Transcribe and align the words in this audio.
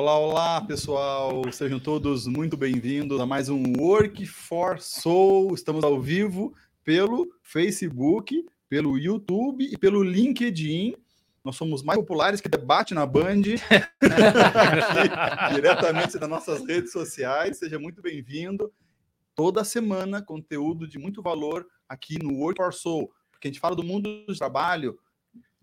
Olá, 0.00 0.16
olá, 0.16 0.60
pessoal. 0.60 1.42
Sejam 1.50 1.80
todos 1.80 2.28
muito 2.28 2.56
bem-vindos 2.56 3.20
a 3.20 3.26
mais 3.26 3.48
um 3.48 3.64
Work 3.80 4.24
for 4.26 4.80
Soul. 4.80 5.52
Estamos 5.52 5.82
ao 5.82 6.00
vivo 6.00 6.54
pelo 6.84 7.26
Facebook, 7.42 8.46
pelo 8.68 8.96
YouTube 8.96 9.64
e 9.64 9.76
pelo 9.76 10.04
LinkedIn. 10.04 10.94
Nós 11.44 11.56
somos 11.56 11.82
mais 11.82 11.98
populares 11.98 12.40
que 12.40 12.48
debate 12.48 12.94
na 12.94 13.04
Band, 13.04 13.42
diretamente 15.52 16.16
das 16.16 16.28
nossas 16.28 16.64
redes 16.64 16.92
sociais. 16.92 17.58
Seja 17.58 17.76
muito 17.76 18.00
bem-vindo. 18.00 18.72
Toda 19.34 19.64
semana, 19.64 20.22
conteúdo 20.22 20.86
de 20.86 20.96
muito 20.96 21.20
valor 21.20 21.66
aqui 21.88 22.22
no 22.22 22.38
Work 22.38 22.62
for 22.62 22.72
Soul, 22.72 23.10
porque 23.32 23.48
a 23.48 23.50
gente 23.50 23.60
fala 23.60 23.74
do 23.74 23.82
mundo 23.82 24.24
do 24.28 24.38
trabalho, 24.38 24.96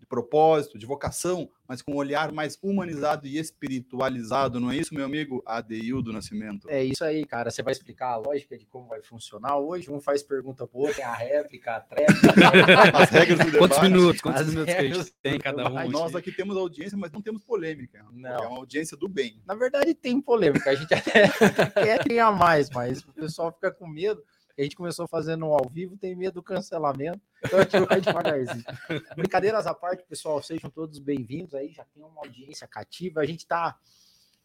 de 0.06 0.08
propósito, 0.08 0.78
de 0.78 0.86
vocação, 0.86 1.50
mas 1.68 1.82
com 1.82 1.92
um 1.92 1.96
olhar 1.96 2.30
mais 2.30 2.56
humanizado 2.62 3.26
e 3.26 3.38
espiritualizado, 3.38 4.60
não 4.60 4.70
é 4.70 4.76
isso, 4.76 4.94
meu 4.94 5.04
amigo 5.04 5.42
Adeildo 5.44 6.12
Nascimento? 6.12 6.70
É 6.70 6.84
isso 6.84 7.04
aí, 7.04 7.24
cara. 7.26 7.50
Você 7.50 7.62
vai 7.62 7.72
explicar 7.72 8.12
a 8.12 8.16
lógica 8.16 8.56
de 8.56 8.64
como 8.66 8.86
vai 8.86 9.02
funcionar 9.02 9.58
hoje. 9.58 9.90
Um 9.90 10.00
faz 10.00 10.22
pergunta 10.22 10.68
outro, 10.72 10.94
tem 10.94 11.04
a 11.04 11.12
réplica, 11.12 11.76
a 11.76 11.80
tréplica. 11.80 12.34
As 12.96 13.10
regras 13.10 13.38
do 13.38 13.44
debate. 13.46 13.58
Quantos 13.58 13.82
minutos? 13.82 14.20
Quantos 14.20 14.40
As 14.42 14.48
minutos 14.48 14.74
que 14.74 14.80
a 14.80 14.94
gente 14.94 15.14
tem 15.22 15.38
cada 15.38 15.68
um? 15.68 15.90
Nós 15.90 16.14
aqui 16.14 16.30
temos 16.30 16.56
audiência, 16.56 16.96
mas 16.96 17.10
não 17.10 17.20
temos 17.20 17.42
polêmica. 17.42 18.04
Não. 18.12 18.30
É 18.30 18.46
uma 18.46 18.58
audiência 18.58 18.96
do 18.96 19.08
bem. 19.08 19.42
Na 19.44 19.54
verdade, 19.54 19.92
tem 19.94 20.20
polêmica. 20.20 20.70
A 20.70 20.74
gente 20.74 20.94
até 20.94 21.28
quer 21.74 21.98
criar 22.04 22.30
mais, 22.32 22.70
mas 22.70 23.02
o 23.02 23.12
pessoal 23.12 23.52
fica 23.52 23.72
com 23.72 23.88
medo. 23.88 24.22
A 24.58 24.62
gente 24.62 24.76
começou 24.76 25.06
fazendo 25.06 25.46
um 25.46 25.52
ao 25.52 25.68
vivo, 25.70 25.98
tem 25.98 26.16
medo 26.16 26.34
do 26.34 26.42
cancelamento. 26.42 27.20
Então 27.44 27.86
vai 27.86 28.00
devagarzinho. 28.00 28.64
Brincadeiras 29.16 29.66
à 29.66 29.74
parte, 29.74 30.04
pessoal, 30.04 30.42
sejam 30.42 30.70
todos 30.70 30.98
bem-vindos 30.98 31.54
aí. 31.54 31.72
Já 31.72 31.84
tem 31.84 32.02
uma 32.02 32.20
audiência 32.20 32.66
cativa. 32.66 33.20
A 33.20 33.26
gente 33.26 33.40
está 33.40 33.78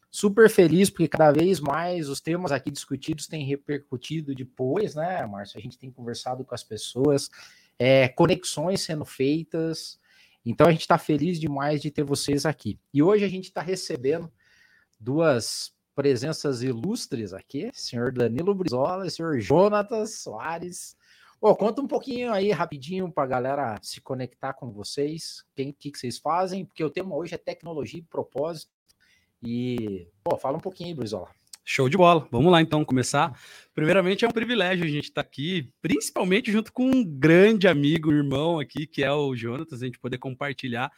super 0.09 0.49
feliz 0.49 0.89
porque 0.89 1.07
cada 1.07 1.31
vez 1.31 1.59
mais 1.59 2.09
os 2.09 2.19
temas 2.19 2.51
aqui 2.51 2.69
discutidos 2.69 3.27
têm 3.27 3.45
repercutido 3.45 4.35
depois, 4.35 4.95
né, 4.95 5.25
Márcio? 5.25 5.57
A 5.57 5.61
gente 5.61 5.77
tem 5.77 5.89
conversado 5.89 6.43
com 6.43 6.53
as 6.53 6.63
pessoas, 6.63 7.29
é, 7.79 8.09
conexões 8.09 8.81
sendo 8.81 9.05
feitas. 9.05 9.97
Então 10.45 10.67
a 10.67 10.71
gente 10.71 10.81
está 10.81 10.97
feliz 10.97 11.39
demais 11.39 11.81
de 11.81 11.89
ter 11.89 12.03
vocês 12.03 12.45
aqui. 12.45 12.77
E 12.93 13.01
hoje 13.01 13.23
a 13.23 13.29
gente 13.29 13.45
está 13.45 13.61
recebendo 13.61 14.31
duas 14.99 15.71
presenças 15.95 16.61
ilustres 16.61 17.33
aqui, 17.33 17.69
senhor 17.73 18.11
Danilo 18.11 18.55
Brizola 18.55 19.05
e 19.05 19.11
senhor 19.11 19.39
Jonatas 19.39 20.15
Soares. 20.15 20.95
Ô, 21.41 21.55
conta 21.55 21.81
um 21.81 21.87
pouquinho 21.87 22.31
aí 22.31 22.51
rapidinho 22.51 23.11
para 23.11 23.23
a 23.23 23.27
galera 23.27 23.79
se 23.81 23.99
conectar 23.99 24.53
com 24.53 24.71
vocês, 24.71 25.39
o 25.39 25.73
que, 25.73 25.73
que, 25.73 25.97
vocês 25.97 26.19
fazem, 26.19 26.63
porque 26.63 26.83
o 26.83 26.89
tema 26.89 27.15
hoje 27.15 27.33
é 27.33 27.37
tecnologia 27.37 27.99
e 27.99 28.03
propósito. 28.03 28.71
E, 29.41 30.07
pô, 30.23 30.37
fala 30.37 30.57
um 30.57 30.61
pouquinho 30.61 30.89
aí, 30.89 30.93
Brizola. 30.93 31.29
Show 31.65 31.89
de 31.89 31.97
bola. 31.97 32.27
Vamos 32.29 32.51
lá 32.51 32.61
então 32.61 32.85
começar. 32.85 33.35
Primeiramente 33.73 34.23
é 34.23 34.27
um 34.27 34.31
privilégio 34.31 34.85
a 34.85 34.87
gente 34.87 35.05
estar 35.05 35.21
aqui, 35.21 35.73
principalmente 35.81 36.51
junto 36.51 36.71
com 36.71 36.85
um 36.85 37.03
grande 37.03 37.67
amigo, 37.67 38.11
irmão 38.11 38.59
aqui, 38.59 38.85
que 38.85 39.03
é 39.03 39.11
o 39.11 39.35
Jonatas, 39.35 39.81
a 39.81 39.85
gente 39.87 39.97
poder 39.97 40.19
compartilhar 40.19 40.91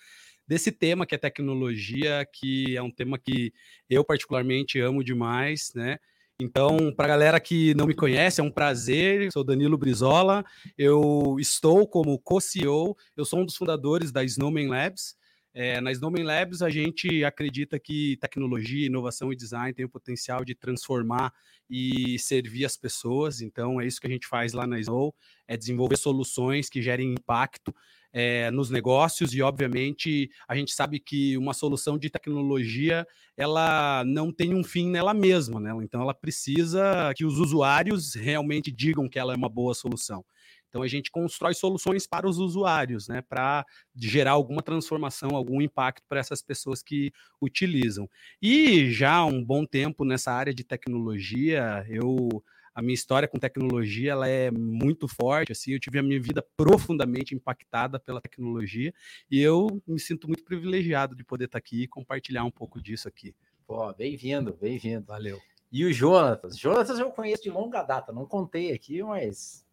desse 0.46 0.74
tema 0.74 1.06
que 1.06 1.16
é 1.16 1.18
tecnologia, 1.18 2.28
que 2.34 2.76
é 2.76 2.82
um 2.82 2.92
tema 2.92 3.18
que 3.18 3.54
eu 3.90 4.04
particularmente 4.04 4.78
amo 4.78 5.06
demais, 5.06 5.72
né? 5.74 6.00
Então, 6.42 6.92
para 6.96 7.06
a 7.06 7.10
galera 7.10 7.40
que 7.40 7.74
não 7.76 7.86
me 7.86 7.94
conhece, 7.94 8.42
é 8.42 8.44
um 8.44 8.52
prazer. 8.52 9.32
Sou 9.32 9.44
Danilo 9.44 9.78
Brizola. 9.78 10.44
Eu 10.78 11.38
estou 11.40 11.88
como 11.88 12.20
co-CEO. 12.20 12.98
Eu 13.16 13.24
sou 13.24 13.40
um 13.40 13.46
dos 13.46 13.56
fundadores 13.56 14.12
da 14.12 14.24
Snowman 14.24 14.68
Labs. 14.68 15.16
É, 15.54 15.80
na 15.80 15.92
Snowman 15.92 16.24
Labs, 16.24 16.64
a 16.64 16.70
gente 16.72 17.24
acredita 17.24 17.80
que 17.80 18.18
tecnologia, 18.18 18.88
inovação 18.88 19.32
e 19.32 19.36
design 19.36 19.72
têm 19.72 19.86
o 19.86 19.90
potencial 19.90 20.44
de 20.44 20.56
transformar 20.56 21.32
e 21.70 22.18
servir 22.18 22.66
as 22.66 22.76
pessoas. 22.76 23.40
Então, 23.40 23.80
é 23.80 23.86
isso 23.86 24.02
que 24.02 24.08
a 24.08 24.10
gente 24.10 24.28
faz 24.28 24.54
lá 24.54 24.66
na 24.66 24.80
Snow: 24.80 25.14
é 25.48 25.56
desenvolver 25.56 25.98
soluções 25.98 26.68
que 26.68 26.82
gerem 26.82 27.14
impacto 27.14 27.74
é, 28.14 28.52
nos 28.52 28.70
negócios 28.70 29.34
e, 29.34 29.42
obviamente, 29.42 30.30
a 30.48 30.56
gente 30.56 30.72
sabe 30.72 31.00
que 31.00 31.36
uma 31.36 31.54
solução 31.54 31.98
de 31.98 32.10
tecnologia 32.10 33.06
ela 33.36 34.04
não 34.06 34.32
tem 34.32 34.54
um 34.54 34.64
fim 34.64 34.88
nela 34.88 35.14
mesma, 35.14 35.60
né? 35.60 35.72
Então, 35.82 36.02
ela 36.02 36.14
precisa 36.14 37.12
que 37.16 37.26
os 37.26 37.40
usuários 37.40 38.14
realmente 38.14 38.72
digam 38.72 39.10
que 39.10 39.18
ela 39.18 39.34
é 39.34 39.36
uma 39.36 39.50
boa 39.50 39.74
solução. 39.74 40.24
Então, 40.70 40.82
a 40.82 40.88
gente 40.88 41.12
constrói 41.12 41.54
soluções 41.54 42.08
para 42.08 42.28
os 42.28 42.38
usuários, 42.38 43.08
né? 43.08 43.22
Para 43.22 43.66
gerar 43.96 44.32
alguma 44.32 44.62
transformação, 44.62 45.36
algum 45.36 45.62
impacto 45.62 46.04
para 46.08 46.20
essas 46.20 46.42
pessoas 46.42 46.84
que 46.84 47.12
utilizam. 47.42 48.10
E 48.42 48.92
já 48.92 49.16
há 49.16 49.26
um 49.26 49.44
bom 49.44 49.66
tempo 49.66 50.06
nessa 50.06 50.32
área 50.32 50.54
de 50.54 50.64
tecnologia, 50.64 51.86
eu 51.90 52.44
a 52.74 52.82
minha 52.82 52.94
história 52.94 53.28
com 53.28 53.38
tecnologia 53.38 54.12
ela 54.12 54.28
é 54.28 54.50
muito 54.50 55.08
forte, 55.08 55.52
assim, 55.52 55.72
eu 55.72 55.80
tive 55.80 56.00
a 56.00 56.04
minha 56.04 56.20
vida 56.20 56.46
profundamente 56.58 57.36
impactada 57.36 58.00
pela 58.00 58.20
tecnologia 58.20 58.94
e 59.30 59.40
eu 59.40 59.82
me 59.88 60.00
sinto 60.00 60.28
muito 60.28 60.44
privilegiado 60.44 61.16
de 61.16 61.24
poder 61.24 61.46
estar 61.46 61.58
aqui 61.58 61.84
e 61.84 61.88
compartilhar 61.88 62.44
um 62.44 62.52
pouco 62.52 62.82
disso 62.82 63.08
aqui. 63.08 63.36
Pô, 63.68 63.94
bem-vindo, 63.94 64.58
bem-vindo. 64.60 65.06
Valeu. 65.06 65.40
E 65.72 65.86
o 65.86 65.94
Jonatas? 65.94 66.58
Jonatas 66.58 67.00
eu 67.00 67.10
conheço 67.12 67.44
de 67.44 67.50
longa 67.50 67.82
data, 67.84 68.12
não 68.12 68.26
contei 68.26 68.72
aqui, 68.72 69.02
mas 69.04 69.66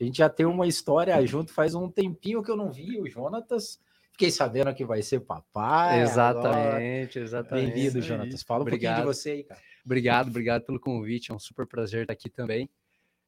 a 0.00 0.04
gente 0.04 0.18
já 0.18 0.28
tem 0.28 0.46
uma 0.46 0.66
história 0.66 1.24
junto 1.26 1.52
faz 1.52 1.74
um 1.74 1.88
tempinho 1.88 2.42
que 2.42 2.50
eu 2.50 2.56
não 2.56 2.70
vi 2.70 3.00
o 3.00 3.08
Jonatas. 3.08 3.80
Fiquei 4.12 4.30
sabendo 4.30 4.72
que 4.72 4.84
vai 4.84 5.02
ser 5.02 5.20
papai. 5.20 6.00
Exatamente, 6.00 7.18
exatamente. 7.18 7.72
Bem-vindo. 7.72 8.00
Jonatas. 8.00 8.42
Fala 8.44 8.60
um 8.60 8.62
Obrigado. 8.62 8.94
pouquinho 8.94 9.12
de 9.12 9.18
você 9.18 9.30
aí, 9.30 9.44
cara. 9.44 9.60
Obrigado, 9.84 10.28
obrigado 10.28 10.62
pelo 10.64 10.80
convite. 10.80 11.30
É 11.30 11.34
um 11.34 11.38
super 11.38 11.66
prazer 11.66 12.02
estar 12.02 12.12
aqui 12.12 12.30
também, 12.30 12.68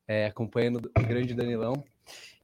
é, 0.08 0.26
acompanhando 0.26 0.90
o 0.96 1.02
grande 1.06 1.34
Danilão. 1.34 1.84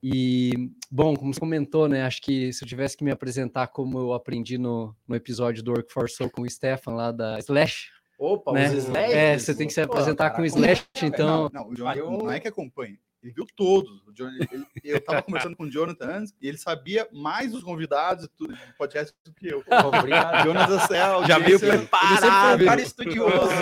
E, 0.03 0.71
bom, 0.91 1.15
como 1.17 1.33
você 1.33 1.39
comentou, 1.39 1.89
né? 1.89 2.03
Acho 2.03 2.21
que 2.21 2.53
se 2.53 2.65
eu 2.65 2.69
tivesse 2.69 2.97
que 2.97 3.05
me 3.05 3.13
apresentar 3.13 3.69
como 3.69 3.99
eu 3.99 4.13
aprendi 4.13 4.59
no, 4.59 4.95
no 5.07 5.15
episódio 5.15 5.63
do 5.63 5.71
Workforce 5.71 6.17
Soul 6.17 6.31
com 6.31 6.43
o 6.43 6.51
Stefan 6.51 6.95
lá 6.95 7.13
da 7.13 7.39
Slash. 7.39 7.91
Opa, 8.19 8.53
né? 8.53 8.69
os 8.69 8.85
slashes. 8.85 9.15
É, 9.15 9.39
você 9.39 9.55
tem 9.55 9.67
que 9.67 9.73
se 9.73 9.85
Pô, 9.87 9.93
apresentar 9.93 10.31
cara, 10.31 10.37
com 10.37 10.43
o 10.43 10.45
Slash, 10.45 10.85
Não, 11.01 11.09
então. 11.09 11.51
não, 11.53 11.69
o 11.69 11.75
Jonathan 11.75 11.99
eu- 12.01 12.11
não 12.11 12.31
é 12.31 12.41
que 12.41 12.49
acompanha. 12.49 12.99
Ele 13.23 13.33
viu 13.33 13.47
todos. 13.55 14.07
O 14.07 14.13
Jonathan- 14.13 14.47
ele- 14.53 14.67
eu 14.83 14.97
estava 14.97 15.23
conversando 15.23 15.57
com 15.57 15.65
o 15.65 15.71
Jonathan 15.71 16.07
antes 16.07 16.35
e 16.41 16.49
ele 16.49 16.59
sabia 16.59 17.09
mais 17.13 17.53
dos 17.53 17.63
convidados 17.63 18.29
do 18.39 18.49
podcast 18.77 19.15
do 19.25 19.33
que 19.33 19.47
eu. 19.47 19.63
Obrigado. 19.87 20.45
Jonas 20.47 20.83
Céu, 20.89 21.25
Já 21.27 21.39
veio 21.39 21.51
Ele 21.51 21.59
sempre 21.59 21.79
foi 21.79 21.87
preparado. 21.87 22.63
um 22.63 22.65
cara 22.67 22.81
estudioso. 22.83 23.53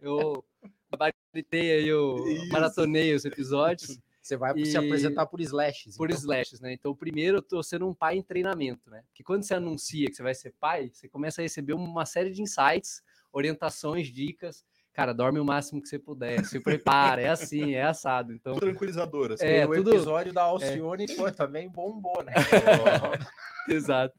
Eu 0.00 0.44
gabaritei 0.90 1.72
aí, 1.78 1.88
eu 1.88 2.16
Isso. 2.28 2.48
maratonei 2.50 3.14
os 3.14 3.24
episódios 3.24 3.98
Você 4.22 4.36
vai 4.36 4.52
se 4.64 4.72
E- 4.72 4.76
apresentar 4.76 5.26
por 5.26 5.40
slashes. 5.40 5.96
por 5.96 6.10
então. 6.10 6.20
slashes, 6.20 6.60
né? 6.60 6.72
Então, 6.72 6.94
primeiro, 6.94 7.38
eu 7.38 7.42
tô 7.42 7.62
sendo 7.62 7.86
um 7.88 7.94
pai 7.94 8.16
em 8.16 8.22
treinamento, 8.22 8.90
né? 8.90 9.02
Porque 9.08 9.22
quando 9.22 9.44
você 9.44 9.54
anuncia 9.54 10.08
que 10.08 10.14
você 10.16 10.22
vai 10.22 10.34
ser 10.34 10.52
pai, 10.58 10.90
você 10.92 11.08
começa 11.08 11.40
a 11.40 11.44
receber 11.44 11.74
uma 11.74 12.04
série 12.04 12.30
de 12.30 12.42
insights, 12.42 13.02
orientações, 13.32 14.08
dicas. 14.08 14.64
Cara, 14.96 15.12
dorme 15.12 15.38
o 15.38 15.44
máximo 15.44 15.82
que 15.82 15.90
você 15.90 15.98
puder, 15.98 16.42
se 16.46 16.58
prepara, 16.58 17.20
é 17.20 17.28
assim, 17.28 17.74
é 17.74 17.82
assado. 17.82 18.32
Então, 18.32 18.56
tranquilizadora. 18.56 19.34
assim. 19.34 19.44
É, 19.44 19.66
o 19.66 19.74
tudo- 19.74 19.90
episódio 19.90 20.32
da 20.32 20.44
Alcione 20.44 21.06
pô, 21.14 21.30
também 21.30 21.68
bombou, 21.68 22.24
né? 22.24 22.32
Exato. 23.68 24.18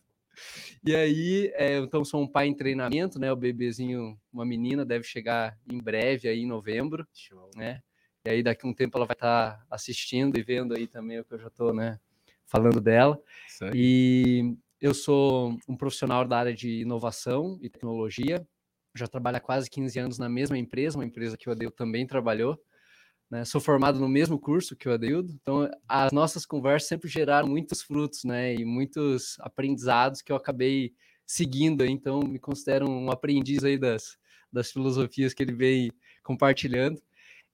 E 0.86 0.96
aí, 0.96 1.52
é, 1.56 1.80
então 1.80 2.06
sou 2.06 2.22
um 2.22 2.28
pai 2.28 2.46
em 2.46 2.54
treinamento, 2.54 3.18
né? 3.18 3.32
O 3.32 3.36
bebezinho, 3.36 4.16
uma 4.32 4.46
menina, 4.46 4.86
deve 4.86 5.04
chegar 5.04 5.58
em 5.68 5.80
breve 5.80 6.30
aí 6.30 6.42
em 6.42 6.48
novembro, 6.48 7.08
né? 7.56 7.82
E 8.24 8.30
aí 8.30 8.44
daqui 8.44 8.68
a 8.68 8.70
um 8.70 8.74
tempo 8.74 9.00
ela 9.00 9.08
vai 9.08 9.16
estar 9.16 9.66
assistindo 9.72 10.38
e 10.38 10.44
vendo 10.44 10.76
aí 10.76 10.86
também 10.86 11.20
o 11.20 11.26
que 11.26 11.34
eu 11.34 11.40
já 11.40 11.48
estou, 11.48 11.74
né? 11.74 12.00
Falando 12.46 12.80
dela. 12.80 13.20
E 13.74 14.56
eu 14.80 14.94
sou 14.94 15.58
um 15.68 15.76
profissional 15.76 16.24
da 16.24 16.38
área 16.38 16.54
de 16.54 16.82
inovação 16.82 17.58
e 17.64 17.68
tecnologia. 17.68 18.48
Já 18.98 19.08
trabalho 19.08 19.38
há 19.38 19.40
quase 19.40 19.70
15 19.70 20.00
anos 20.00 20.18
na 20.18 20.30
mesma 20.30 20.58
empresa, 20.58 20.98
uma 20.98 21.06
empresa 21.06 21.38
que 21.38 21.50
o 21.50 21.52
Adeildo 21.52 21.76
também 21.76 22.06
trabalhou. 22.08 22.60
né? 23.30 23.46
Sou 23.46 23.62
formado 23.62 24.00
no 24.00 24.10
mesmo 24.10 24.40
curso 24.40 24.76
que 24.76 24.90
o 24.90 24.94
Adeildo, 24.94 25.32
então 25.32 25.70
as 25.88 26.12
nossas 26.12 26.46
conversas 26.46 26.90
sempre 26.90 27.10
geraram 27.10 27.48
muitos 27.48 27.82
frutos, 27.82 28.24
né? 28.24 28.56
E 28.56 28.66
muitos 28.66 29.38
aprendizados 29.40 30.22
que 30.22 30.32
eu 30.32 30.36
acabei 30.36 30.94
seguindo. 31.26 31.86
Então 31.86 32.22
me 32.22 32.40
considero 32.40 32.90
um 32.90 33.12
aprendiz 33.12 33.64
aí 33.64 33.78
das, 33.78 34.18
das 34.52 34.72
filosofias 34.72 35.34
que 35.34 35.44
ele 35.44 35.54
vem 35.54 35.92
compartilhando. 36.24 37.02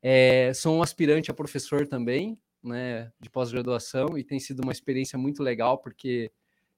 É, 0.02 0.54
sou 0.54 0.78
um 0.78 0.84
aspirante 0.84 1.32
a 1.32 1.34
professor 1.34 1.88
também, 1.88 2.38
né? 2.64 3.12
De 3.20 3.30
pós-graduação 3.30 4.18
e 4.18 4.24
tem 4.24 4.40
sido 4.40 4.62
uma 4.62 4.72
experiência 4.72 5.18
muito 5.18 5.44
legal 5.44 5.78
porque 5.80 6.32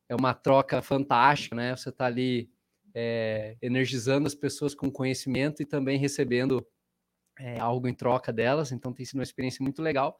é 0.07 0.15
uma 0.15 0.33
troca 0.33 0.81
fantástica, 0.81 1.55
né? 1.55 1.75
Você 1.75 1.89
está 1.89 2.05
ali 2.05 2.49
é, 2.95 3.57
energizando 3.61 4.25
as 4.25 4.33
pessoas 4.33 4.73
com 4.73 4.89
conhecimento 4.89 5.61
e 5.61 5.65
também 5.65 5.99
recebendo 5.99 6.65
é, 7.37 7.59
algo 7.59 7.89
em 7.89 7.93
troca 7.93 8.31
delas, 8.31 8.71
então 8.71 8.93
tem 8.93 9.05
sido 9.05 9.17
uma 9.17 9.23
experiência 9.23 9.61
muito 9.61 9.81
legal. 9.81 10.17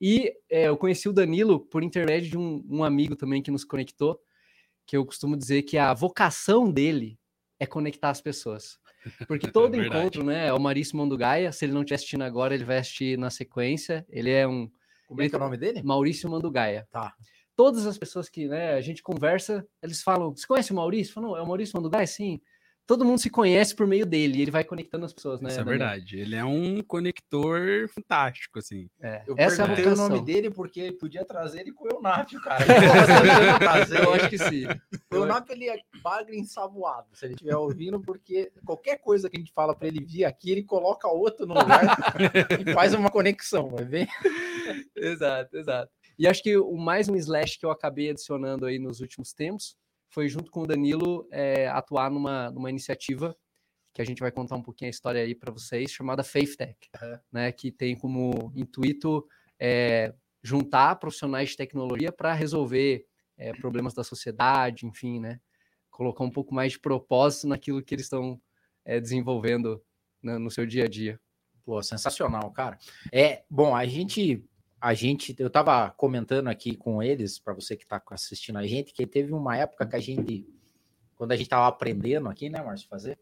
E 0.00 0.32
é, 0.50 0.68
eu 0.68 0.76
conheci 0.76 1.08
o 1.08 1.12
Danilo 1.12 1.60
por 1.60 1.82
intermédio 1.82 2.30
de 2.30 2.38
um, 2.38 2.64
um 2.68 2.82
amigo 2.82 3.14
também 3.14 3.42
que 3.42 3.50
nos 3.50 3.64
conectou, 3.64 4.18
que 4.86 4.96
eu 4.96 5.04
costumo 5.04 5.36
dizer 5.36 5.62
que 5.62 5.76
a 5.76 5.92
vocação 5.92 6.72
dele 6.72 7.18
é 7.60 7.66
conectar 7.66 8.10
as 8.10 8.20
pessoas. 8.20 8.78
Porque 9.28 9.50
todo 9.52 9.80
É 9.80 9.86
encontro, 9.86 10.24
né? 10.24 10.48
É 10.48 10.52
o 10.52 10.58
Maurício 10.58 10.96
Mandugaia. 10.96 11.52
Se 11.52 11.64
ele 11.64 11.72
não 11.72 11.82
estiver 11.82 11.96
assistindo 11.96 12.22
agora, 12.22 12.54
ele 12.54 12.64
vai 12.64 12.78
assistir 12.78 13.18
na 13.18 13.30
sequência. 13.30 14.04
Ele 14.08 14.30
é 14.30 14.46
um 14.48 14.70
Como 15.06 15.22
é 15.22 15.28
que 15.28 15.34
é 15.34 15.38
o 15.38 15.40
nome 15.40 15.56
dele? 15.56 15.82
Maurício 15.82 16.28
Mandugaia. 16.30 16.88
Tá. 16.90 17.14
Todas 17.56 17.86
as 17.86 17.96
pessoas 17.96 18.28
que 18.28 18.48
né, 18.48 18.74
a 18.74 18.80
gente 18.80 19.02
conversa, 19.02 19.66
eles 19.82 20.02
falam: 20.02 20.34
Você 20.34 20.46
conhece 20.46 20.72
o 20.72 20.76
Maurício? 20.76 21.20
Não, 21.20 21.36
é 21.36 21.42
o 21.42 21.46
Maurício 21.46 21.76
Mandugaia? 21.76 22.06
Sim. 22.06 22.40
Todo 22.86 23.02
mundo 23.02 23.18
se 23.18 23.30
conhece 23.30 23.74
por 23.74 23.86
meio 23.86 24.04
dele. 24.04 24.42
Ele 24.42 24.50
vai 24.50 24.62
conectando 24.62 25.06
as 25.06 25.12
pessoas, 25.14 25.40
né? 25.40 25.48
Isso 25.48 25.58
é 25.58 25.64
Daniel? 25.64 25.78
verdade. 25.78 26.18
Ele 26.18 26.36
é 26.36 26.44
um 26.44 26.82
conector 26.82 27.88
fantástico, 27.88 28.58
assim. 28.58 28.90
É. 29.00 29.22
Eu 29.26 29.34
Essa 29.38 29.62
é 29.62 29.64
a 29.64 29.68
perguntei 29.68 29.86
o 29.86 29.96
vocação. 29.96 30.08
nome 30.10 30.26
dele 30.26 30.50
porque 30.50 30.92
podia 30.92 31.24
trazer 31.24 31.60
ele 31.60 31.72
com 31.72 31.86
o 31.86 31.90
Eunápio, 31.90 32.38
cara. 32.42 32.62
Ele. 32.68 34.04
Eu 34.04 34.12
acho 34.12 34.28
que 34.28 34.36
sim. 34.36 34.66
O 35.10 35.16
Eunápio, 35.16 35.54
ele 35.54 35.70
é 35.70 35.78
bagre 36.02 36.36
ensaboado, 36.38 37.06
se 37.14 37.24
ele 37.24 37.34
estiver 37.34 37.56
ouvindo, 37.56 37.98
porque 38.00 38.52
qualquer 38.66 38.98
coisa 38.98 39.30
que 39.30 39.36
a 39.38 39.40
gente 39.40 39.52
fala 39.54 39.74
para 39.74 39.88
ele 39.88 40.04
vir 40.04 40.24
aqui, 40.26 40.50
ele 40.50 40.62
coloca 40.62 41.08
outro 41.08 41.46
no 41.46 41.54
lugar 41.54 41.80
e 42.60 42.72
faz 42.74 42.92
uma 42.92 43.10
conexão, 43.10 43.70
vai 43.70 43.84
ver? 43.84 44.08
exato, 44.94 45.56
exato. 45.56 45.90
E 46.18 46.26
acho 46.28 46.42
que 46.42 46.56
o 46.56 46.76
mais 46.76 47.08
um 47.08 47.16
slash 47.16 47.58
que 47.58 47.66
eu 47.66 47.70
acabei 47.70 48.10
adicionando 48.10 48.66
aí 48.66 48.78
nos 48.78 49.00
últimos 49.00 49.32
tempos 49.32 49.76
foi 50.08 50.28
junto 50.28 50.50
com 50.50 50.62
o 50.62 50.66
Danilo 50.66 51.26
é, 51.32 51.68
atuar 51.68 52.10
numa, 52.10 52.50
numa 52.50 52.70
iniciativa 52.70 53.36
que 53.92 54.02
a 54.02 54.04
gente 54.04 54.20
vai 54.20 54.32
contar 54.32 54.56
um 54.56 54.62
pouquinho 54.62 54.88
a 54.88 54.90
história 54.90 55.22
aí 55.22 55.34
para 55.34 55.52
vocês, 55.52 55.90
chamada 55.90 56.24
Faith 56.24 56.56
Tech, 56.56 56.76
Aham. 56.96 57.20
né, 57.32 57.52
que 57.52 57.70
tem 57.70 57.96
como 57.96 58.52
intuito 58.54 59.24
é, 59.58 60.12
juntar 60.42 60.96
profissionais 60.96 61.50
de 61.50 61.56
tecnologia 61.56 62.10
para 62.10 62.32
resolver 62.32 63.06
é, 63.36 63.52
problemas 63.52 63.94
da 63.94 64.02
sociedade, 64.02 64.84
enfim, 64.84 65.20
né, 65.20 65.40
colocar 65.90 66.24
um 66.24 66.30
pouco 66.30 66.52
mais 66.52 66.72
de 66.72 66.80
propósito 66.80 67.46
naquilo 67.46 67.82
que 67.82 67.94
eles 67.94 68.06
estão 68.06 68.40
é, 68.84 69.00
desenvolvendo 69.00 69.80
né, 70.20 70.38
no 70.38 70.50
seu 70.50 70.66
dia 70.66 70.84
a 70.84 70.88
dia. 70.88 71.20
Pô, 71.64 71.80
sensacional, 71.82 72.50
cara. 72.50 72.78
É, 73.12 73.44
bom, 73.48 73.74
a 73.74 73.86
gente 73.86 74.44
a 74.80 74.94
gente 74.94 75.34
eu 75.38 75.50
tava 75.50 75.90
comentando 75.90 76.48
aqui 76.48 76.76
com 76.76 77.02
eles 77.02 77.38
para 77.38 77.54
você 77.54 77.76
que 77.76 77.86
tá 77.86 78.02
assistindo 78.10 78.58
a 78.58 78.66
gente, 78.66 78.92
que 78.92 79.06
teve 79.06 79.32
uma 79.32 79.56
época 79.56 79.86
que 79.86 79.96
a 79.96 80.00
gente 80.00 80.46
quando 81.16 81.32
a 81.32 81.36
gente 81.36 81.48
tava 81.48 81.66
aprendendo 81.66 82.28
aqui, 82.28 82.50
né, 82.50 82.62
Márcio, 82.62 82.88
fazer, 82.88 83.18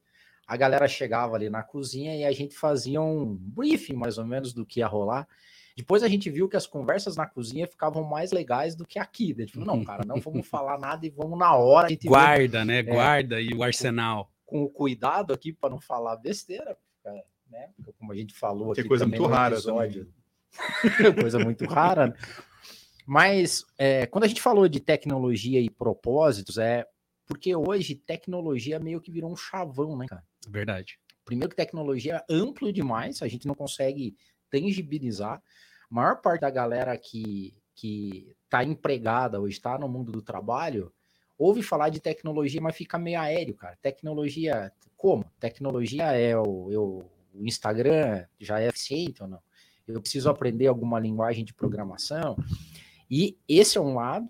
a 0.46 0.56
galera 0.56 0.88
chegava 0.88 1.36
ali 1.36 1.48
na 1.48 1.62
cozinha 1.62 2.16
e 2.16 2.24
a 2.24 2.32
gente 2.32 2.56
fazia 2.56 3.00
um 3.00 3.36
briefing 3.36 3.94
mais 3.94 4.18
ou 4.18 4.24
menos 4.24 4.52
do 4.52 4.66
que 4.66 4.80
ia 4.80 4.86
rolar. 4.86 5.28
Depois 5.76 6.02
a 6.02 6.08
gente 6.08 6.28
viu 6.28 6.48
que 6.48 6.56
as 6.56 6.66
conversas 6.66 7.16
na 7.16 7.26
cozinha 7.26 7.66
ficavam 7.66 8.04
mais 8.04 8.30
legais 8.30 8.74
do 8.74 8.86
que 8.86 8.98
aqui. 8.98 9.34
Gente 9.38 9.52
falou, 9.52 9.66
não, 9.66 9.84
cara, 9.84 10.04
não 10.04 10.20
vamos 10.20 10.46
falar 10.46 10.78
nada 10.78 11.06
e 11.06 11.10
vamos 11.10 11.38
na 11.38 11.54
hora. 11.54 11.86
A 11.86 11.90
gente 11.90 12.02
vê 12.02 12.08
Guarda, 12.08 12.64
né? 12.64 12.82
Guarda 12.82 13.40
e 13.40 13.54
o 13.54 13.62
arsenal. 13.62 14.30
com 14.44 14.62
o 14.62 14.68
cuidado 14.68 15.32
aqui 15.32 15.52
para 15.52 15.70
não 15.70 15.80
falar 15.80 16.16
besteira, 16.16 16.76
é, 17.06 17.24
né? 17.48 17.70
Porque 17.76 17.92
Como 17.92 18.12
a 18.12 18.16
gente 18.16 18.34
falou 18.34 18.74
Que 18.74 18.80
é 18.80 18.82
aqui 18.82 18.88
coisa 18.88 19.04
também 19.04 19.18
muito 19.18 19.30
no 19.30 19.34
rara 19.34 19.54
episódio. 19.54 20.12
coisa 21.20 21.38
muito 21.38 21.64
rara. 21.66 22.08
né? 22.08 22.14
Mas 23.06 23.64
é, 23.78 24.06
quando 24.06 24.24
a 24.24 24.28
gente 24.28 24.40
falou 24.40 24.68
de 24.68 24.80
tecnologia 24.80 25.60
e 25.60 25.68
propósitos, 25.68 26.58
é 26.58 26.86
porque 27.26 27.54
hoje 27.54 27.94
tecnologia 27.94 28.78
meio 28.78 29.00
que 29.00 29.10
virou 29.10 29.30
um 29.32 29.36
chavão, 29.36 29.96
né, 29.96 30.06
cara? 30.08 30.24
Verdade. 30.48 30.98
Primeiro 31.24 31.50
que 31.50 31.56
tecnologia 31.56 32.16
é 32.28 32.34
amplo 32.34 32.72
demais, 32.72 33.22
a 33.22 33.28
gente 33.28 33.46
não 33.46 33.54
consegue 33.54 34.16
tangibilizar. 34.50 35.42
A 35.90 35.94
maior 35.94 36.20
parte 36.20 36.42
da 36.42 36.50
galera 36.50 36.96
que 36.96 37.54
que 37.74 38.36
está 38.44 38.62
empregada 38.62 39.40
ou 39.40 39.48
está 39.48 39.78
no 39.78 39.88
mundo 39.88 40.12
do 40.12 40.20
trabalho 40.20 40.92
ouve 41.38 41.62
falar 41.62 41.88
de 41.88 42.00
tecnologia, 42.00 42.60
mas 42.60 42.76
fica 42.76 42.98
meio 42.98 43.18
aéreo, 43.18 43.54
cara. 43.54 43.76
Tecnologia, 43.80 44.70
como? 44.96 45.24
Tecnologia 45.40 46.12
é 46.12 46.36
o, 46.36 46.70
eu- 46.70 47.10
o 47.34 47.44
Instagram 47.46 48.26
já 48.38 48.60
é 48.60 48.68
eficiente 48.68 49.22
ou 49.22 49.28
não? 49.28 49.40
Eu 49.92 50.00
preciso 50.00 50.30
aprender 50.30 50.66
alguma 50.66 50.98
linguagem 50.98 51.44
de 51.44 51.54
programação. 51.54 52.36
E 53.10 53.36
esse 53.48 53.78
é 53.78 53.80
um 53.80 53.94
lado. 53.94 54.28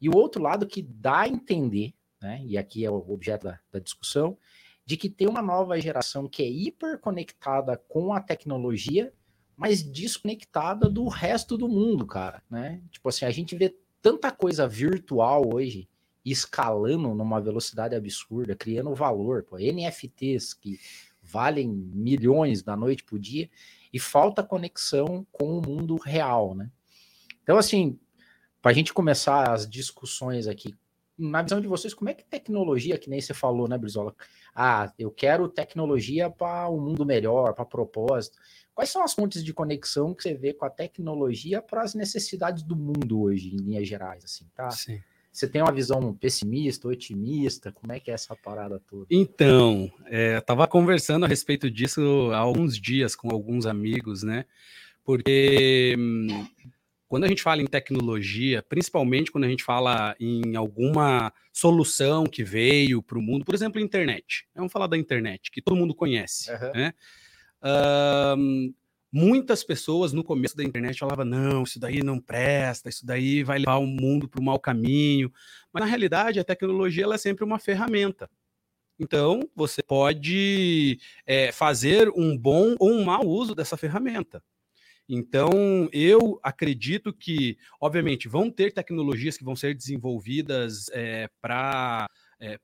E 0.00 0.08
o 0.08 0.16
outro 0.16 0.42
lado 0.42 0.66
que 0.66 0.82
dá 0.82 1.20
a 1.20 1.28
entender, 1.28 1.94
né? 2.20 2.42
E 2.44 2.58
aqui 2.58 2.84
é 2.84 2.90
o 2.90 2.96
objeto 3.08 3.44
da, 3.44 3.58
da 3.72 3.78
discussão, 3.78 4.36
de 4.84 4.96
que 4.96 5.08
tem 5.08 5.28
uma 5.28 5.40
nova 5.40 5.80
geração 5.80 6.28
que 6.28 6.42
é 6.42 6.48
hiper 6.48 6.98
conectada 6.98 7.76
com 7.88 8.12
a 8.12 8.20
tecnologia, 8.20 9.12
mas 9.56 9.82
desconectada 9.82 10.90
do 10.90 11.06
resto 11.08 11.56
do 11.56 11.68
mundo, 11.68 12.06
cara, 12.06 12.42
né? 12.50 12.82
Tipo 12.90 13.08
assim, 13.08 13.24
a 13.24 13.30
gente 13.30 13.56
vê 13.56 13.74
tanta 14.02 14.30
coisa 14.30 14.66
virtual 14.68 15.54
hoje 15.54 15.88
escalando 16.24 17.14
numa 17.14 17.40
velocidade 17.40 17.94
absurda, 17.94 18.56
criando 18.56 18.94
valor, 18.94 19.44
pô, 19.44 19.56
NFTs 19.56 20.54
que 20.54 20.78
valem 21.22 21.68
milhões 21.68 22.62
da 22.62 22.76
noite 22.76 23.04
pro 23.04 23.18
dia 23.18 23.48
e 23.94 23.98
falta 24.00 24.42
conexão 24.42 25.24
com 25.30 25.56
o 25.56 25.62
mundo 25.62 25.94
real, 25.94 26.52
né? 26.52 26.68
Então, 27.44 27.56
assim, 27.56 27.96
para 28.60 28.72
a 28.72 28.74
gente 28.74 28.92
começar 28.92 29.52
as 29.52 29.70
discussões 29.70 30.48
aqui, 30.48 30.74
na 31.16 31.40
visão 31.42 31.60
de 31.60 31.68
vocês, 31.68 31.94
como 31.94 32.10
é 32.10 32.14
que 32.14 32.24
tecnologia, 32.24 32.98
que 32.98 33.08
nem 33.08 33.20
você 33.20 33.32
falou, 33.32 33.68
né, 33.68 33.78
Brizola? 33.78 34.12
Ah, 34.52 34.92
eu 34.98 35.12
quero 35.12 35.48
tecnologia 35.48 36.28
para 36.28 36.68
um 36.68 36.80
mundo 36.80 37.06
melhor, 37.06 37.54
para 37.54 37.64
propósito. 37.64 38.36
Quais 38.74 38.90
são 38.90 39.04
as 39.04 39.14
fontes 39.14 39.44
de 39.44 39.54
conexão 39.54 40.12
que 40.12 40.24
você 40.24 40.34
vê 40.34 40.52
com 40.52 40.64
a 40.64 40.70
tecnologia 40.70 41.62
para 41.62 41.82
as 41.82 41.94
necessidades 41.94 42.64
do 42.64 42.74
mundo 42.74 43.22
hoje, 43.22 43.54
em 43.54 43.58
linhas 43.58 43.86
gerais, 43.86 44.24
assim, 44.24 44.50
tá? 44.56 44.72
Sim. 44.72 45.00
Você 45.34 45.48
tem 45.48 45.60
uma 45.60 45.72
visão 45.72 46.14
pessimista, 46.14 46.86
otimista? 46.86 47.72
Como 47.72 47.92
é 47.92 47.98
que 47.98 48.08
é 48.08 48.14
essa 48.14 48.36
parada 48.36 48.80
toda? 48.88 49.04
Então, 49.10 49.90
é, 50.06 50.36
eu 50.36 50.38
estava 50.38 50.64
conversando 50.68 51.24
a 51.24 51.28
respeito 51.28 51.68
disso 51.68 52.30
há 52.32 52.38
alguns 52.38 52.80
dias 52.80 53.16
com 53.16 53.28
alguns 53.32 53.66
amigos, 53.66 54.22
né? 54.22 54.44
Porque 55.04 55.96
hum, 55.98 56.46
quando 57.08 57.24
a 57.24 57.28
gente 57.28 57.42
fala 57.42 57.60
em 57.60 57.66
tecnologia, 57.66 58.62
principalmente 58.62 59.32
quando 59.32 59.42
a 59.42 59.48
gente 59.48 59.64
fala 59.64 60.14
em 60.20 60.54
alguma 60.54 61.32
solução 61.52 62.26
que 62.26 62.44
veio 62.44 63.02
para 63.02 63.18
o 63.18 63.22
mundo, 63.22 63.44
por 63.44 63.56
exemplo, 63.56 63.80
internet. 63.80 64.46
Vamos 64.54 64.70
falar 64.70 64.86
da 64.86 64.96
internet, 64.96 65.50
que 65.50 65.60
todo 65.60 65.76
mundo 65.76 65.96
conhece. 65.96 66.48
Aham. 66.52 66.72
né? 66.72 66.94
Ahn, 67.60 68.72
muitas 69.14 69.62
pessoas 69.62 70.12
no 70.12 70.24
começo 70.24 70.56
da 70.56 70.64
internet 70.64 70.98
falavam: 70.98 71.24
não, 71.24 71.62
isso 71.62 71.78
daí 71.78 72.02
não 72.02 72.18
presta, 72.18 72.88
isso 72.88 73.06
daí 73.06 73.44
vai 73.44 73.60
levar 73.60 73.76
o 73.76 73.86
mundo 73.86 74.28
para 74.28 74.40
o 74.40 74.44
mau 74.44 74.58
caminho. 74.58 75.32
Mas 75.72 75.82
na 75.82 75.88
realidade, 75.88 76.40
a 76.40 76.44
tecnologia 76.44 77.04
ela 77.04 77.14
é 77.14 77.18
sempre 77.18 77.44
uma 77.44 77.60
ferramenta. 77.60 78.28
Então, 78.98 79.40
você 79.54 79.82
pode 79.82 80.98
é, 81.24 81.52
fazer 81.52 82.08
um 82.10 82.36
bom 82.36 82.74
ou 82.78 82.90
um 82.90 83.04
mau 83.04 83.24
uso 83.24 83.54
dessa 83.54 83.76
ferramenta. 83.76 84.42
Então, 85.08 85.88
eu 85.92 86.40
acredito 86.42 87.12
que, 87.12 87.56
obviamente, 87.80 88.26
vão 88.26 88.50
ter 88.50 88.72
tecnologias 88.72 89.36
que 89.36 89.44
vão 89.44 89.54
ser 89.54 89.74
desenvolvidas 89.74 90.86
para 91.40 92.08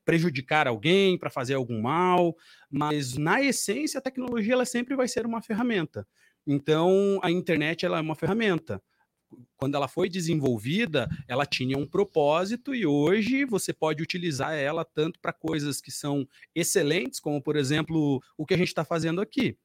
prejudicar 0.04 0.66
alguém, 0.66 1.16
para 1.16 1.30
fazer 1.30 1.54
algum 1.54 1.80
mal, 1.80 2.36
mas 2.70 3.16
na 3.16 3.42
essência 3.42 3.98
a 3.98 4.02
tecnologia 4.02 4.52
ela 4.52 4.66
sempre 4.66 4.94
vai 4.94 5.08
ser 5.08 5.24
uma 5.24 5.40
ferramenta. 5.40 6.06
Então, 6.52 7.20
a 7.22 7.30
internet 7.30 7.86
ela 7.86 7.98
é 7.98 8.00
uma 8.00 8.16
ferramenta. 8.16 8.82
Quando 9.56 9.76
ela 9.76 9.86
foi 9.86 10.08
desenvolvida, 10.08 11.08
ela 11.28 11.46
tinha 11.46 11.78
um 11.78 11.86
propósito 11.86 12.74
e 12.74 12.84
hoje 12.84 13.44
você 13.44 13.72
pode 13.72 14.02
utilizar 14.02 14.52
ela 14.54 14.84
tanto 14.84 15.20
para 15.20 15.32
coisas 15.32 15.80
que 15.80 15.92
são 15.92 16.26
excelentes, 16.52 17.20
como 17.20 17.40
por 17.40 17.54
exemplo 17.54 18.20
o 18.36 18.44
que 18.44 18.54
a 18.54 18.56
gente 18.56 18.66
está 18.66 18.84
fazendo 18.84 19.20
aqui. 19.20 19.56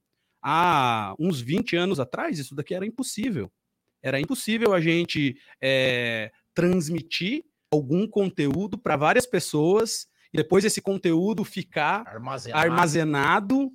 Há 0.44 1.16
uns 1.18 1.42
20 1.42 1.76
anos 1.76 2.00
atrás, 2.00 2.38
isso 2.38 2.54
daqui 2.54 2.76
era 2.76 2.86
impossível. 2.86 3.52
Era 4.00 4.20
impossível 4.20 4.72
a 4.72 4.80
gente 4.80 5.36
é, 5.60 6.32
transmitir 6.54 7.44
algum 7.72 8.08
conteúdo 8.08 8.78
para 8.78 8.96
várias 8.96 9.26
pessoas 9.26 10.08
e 10.32 10.38
depois 10.38 10.64
esse 10.64 10.84
conteúdo 10.84 11.44
ficar 11.44 12.08
Armazenar. 12.08 12.62
armazenado 12.62 13.72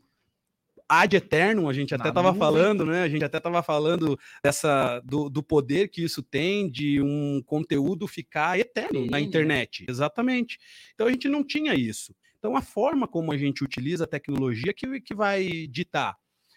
ad 0.91 1.17
eternum, 1.17 1.69
a 1.69 1.73
gente 1.73 1.95
até 1.95 2.05
Na 2.05 2.09
estava 2.09 2.33
nuvem. 2.33 2.41
falando, 2.41 2.85
né? 2.85 3.03
A 3.03 3.09
gente 3.09 3.25
até 3.25 3.39
estava 3.39 3.63
falando 3.63 4.19
dessa 4.43 5.01
do, 5.05 5.31
do 5.31 5.43
poder 5.43 5.89
que 5.89 6.03
isso 6.03 6.21
tem 6.21 6.69
de 6.69 7.01
um 7.01 7.41
conteúdo 7.47 8.09
ficar 8.09 8.59
eterno 8.59 9.07
na 9.07 9.07
Perene, 9.07 9.11
né? 9.11 9.21
internet. 9.21 9.87
Exatamente. 9.89 10.59
Então 10.95 11.07
a 11.07 11.11
gente 11.13 11.29
não 11.29 11.45
tinha 11.45 11.75
isso. 11.75 12.15
Então 12.39 12.57
a 12.57 12.63
forma 12.63 13.07
como 13.07 13.31
a 13.31 13.39
gente 13.39 13.63
utiliza 13.63 14.05
a 14.05 14.09
tecnologia 14.09 14.75
que, 14.75 15.01
que 15.01 15.15
vai 15.15 15.67
ditar. 15.69 16.17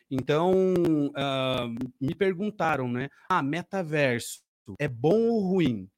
Então 0.10 0.74
ah, 1.16 1.68
me 2.02 2.16
perguntaram, 2.16 2.88
né? 2.88 3.10
Ah, 3.30 3.44
metaverso 3.44 4.42
é 4.80 4.88
bom 4.88 5.28
ou 5.30 5.42
ruim? 5.42 5.90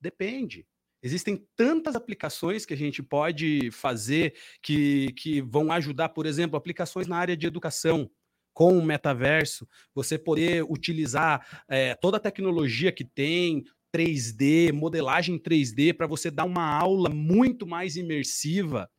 Depende. 0.00 0.66
Existem 1.06 1.46
tantas 1.54 1.94
aplicações 1.94 2.66
que 2.66 2.74
a 2.74 2.76
gente 2.76 3.02
pode 3.02 3.70
fazer 3.70 4.34
que, 4.60 5.12
que 5.12 5.40
vão 5.40 5.70
ajudar, 5.70 6.08
por 6.08 6.26
exemplo, 6.26 6.56
aplicações 6.56 7.06
na 7.06 7.16
área 7.16 7.36
de 7.36 7.46
educação 7.46 8.10
com 8.52 8.76
o 8.76 8.84
metaverso, 8.84 9.68
você 9.94 10.18
poder 10.18 10.64
utilizar 10.64 11.64
eh, 11.68 11.94
toda 11.94 12.16
a 12.16 12.20
tecnologia 12.20 12.90
que 12.90 13.04
tem, 13.04 13.62
3D, 13.94 14.72
modelagem 14.72 15.38
3D, 15.38 15.94
para 15.94 16.06
você 16.06 16.30
dar 16.30 16.44
uma 16.44 16.66
aula 16.66 17.08
muito 17.08 17.66
mais 17.66 17.96
imersiva. 17.96 18.90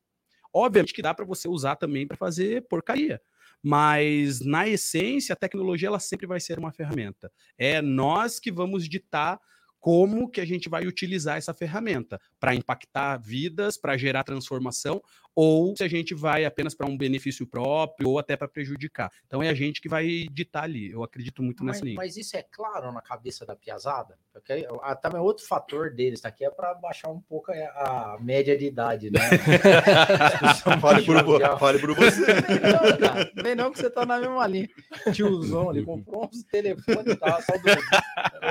Obviamente 0.53 0.93
que 0.93 1.01
dá 1.01 1.13
para 1.13 1.25
você 1.25 1.47
usar 1.47 1.75
também 1.75 2.07
para 2.07 2.15
fazer 2.15 2.67
porcaria. 2.69 3.21
Mas, 3.61 4.39
na 4.45 4.67
essência, 4.67 5.33
a 5.33 5.35
tecnologia 5.35 5.87
ela 5.87 5.99
sempre 5.99 6.25
vai 6.25 6.39
ser 6.39 6.57
uma 6.57 6.71
ferramenta. 6.71 7.31
É 7.57 7.81
nós 7.81 8.39
que 8.39 8.51
vamos 8.51 8.87
ditar 8.87 9.39
como 9.79 10.29
que 10.29 10.41
a 10.41 10.45
gente 10.45 10.69
vai 10.69 10.85
utilizar 10.87 11.37
essa 11.37 11.53
ferramenta 11.53 12.19
para 12.39 12.55
impactar 12.55 13.17
vidas, 13.17 13.77
para 13.77 13.97
gerar 13.97 14.23
transformação, 14.23 15.01
ou 15.39 15.77
se 15.77 15.83
a 15.83 15.87
gente 15.87 16.15
vai 16.15 16.45
apenas 16.45 16.73
para 16.73 16.87
um 16.87 16.97
benefício 16.97 17.45
próprio 17.45 18.09
ou 18.09 18.17
até 18.17 18.35
para 18.35 18.47
prejudicar. 18.47 19.11
Então 19.27 19.43
é 19.43 19.49
a 19.49 19.53
gente 19.53 19.79
que 19.79 19.87
vai 19.87 20.25
ditar 20.31 20.63
ali. 20.63 20.89
Eu 20.89 21.03
acredito 21.03 21.43
muito 21.43 21.63
mas, 21.63 21.75
nessa 21.75 21.85
linha. 21.85 21.95
Mas 21.95 22.17
isso 22.17 22.35
é 22.35 22.41
claro 22.41 22.91
na 22.91 23.03
cabeça 23.03 23.45
da 23.45 23.55
piazada? 23.55 24.17
Porque 24.33 24.67
também 24.99 25.21
outro 25.21 25.45
fator 25.45 25.93
deles 25.93 26.21
tá 26.21 26.29
aqui 26.29 26.43
é 26.43 26.49
para 26.49 26.73
baixar 26.73 27.09
um 27.09 27.21
pouco 27.21 27.51
a, 27.51 28.17
média 28.19 28.57
de 28.57 28.65
idade, 28.65 29.11
né? 29.11 29.19
fale, 30.81 31.05
por, 31.05 31.59
fale 31.59 31.79
por 31.79 31.95
você. 31.95 32.25
Não, 32.25 32.97
cara, 32.97 33.31
vem 33.35 33.55
não 33.55 33.71
que 33.71 33.77
você 33.77 33.91
tá 33.91 34.07
na 34.07 34.19
mesma 34.19 34.47
linha. 34.47 34.69
Tiozão 35.13 35.69
ali, 35.69 35.85
comprou 35.85 36.25
uns 36.25 36.43
telefones 36.43 37.13
e 37.13 37.15
tal, 37.15 37.41
só 37.43 37.53
do... 37.57 37.69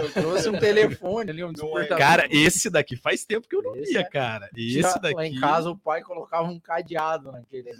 Eu 0.03 0.13
trouxe 0.13 0.49
um 0.49 0.59
telefone 0.59 1.31
ali, 1.31 1.43
um 1.43 1.53
despertador. 1.53 1.99
Cara, 1.99 2.29
esse 2.31 2.71
daqui 2.71 2.97
faz 2.97 3.25
tempo 3.25 3.49
que 3.49 3.57
eu 3.57 3.63
não 3.63 3.75
esse 3.75 3.93
via, 3.93 4.01
é... 4.03 4.05
cara. 4.05 4.49
Esse 4.57 4.83
Já, 4.83 4.95
daqui... 4.95 5.15
Lá 5.15 5.27
em 5.27 5.41
casa 5.41 5.71
o 5.71 5.77
pai 5.77 6.03
colocava 6.03 6.49
um 6.49 6.61
cadeado 6.77 7.33
naquele. 7.33 7.73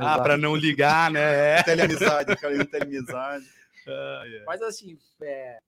ah, 0.00 0.18
para 0.18 0.36
não 0.36 0.56
ligar, 0.56 1.10
né? 1.10 1.58
É. 1.58 1.62
Telemizade, 1.62 2.36
cara, 2.36 2.64
telemizade. 2.64 3.46
Ah, 3.86 4.22
yeah. 4.24 4.44
Mas 4.46 4.62
assim, 4.62 4.98
é, 5.20 5.58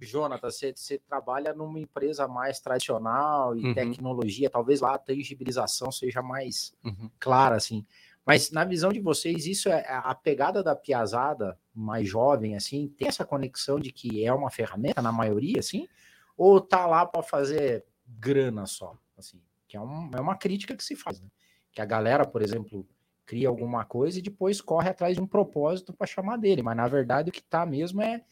Jonathan, 0.00 0.50
você, 0.50 0.72
você, 0.74 0.98
trabalha 0.98 1.52
numa 1.52 1.78
empresa 1.78 2.26
mais 2.26 2.60
tradicional 2.60 3.56
e 3.56 3.66
uhum. 3.66 3.74
tecnologia, 3.74 4.50
talvez 4.50 4.80
lá 4.80 4.94
a 4.94 4.98
tangibilização 4.98 5.92
seja 5.92 6.22
mais 6.22 6.74
uhum. 6.84 7.10
clara, 7.18 7.56
assim. 7.56 7.86
Mas 8.24 8.50
na 8.50 8.64
visão 8.64 8.92
de 8.92 9.00
vocês, 9.00 9.46
isso 9.46 9.68
é 9.68 9.84
a 9.88 10.14
pegada 10.14 10.62
da 10.62 10.76
piazada 10.76 11.58
mais 11.74 12.08
jovem, 12.08 12.54
assim, 12.54 12.88
tem 12.96 13.08
essa 13.08 13.24
conexão 13.24 13.80
de 13.80 13.90
que 13.90 14.24
é 14.24 14.32
uma 14.32 14.50
ferramenta 14.50 15.00
na 15.00 15.10
maioria, 15.10 15.58
assim, 15.58 15.88
ou 16.36 16.60
tá 16.60 16.86
lá 16.86 17.04
para 17.06 17.22
fazer 17.22 17.84
grana 18.06 18.66
só, 18.66 18.96
assim, 19.16 19.40
que 19.66 19.76
é, 19.76 19.80
um, 19.80 20.10
é 20.14 20.20
uma 20.20 20.36
crítica 20.36 20.76
que 20.76 20.84
se 20.84 20.94
faz, 20.94 21.20
né? 21.20 21.28
Que 21.72 21.80
a 21.80 21.84
galera, 21.84 22.26
por 22.26 22.42
exemplo, 22.42 22.86
cria 23.24 23.48
alguma 23.48 23.84
coisa 23.84 24.18
e 24.18 24.22
depois 24.22 24.60
corre 24.60 24.88
atrás 24.88 25.16
de 25.16 25.22
um 25.22 25.26
propósito 25.26 25.92
para 25.92 26.06
chamar 26.06 26.36
dele, 26.36 26.62
mas 26.62 26.76
na 26.76 26.88
verdade 26.88 27.30
o 27.30 27.32
que 27.32 27.40
está 27.40 27.64
mesmo 27.64 28.02
é 28.02 28.22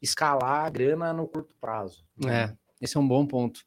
escalar 0.00 0.64
a 0.64 0.70
grana 0.70 1.12
no 1.12 1.26
curto 1.26 1.54
prazo. 1.60 2.04
É, 2.26 2.54
esse 2.80 2.96
é 2.96 3.00
um 3.00 3.08
bom 3.08 3.26
ponto. 3.26 3.64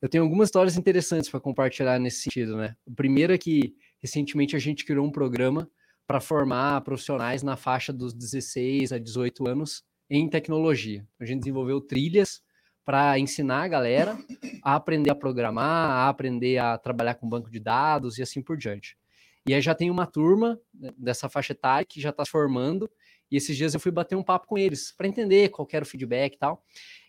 Eu 0.00 0.08
tenho 0.08 0.24
algumas 0.24 0.48
histórias 0.48 0.76
interessantes 0.76 1.28
para 1.28 1.40
compartilhar 1.40 1.98
nesse 1.98 2.22
sentido, 2.22 2.56
né? 2.56 2.76
O 2.86 2.94
primeiro 2.94 3.32
é 3.32 3.38
que 3.38 3.74
recentemente 3.98 4.56
a 4.56 4.58
gente 4.58 4.84
criou 4.84 5.04
um 5.04 5.10
programa 5.10 5.68
para 6.06 6.20
formar 6.20 6.80
profissionais 6.82 7.42
na 7.42 7.56
faixa 7.56 7.92
dos 7.92 8.14
16 8.14 8.92
a 8.92 8.98
18 8.98 9.46
anos 9.46 9.84
em 10.08 10.28
tecnologia. 10.28 11.06
A 11.18 11.24
gente 11.24 11.40
desenvolveu 11.40 11.80
trilhas 11.80 12.42
para 12.90 13.16
ensinar 13.20 13.62
a 13.62 13.68
galera 13.68 14.18
a 14.64 14.74
aprender 14.74 15.10
a 15.10 15.14
programar, 15.14 15.90
a 15.90 16.08
aprender 16.08 16.58
a 16.58 16.76
trabalhar 16.76 17.14
com 17.14 17.28
banco 17.28 17.48
de 17.48 17.60
dados 17.60 18.18
e 18.18 18.22
assim 18.22 18.42
por 18.42 18.56
diante. 18.56 18.98
E 19.46 19.54
aí 19.54 19.60
já 19.60 19.76
tem 19.76 19.88
uma 19.88 20.08
turma 20.08 20.60
né, 20.74 20.90
dessa 20.98 21.28
faixa 21.28 21.52
etária 21.52 21.86
que 21.86 22.00
já 22.00 22.10
está 22.10 22.24
se 22.24 22.32
formando, 22.32 22.90
e 23.30 23.36
esses 23.36 23.56
dias 23.56 23.74
eu 23.74 23.78
fui 23.78 23.92
bater 23.92 24.16
um 24.16 24.24
papo 24.24 24.48
com 24.48 24.58
eles 24.58 24.90
para 24.90 25.06
entender 25.06 25.50
qual 25.50 25.68
era 25.70 25.84
o 25.84 25.86
feedback 25.86 26.34
e 26.34 26.38
tal. 26.38 26.64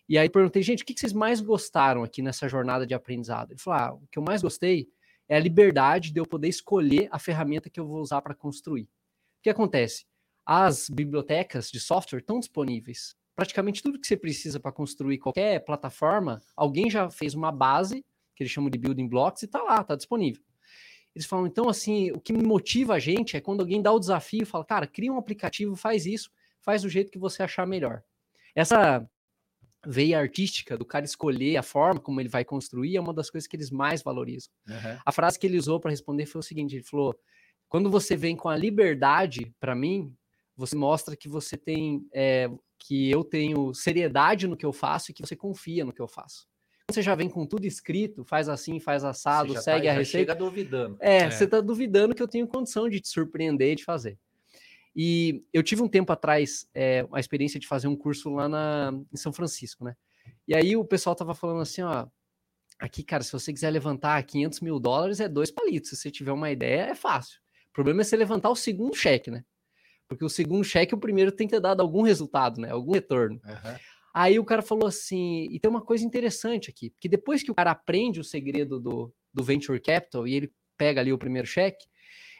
E 0.07 0.19
aí 0.19 0.29
perguntei, 0.29 0.61
gente, 0.61 0.83
o 0.83 0.85
que 0.85 0.93
vocês 0.95 1.13
mais 1.13 1.41
gostaram 1.41 2.03
aqui 2.03 2.21
nessa 2.21 2.47
jornada 2.47 2.85
de 2.85 2.93
aprendizado? 2.93 3.53
Ele 3.53 3.59
falou, 3.59 3.79
ah, 3.79 3.93
o 3.95 4.07
que 4.11 4.19
eu 4.19 4.23
mais 4.23 4.43
gostei 4.43 4.88
é 5.27 5.35
a 5.35 5.39
liberdade 5.39 6.11
de 6.11 6.19
eu 6.19 6.27
poder 6.27 6.47
escolher 6.47 7.07
a 7.11 7.17
ferramenta 7.17 7.71
que 7.71 7.79
eu 7.79 7.88
vou 7.88 8.01
usar 8.01 8.21
para 8.21 8.35
construir. 8.35 8.83
O 8.83 9.41
que 9.41 9.50
acontece? 9.50 10.05
As 10.45 10.88
bibliotecas 10.91 11.71
de 11.71 11.79
software 11.79 12.19
estão 12.19 12.39
disponíveis 12.39 13.19
praticamente 13.35 13.81
tudo 13.81 14.00
que 14.00 14.07
você 14.07 14.17
precisa 14.17 14.59
para 14.59 14.71
construir 14.71 15.17
qualquer 15.17 15.63
plataforma, 15.63 16.41
alguém 16.55 16.89
já 16.89 17.09
fez 17.09 17.33
uma 17.33 17.51
base, 17.51 18.05
que 18.35 18.43
eles 18.43 18.51
chamam 18.51 18.69
de 18.69 18.77
building 18.77 19.07
blocks, 19.07 19.41
e 19.41 19.45
está 19.45 19.61
lá, 19.61 19.81
está 19.81 19.95
disponível. 19.95 20.43
Eles 21.15 21.25
falam, 21.25 21.45
então, 21.45 21.67
assim, 21.67 22.11
o 22.11 22.19
que 22.19 22.31
motiva 22.31 22.93
a 22.93 23.00
gente 23.00 23.35
é 23.35 23.41
quando 23.41 23.61
alguém 23.61 23.81
dá 23.81 23.91
o 23.91 24.00
desafio 24.00 24.43
e 24.43 24.45
fala, 24.45 24.63
cara, 24.63 24.88
cria 24.88 25.11
um 25.11 25.17
aplicativo, 25.17 25.75
faz 25.75 26.05
isso, 26.05 26.31
faz 26.61 26.83
do 26.83 26.89
jeito 26.89 27.11
que 27.11 27.19
você 27.19 27.43
achar 27.43 27.67
melhor. 27.67 28.01
Essa 28.55 29.07
veia 29.85 30.19
artística 30.19 30.77
do 30.77 30.85
cara 30.85 31.05
escolher 31.05 31.57
a 31.57 31.63
forma 31.63 32.00
como 32.00 32.21
ele 32.21 32.29
vai 32.29 32.45
construir 32.45 32.95
é 32.95 33.01
uma 33.01 33.13
das 33.13 33.29
coisas 33.29 33.47
que 33.47 33.55
eles 33.55 33.71
mais 33.71 34.03
valorizam. 34.03 34.51
Uhum. 34.67 35.00
A 35.05 35.11
frase 35.11 35.39
que 35.39 35.47
ele 35.47 35.57
usou 35.57 35.79
para 35.79 35.91
responder 35.91 36.25
foi 36.25 36.39
o 36.39 36.43
seguinte: 36.43 36.75
ele 36.75 36.83
falou, 36.83 37.15
quando 37.67 37.89
você 37.89 38.15
vem 38.15 38.35
com 38.35 38.47
a 38.47 38.55
liberdade 38.55 39.53
para 39.59 39.75
mim, 39.75 40.15
você 40.62 40.75
mostra 40.75 41.15
que 41.15 41.27
você 41.27 41.58
tem 41.58 42.08
é, 42.13 42.50
que 42.77 43.10
eu 43.10 43.24
tenho 43.24 43.74
seriedade 43.74 44.48
no 44.48 44.56
que 44.56 44.65
eu 44.65 44.72
faço 44.72 45.12
e 45.12 45.13
que 45.13 45.22
você 45.22 45.36
confia 45.36 45.84
no 45.84 45.91
que 45.91 46.01
eu 46.01 46.08
faço. 46.08 46.48
Você 46.89 47.01
já 47.01 47.15
vem 47.15 47.30
com 47.30 47.46
tudo 47.46 47.65
escrito, 47.65 48.24
faz 48.24 48.48
assim, 48.48 48.80
faz 48.80 49.03
assado, 49.03 49.60
segue 49.60 49.88
tá, 49.88 49.94
a 49.94 49.96
receita. 49.96 50.34
Chega 50.34 50.36
duvidando. 50.36 50.98
É, 51.00 51.18
é, 51.18 51.32
você 51.32 51.46
está 51.46 51.62
duvidando 51.62 52.13
que 52.13 52.22
eu 52.22 52.27
tenho 52.27 52.48
condição 52.48 52.88
de 52.89 53.00
te 53.00 53.08
surpreender 53.08 53.72
e 53.72 53.75
de 53.75 53.84
fazer. 53.84 54.20
E 54.96 55.44
eu 55.53 55.63
tive 55.63 55.82
um 55.82 55.88
tempo 55.88 56.12
atrás 56.12 56.68
é, 56.75 57.08
a 57.12 57.20
experiência 57.20 57.60
de 57.60 57.68
fazer 57.68 57.88
um 57.88 57.96
curso 57.96 58.30
lá 58.30 58.48
na, 58.48 58.91
em 59.12 59.18
São 59.18 59.32
Francisco, 59.32 59.86
né? 59.86 59.96
E 60.48 60.53
aí 60.53 60.75
o 60.75 60.86
pessoal 60.86 61.15
tava 61.15 61.34
falando 61.34 61.62
assim, 61.62 61.82
ó, 61.82 62.06
aqui, 62.77 63.03
cara, 63.03 63.24
se 63.24 63.32
você 63.32 63.53
quiser 63.53 63.72
levantar 63.72 64.22
500 64.22 64.60
mil 64.60 64.80
dólares, 64.80 65.20
é 65.20 65.30
dois 65.30 65.50
palitos. 65.50 65.91
Se 65.91 65.96
você 65.96 66.12
tiver 66.12 66.34
uma 66.34 66.51
ideia, 66.51 66.82
é 66.84 66.96
fácil. 66.96 67.39
O 67.70 67.74
problema 67.74 68.01
é 68.01 68.03
você 68.03 68.18
levantar 68.18 68.50
o 68.50 68.56
segundo 68.56 68.96
cheque, 68.96 69.32
né? 69.32 69.46
Porque 70.12 70.25
o 70.25 70.30
segundo 70.30 70.62
cheque, 70.62 70.94
o 70.94 70.98
primeiro 70.98 71.32
tem 71.32 71.48
que 71.48 71.53
ter 71.53 71.62
dado 71.62 71.80
algum 71.80 72.01
resultado, 72.01 72.60
né? 72.60 72.70
Algum 72.70 72.91
retorno. 72.91 73.39
Uhum. 73.46 73.75
Aí 74.13 74.38
o 74.38 74.44
cara 74.44 74.62
falou 74.62 74.86
assim, 74.86 75.48
e 75.50 75.58
tem 75.58 75.72
uma 75.72 75.82
coisa 75.82 76.03
interessante 76.03 76.70
aqui, 76.70 76.89
porque 76.89 77.08
depois 77.08 77.41
que 77.41 77.50
o 77.50 77.56
cara 77.56 77.72
aprende 77.72 78.20
o 78.20 78.24
segredo 78.25 78.77
do, 78.77 79.13
do 79.34 79.41
venture 79.41 79.80
capital 79.80 80.27
e 80.27 80.36
ele 80.36 80.53
pega 80.77 81.00
ali 81.00 81.13
o 81.13 81.18
primeiro 81.18 81.48
cheque, 81.48 81.86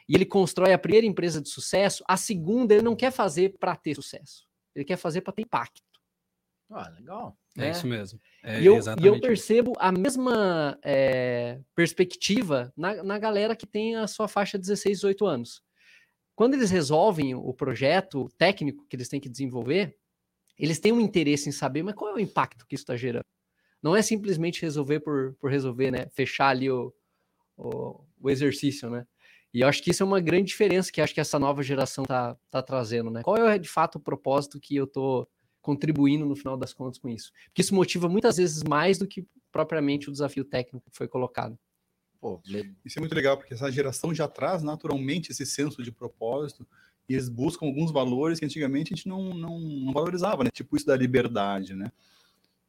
e 0.06 0.14
ele 0.14 0.26
constrói 0.26 0.74
a 0.74 0.78
primeira 0.78 1.06
empresa 1.06 1.40
de 1.40 1.48
sucesso, 1.48 2.04
a 2.06 2.18
segunda 2.18 2.74
ele 2.74 2.82
não 2.82 2.94
quer 2.94 3.10
fazer 3.10 3.56
para 3.58 3.74
ter 3.74 3.94
sucesso. 3.94 4.46
Ele 4.74 4.84
quer 4.84 4.98
fazer 4.98 5.22
para 5.22 5.32
ter 5.32 5.40
impacto. 5.40 5.80
Ah, 6.70 6.90
legal. 6.90 7.38
É, 7.56 7.68
é 7.68 7.70
isso 7.70 7.86
mesmo. 7.86 8.20
É 8.44 8.60
e, 8.60 8.66
eu, 8.66 8.78
e 9.00 9.06
eu 9.06 9.18
percebo 9.18 9.72
a 9.78 9.90
mesma 9.90 10.78
é, 10.84 11.58
perspectiva 11.74 12.70
na, 12.76 13.02
na 13.02 13.18
galera 13.18 13.56
que 13.56 13.66
tem 13.66 13.96
a 13.96 14.06
sua 14.06 14.28
faixa 14.28 14.58
16, 14.58 14.98
18 14.98 15.24
anos. 15.24 15.62
Quando 16.34 16.54
eles 16.54 16.70
resolvem 16.70 17.34
o 17.34 17.52
projeto 17.52 18.28
técnico 18.38 18.86
que 18.88 18.96
eles 18.96 19.08
têm 19.08 19.20
que 19.20 19.28
desenvolver, 19.28 19.96
eles 20.58 20.78
têm 20.78 20.92
um 20.92 21.00
interesse 21.00 21.48
em 21.48 21.52
saber, 21.52 21.82
mas 21.82 21.94
qual 21.94 22.10
é 22.10 22.14
o 22.14 22.20
impacto 22.20 22.66
que 22.66 22.74
isso 22.74 22.82
está 22.82 22.96
gerando? 22.96 23.24
Não 23.82 23.96
é 23.96 24.02
simplesmente 24.02 24.62
resolver 24.62 25.00
por, 25.00 25.34
por 25.40 25.50
resolver, 25.50 25.90
né? 25.90 26.08
Fechar 26.10 26.48
ali 26.48 26.70
o, 26.70 26.94
o, 27.56 28.04
o, 28.20 28.30
exercício, 28.30 28.88
né? 28.88 29.04
E 29.52 29.60
eu 29.60 29.68
acho 29.68 29.82
que 29.82 29.90
isso 29.90 30.02
é 30.02 30.06
uma 30.06 30.20
grande 30.20 30.48
diferença 30.48 30.90
que 30.90 31.00
acho 31.00 31.12
que 31.12 31.20
essa 31.20 31.38
nova 31.38 31.62
geração 31.62 32.04
tá, 32.04 32.36
tá 32.50 32.62
trazendo, 32.62 33.10
né? 33.10 33.22
Qual 33.22 33.36
é 33.36 33.58
de 33.58 33.68
fato 33.68 33.96
o 33.96 34.00
propósito 34.00 34.60
que 34.60 34.76
eu 34.76 34.86
tô 34.86 35.28
contribuindo 35.60 36.24
no 36.24 36.36
final 36.36 36.56
das 36.56 36.72
contas 36.72 36.98
com 36.98 37.08
isso? 37.08 37.32
Porque 37.46 37.60
isso 37.60 37.74
motiva 37.74 38.08
muitas 38.08 38.36
vezes 38.36 38.62
mais 38.62 38.98
do 38.98 39.06
que 39.06 39.26
propriamente 39.50 40.08
o 40.08 40.12
desafio 40.12 40.44
técnico 40.44 40.88
que 40.90 40.96
foi 40.96 41.08
colocado. 41.08 41.58
Pô, 42.22 42.40
isso 42.84 43.00
é 43.00 43.00
muito 43.00 43.16
legal, 43.16 43.36
porque 43.36 43.52
essa 43.52 43.68
geração 43.68 44.14
já 44.14 44.28
traz 44.28 44.62
naturalmente 44.62 45.32
esse 45.32 45.44
senso 45.44 45.82
de 45.82 45.90
propósito 45.90 46.64
e 47.08 47.14
eles 47.14 47.28
buscam 47.28 47.66
alguns 47.66 47.90
valores 47.90 48.38
que 48.38 48.44
antigamente 48.44 48.94
a 48.94 48.96
gente 48.96 49.08
não, 49.08 49.34
não, 49.34 49.58
não 49.58 49.92
valorizava, 49.92 50.44
né? 50.44 50.50
Tipo 50.52 50.76
isso 50.76 50.86
da 50.86 50.96
liberdade, 50.96 51.74
né? 51.74 51.90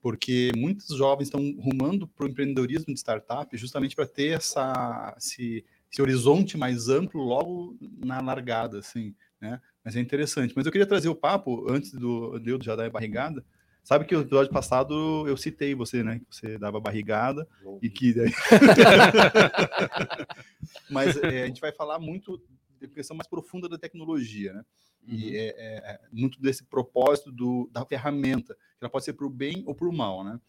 Porque 0.02 0.52
muitos 0.58 0.98
jovens 0.98 1.28
estão 1.28 1.40
rumando 1.60 2.08
para 2.08 2.26
o 2.26 2.30
empreendedorismo 2.30 2.92
de 2.96 3.00
startup 3.00 3.56
justamente 3.56 3.96
para 3.96 4.08
ter 4.08 4.30
essa, 4.30 5.14
esse, 5.20 5.64
esse 5.92 6.02
horizonte 6.02 6.58
mais 6.58 6.90
amplo 6.90 7.22
logo 7.22 7.78
na 8.04 8.22
largada, 8.22 8.80
assim, 8.80 9.14
né? 9.40 9.62
Mas 9.86 9.96
é 9.96 10.00
interessante. 10.00 10.54
Mas 10.56 10.66
eu 10.66 10.72
queria 10.72 10.88
trazer 10.88 11.10
o 11.10 11.16
papo, 11.16 11.72
antes 11.72 11.92
do, 11.92 12.42
eu 12.44 12.60
já 12.60 12.76
dar 12.76 12.88
a 12.88 12.90
barrigada, 12.90 13.46
Sabe 13.84 14.06
que 14.06 14.16
o 14.16 14.22
episódio 14.22 14.52
passado 14.52 15.28
eu 15.28 15.36
citei 15.36 15.76
você, 15.76 16.04
né? 16.04 16.20
Que 16.20 16.26
você 16.30 16.58
dava 16.58 16.80
barrigada 16.80 17.46
e 17.82 17.90
que 17.90 18.14
daí... 18.14 18.32
Mas 20.90 21.18
é, 21.18 21.44
a 21.44 21.48
gente 21.48 21.60
vai 21.60 21.74
falar 21.74 22.00
muito 22.00 22.42
de 22.80 22.88
questão 22.88 23.16
mais 23.16 23.28
profunda 23.28 23.68
da 23.68 23.78
tecnologia, 23.78 24.54
né? 24.54 24.64
Uhum. 25.06 25.16
E 25.16 25.36
é, 25.36 25.48
é, 25.48 25.92
é, 25.92 26.00
muito 26.12 26.42
desse 26.42 26.64
propósito 26.64 27.30
do, 27.30 27.70
da 27.74 27.86
ferramenta, 27.86 28.54
que 28.54 28.60
ela 28.82 28.90
pode 28.90 29.04
ser 29.04 29.14
para 29.14 29.26
o 29.26 29.30
bem 29.30 29.64
ou 29.66 29.76
para 29.76 29.88
o 29.88 29.94
mal, 29.94 30.24
né? 30.24 30.40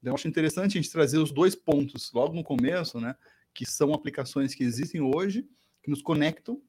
Então, 0.00 0.10
eu 0.10 0.14
acho 0.14 0.28
interessante 0.28 0.76
a 0.76 0.82
gente 0.82 0.92
trazer 0.92 1.18
os 1.18 1.30
dois 1.30 1.54
pontos 1.54 2.12
logo 2.12 2.34
no 2.34 2.44
começo, 2.44 3.00
né? 3.00 3.14
Que 3.54 3.64
são 3.64 3.94
aplicações 3.94 4.54
que 4.54 4.64
existem 4.64 5.00
hoje, 5.00 5.48
que 5.82 5.90
nos 5.90 6.02
conectam 6.02 6.60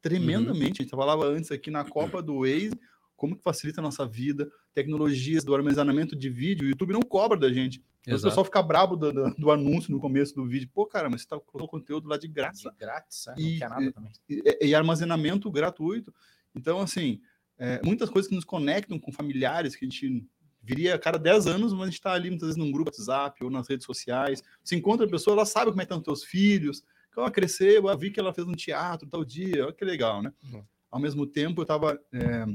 tremendamente. 0.00 0.80
Uhum. 0.80 0.80
A 0.80 0.82
gente 0.82 0.90
falava 0.90 1.26
antes 1.26 1.50
aqui 1.50 1.70
na 1.70 1.84
Copa 1.84 2.22
do 2.22 2.40
Waze, 2.40 2.78
como 3.22 3.36
que 3.36 3.42
facilita 3.44 3.80
a 3.80 3.84
nossa 3.84 4.04
vida, 4.04 4.50
tecnologias 4.74 5.44
do 5.44 5.54
armazenamento 5.54 6.16
de 6.16 6.28
vídeo, 6.28 6.66
o 6.66 6.68
YouTube 6.68 6.92
não 6.92 7.02
cobra 7.02 7.38
da 7.38 7.52
gente. 7.52 7.80
Então, 8.00 8.18
o 8.18 8.20
pessoal 8.20 8.44
fica 8.44 8.60
brabo 8.60 8.96
do, 8.96 9.12
do, 9.12 9.34
do, 9.36 9.50
anúncio 9.52 9.92
no 9.92 10.00
começo 10.00 10.34
do 10.34 10.44
vídeo. 10.44 10.68
Pô, 10.74 10.84
cara, 10.84 11.08
mas 11.08 11.20
você 11.20 11.26
está 11.26 11.38
colocando 11.38 11.70
conteúdo 11.70 12.08
lá 12.08 12.16
de 12.16 12.26
graça. 12.26 12.68
De 12.72 12.76
grátis, 12.76 13.28
é, 13.28 13.34
e, 13.38 13.52
não 13.52 13.58
quer 13.60 13.70
nada 13.70 13.92
também. 13.92 14.12
E, 14.28 14.58
e, 14.66 14.74
armazenamento 14.74 15.48
gratuito. 15.52 16.12
Então, 16.52 16.80
assim, 16.80 17.20
é, 17.56 17.80
muitas 17.84 18.10
coisas 18.10 18.28
que 18.28 18.34
nos 18.34 18.44
conectam 18.44 18.98
com 18.98 19.12
familiares 19.12 19.76
que 19.76 19.84
a 19.84 19.88
gente 19.88 20.26
viria 20.60 20.96
a 20.96 20.98
cada 20.98 21.16
10 21.16 21.46
anos, 21.46 21.72
mas 21.72 21.82
a 21.82 21.86
gente 21.86 21.94
está 21.94 22.14
ali 22.14 22.28
muitas 22.28 22.48
vezes 22.48 22.58
num 22.58 22.72
grupo 22.72 22.90
WhatsApp 22.90 23.44
ou 23.44 23.50
nas 23.50 23.68
redes 23.68 23.86
sociais. 23.86 24.42
Você 24.64 24.74
encontra 24.74 25.06
a 25.06 25.08
pessoa, 25.08 25.36
ela 25.36 25.46
sabe 25.46 25.70
como 25.70 25.80
é 25.80 25.86
que 25.86 25.94
estão 25.94 25.98
os 25.98 26.04
teus 26.04 26.24
filhos, 26.24 26.80
que 27.12 27.20
ela 27.20 27.30
cresceu, 27.30 27.86
eu 27.88 27.96
vi 27.96 28.10
que 28.10 28.18
ela 28.18 28.34
fez 28.34 28.48
um 28.48 28.52
teatro 28.52 29.08
tal 29.08 29.24
dia, 29.24 29.64
olha 29.64 29.72
que 29.72 29.84
legal, 29.84 30.20
né? 30.20 30.32
Uhum. 30.42 30.64
Ao 30.90 30.98
mesmo 30.98 31.24
tempo, 31.24 31.60
eu 31.60 31.62
estava 31.62 32.00
é, 32.12 32.46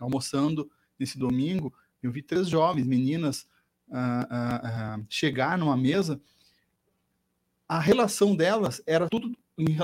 almoçando 0.00 0.70
nesse 0.98 1.18
domingo, 1.18 1.72
eu 2.02 2.10
vi 2.10 2.22
três 2.22 2.48
jovens, 2.48 2.86
meninas, 2.86 3.46
uh, 3.88 3.94
uh, 3.94 5.00
uh, 5.00 5.06
chegar 5.08 5.56
numa 5.58 5.76
mesa, 5.76 6.20
a 7.68 7.78
relação 7.78 8.34
delas 8.34 8.82
era 8.86 9.08
tudo 9.08 9.36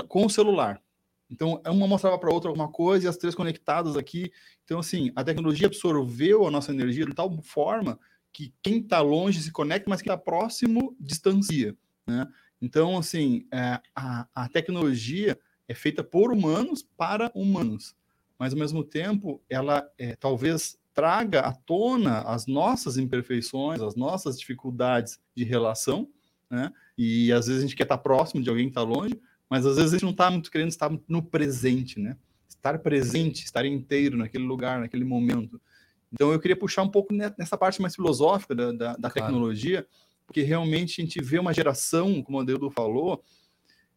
com 0.07 0.25
o 0.25 0.29
celular. 0.29 0.81
Então, 1.29 1.61
uma 1.65 1.87
mostrava 1.87 2.17
para 2.17 2.31
outra 2.31 2.49
alguma 2.49 2.69
coisa 2.69 3.05
e 3.05 3.09
as 3.09 3.17
três 3.17 3.35
conectadas 3.35 3.97
aqui. 3.97 4.31
Então, 4.63 4.79
assim, 4.79 5.11
a 5.15 5.23
tecnologia 5.23 5.67
absorveu 5.67 6.47
a 6.47 6.51
nossa 6.51 6.71
energia 6.71 7.05
de 7.05 7.13
tal 7.13 7.41
forma 7.41 7.99
que 8.31 8.53
quem 8.61 8.79
está 8.79 9.01
longe 9.01 9.41
se 9.41 9.51
conecta, 9.51 9.89
mas 9.89 10.01
quem 10.01 10.11
está 10.11 10.21
próximo 10.21 10.95
distancia. 10.99 11.75
Né? 12.05 12.25
Então, 12.61 12.97
assim, 12.97 13.45
é, 13.51 13.79
a, 13.95 14.27
a 14.33 14.49
tecnologia 14.49 15.37
é 15.67 15.73
feita 15.73 16.03
por 16.03 16.31
humanos 16.31 16.81
para 16.95 17.31
humanos, 17.35 17.95
mas 18.37 18.53
ao 18.53 18.59
mesmo 18.59 18.83
tempo 18.83 19.41
ela 19.49 19.89
é, 19.97 20.15
talvez 20.15 20.77
traga 20.93 21.41
à 21.41 21.53
tona 21.53 22.21
as 22.21 22.47
nossas 22.47 22.97
imperfeições, 22.97 23.81
as 23.81 23.95
nossas 23.95 24.39
dificuldades 24.39 25.19
de 25.35 25.43
relação, 25.43 26.09
né? 26.49 26.71
E 26.97 27.31
às 27.31 27.47
vezes 27.47 27.61
a 27.61 27.67
gente 27.67 27.75
quer 27.75 27.83
estar 27.83 27.97
próximo 27.99 28.41
de 28.41 28.49
alguém 28.49 28.65
que 28.65 28.71
está 28.71 28.81
longe, 28.81 29.19
mas 29.49 29.65
às 29.65 29.75
vezes 29.75 29.93
a 29.93 29.95
gente 29.97 30.03
não 30.03 30.11
está 30.11 30.31
muito 30.31 30.49
querendo 30.49 30.69
estar 30.69 30.91
no 31.07 31.21
presente, 31.21 31.99
né? 31.99 32.17
Estar 32.49 32.79
presente, 32.79 33.43
estar 33.45 33.65
inteiro 33.65 34.17
naquele 34.17 34.45
lugar, 34.45 34.79
naquele 34.79 35.05
momento. 35.05 35.61
Então 36.11 36.31
eu 36.31 36.39
queria 36.39 36.55
puxar 36.55 36.83
um 36.83 36.89
pouco 36.89 37.13
nessa 37.13 37.57
parte 37.57 37.81
mais 37.81 37.95
filosófica 37.95 38.55
da, 38.55 38.71
da, 38.71 38.95
da 38.95 39.09
claro. 39.09 39.13
tecnologia, 39.13 39.85
porque 40.25 40.41
realmente 40.41 40.99
a 40.99 41.03
gente 41.03 41.21
vê 41.21 41.37
uma 41.37 41.53
geração, 41.53 42.21
como 42.23 42.37
o 42.37 42.41
Adeudo 42.41 42.69
falou, 42.69 43.23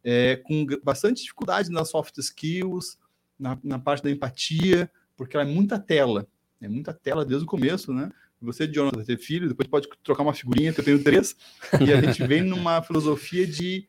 é, 0.03 0.35
com 0.37 0.65
bastante 0.83 1.21
dificuldade 1.21 1.69
nas 1.69 1.89
soft 1.89 2.17
skills, 2.17 2.97
na, 3.41 3.57
na, 3.63 3.79
parte 3.79 4.03
da 4.03 4.11
empatia, 4.11 4.89
porque 5.17 5.35
ela 5.35 5.49
é 5.49 5.51
muita 5.51 5.79
tela, 5.79 6.27
é 6.61 6.69
muita 6.69 6.93
tela 6.93 7.25
desde 7.25 7.43
o 7.43 7.49
começo, 7.49 7.91
né? 7.91 8.11
Você, 8.39 8.67
Jonathan, 8.67 9.03
ter 9.03 9.17
filho, 9.17 9.47
depois 9.47 9.67
pode 9.67 9.87
trocar 10.03 10.23
uma 10.23 10.33
figurinha, 10.33 10.73
eu 10.75 10.83
tenho 10.83 11.03
três, 11.03 11.35
e 11.79 11.91
a 11.91 12.01
gente 12.01 12.25
vem 12.25 12.41
numa 12.41 12.81
filosofia 12.83 13.45
de 13.45 13.87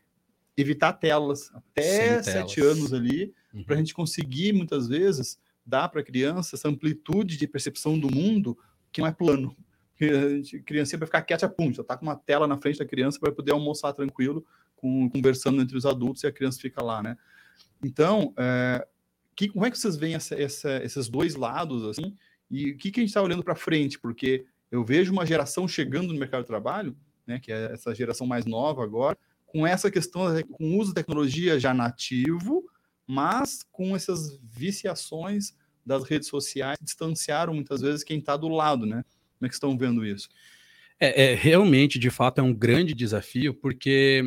evitar 0.56 0.92
telas 0.94 1.50
até 1.54 2.22
sete 2.22 2.60
anos 2.60 2.92
ali, 2.92 3.32
uhum. 3.54 3.64
para 3.64 3.74
a 3.74 3.78
gente 3.78 3.94
conseguir, 3.94 4.52
muitas 4.52 4.88
vezes, 4.88 5.38
dar 5.64 5.88
para 5.88 6.00
a 6.00 6.04
criança 6.04 6.56
essa 6.56 6.68
amplitude 6.68 7.36
de 7.36 7.46
percepção 7.46 7.98
do 7.98 8.14
mundo 8.14 8.58
que 8.90 9.00
não 9.00 9.08
é 9.08 9.12
plano. 9.12 9.56
A 10.00 10.62
criança 10.64 10.98
vai 10.98 11.06
ficar 11.06 11.22
quieta, 11.22 11.48
pum, 11.48 11.72
já 11.72 11.82
está 11.82 11.96
com 11.96 12.04
uma 12.04 12.16
tela 12.16 12.46
na 12.46 12.58
frente 12.58 12.78
da 12.78 12.84
criança 12.84 13.18
para 13.20 13.32
poder 13.32 13.52
almoçar 13.52 13.92
tranquilo, 13.92 14.44
com, 14.76 15.08
conversando 15.08 15.62
entre 15.62 15.76
os 15.76 15.86
adultos 15.86 16.24
e 16.24 16.26
a 16.26 16.32
criança 16.32 16.60
fica 16.60 16.82
lá, 16.82 17.02
né? 17.02 17.16
Então, 17.82 18.34
é, 18.36 18.86
que, 19.34 19.48
como 19.48 19.64
é 19.64 19.70
que 19.70 19.78
vocês 19.78 19.96
veem 19.96 20.14
essa, 20.14 20.34
essa, 20.34 20.82
esses 20.84 21.08
dois 21.08 21.34
lados, 21.34 21.84
assim, 21.84 22.16
e 22.50 22.72
o 22.72 22.76
que, 22.76 22.90
que 22.90 23.00
a 23.00 23.02
gente 23.02 23.10
está 23.10 23.22
olhando 23.22 23.42
para 23.42 23.54
frente? 23.54 23.98
Porque 23.98 24.44
eu 24.70 24.84
vejo 24.84 25.12
uma 25.12 25.26
geração 25.26 25.66
chegando 25.66 26.12
no 26.12 26.18
mercado 26.18 26.42
de 26.42 26.48
trabalho, 26.48 26.96
né, 27.26 27.38
que 27.38 27.52
é 27.52 27.72
essa 27.72 27.94
geração 27.94 28.26
mais 28.26 28.44
nova 28.44 28.82
agora, 28.82 29.16
com 29.46 29.66
essa 29.66 29.90
questão, 29.90 30.24
com 30.50 30.64
o 30.64 30.78
uso 30.78 30.92
da 30.92 31.02
tecnologia 31.02 31.58
já 31.58 31.74
nativo, 31.74 32.64
mas 33.06 33.62
com 33.70 33.94
essas 33.94 34.38
viciações 34.42 35.54
das 35.84 36.04
redes 36.04 36.28
sociais 36.28 36.78
distanciaram 36.80 37.54
muitas 37.54 37.80
vezes 37.80 38.04
quem 38.04 38.18
está 38.18 38.36
do 38.36 38.48
lado, 38.48 38.86
né? 38.86 39.04
Como 39.38 39.46
é 39.46 39.48
que 39.48 39.54
estão 39.54 39.76
vendo 39.76 40.06
isso? 40.06 40.28
É, 40.98 41.32
é, 41.32 41.34
realmente, 41.34 41.98
de 41.98 42.10
fato, 42.10 42.38
é 42.38 42.42
um 42.42 42.54
grande 42.54 42.94
desafio, 42.94 43.52
porque 43.52 44.22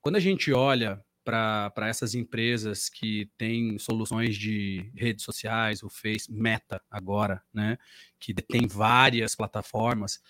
quando 0.00 0.16
a 0.16 0.20
gente 0.20 0.52
olha 0.52 1.02
para 1.24 1.88
essas 1.88 2.14
empresas 2.14 2.88
que 2.88 3.30
têm 3.38 3.78
soluções 3.78 4.36
de 4.36 4.90
redes 4.96 5.24
sociais, 5.24 5.82
o 5.82 5.88
Face 5.88 6.32
Meta 6.32 6.82
agora, 6.90 7.42
né, 7.52 7.78
que 8.18 8.34
tem 8.34 8.66
várias 8.66 9.34
plataformas, 9.34 10.20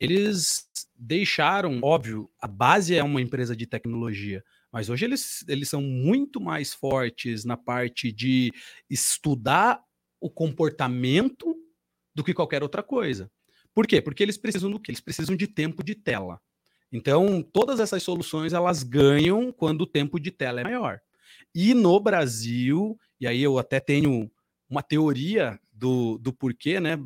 eles 0.00 0.68
deixaram, 0.96 1.80
óbvio, 1.82 2.30
a 2.40 2.46
base 2.46 2.94
é 2.94 3.02
uma 3.02 3.20
empresa 3.20 3.56
de 3.56 3.66
tecnologia, 3.66 4.44
mas 4.72 4.88
hoje 4.88 5.04
eles, 5.04 5.44
eles 5.48 5.68
são 5.68 5.82
muito 5.82 6.40
mais 6.40 6.72
fortes 6.72 7.44
na 7.44 7.56
parte 7.56 8.12
de 8.12 8.52
estudar 8.88 9.82
o 10.20 10.30
comportamento 10.30 11.56
do 12.14 12.24
que 12.24 12.34
qualquer 12.34 12.62
outra 12.62 12.82
coisa. 12.82 13.30
Por 13.74 13.86
quê? 13.86 14.02
Porque 14.02 14.22
eles 14.22 14.36
precisam 14.36 14.70
do 14.70 14.80
quê? 14.80 14.90
Eles 14.90 15.00
precisam 15.00 15.36
de 15.36 15.46
tempo 15.46 15.82
de 15.84 15.94
tela. 15.94 16.40
Então, 16.92 17.42
todas 17.42 17.80
essas 17.80 18.02
soluções 18.02 18.52
elas 18.52 18.82
ganham 18.82 19.52
quando 19.52 19.82
o 19.82 19.86
tempo 19.86 20.18
de 20.18 20.30
tela 20.30 20.60
é 20.60 20.64
maior. 20.64 21.00
E 21.54 21.74
no 21.74 21.98
Brasil, 22.00 22.98
e 23.20 23.26
aí 23.26 23.42
eu 23.42 23.58
até 23.58 23.80
tenho 23.80 24.30
uma 24.68 24.82
teoria 24.82 25.58
do, 25.72 26.18
do 26.18 26.32
porquê, 26.32 26.80
né? 26.80 26.98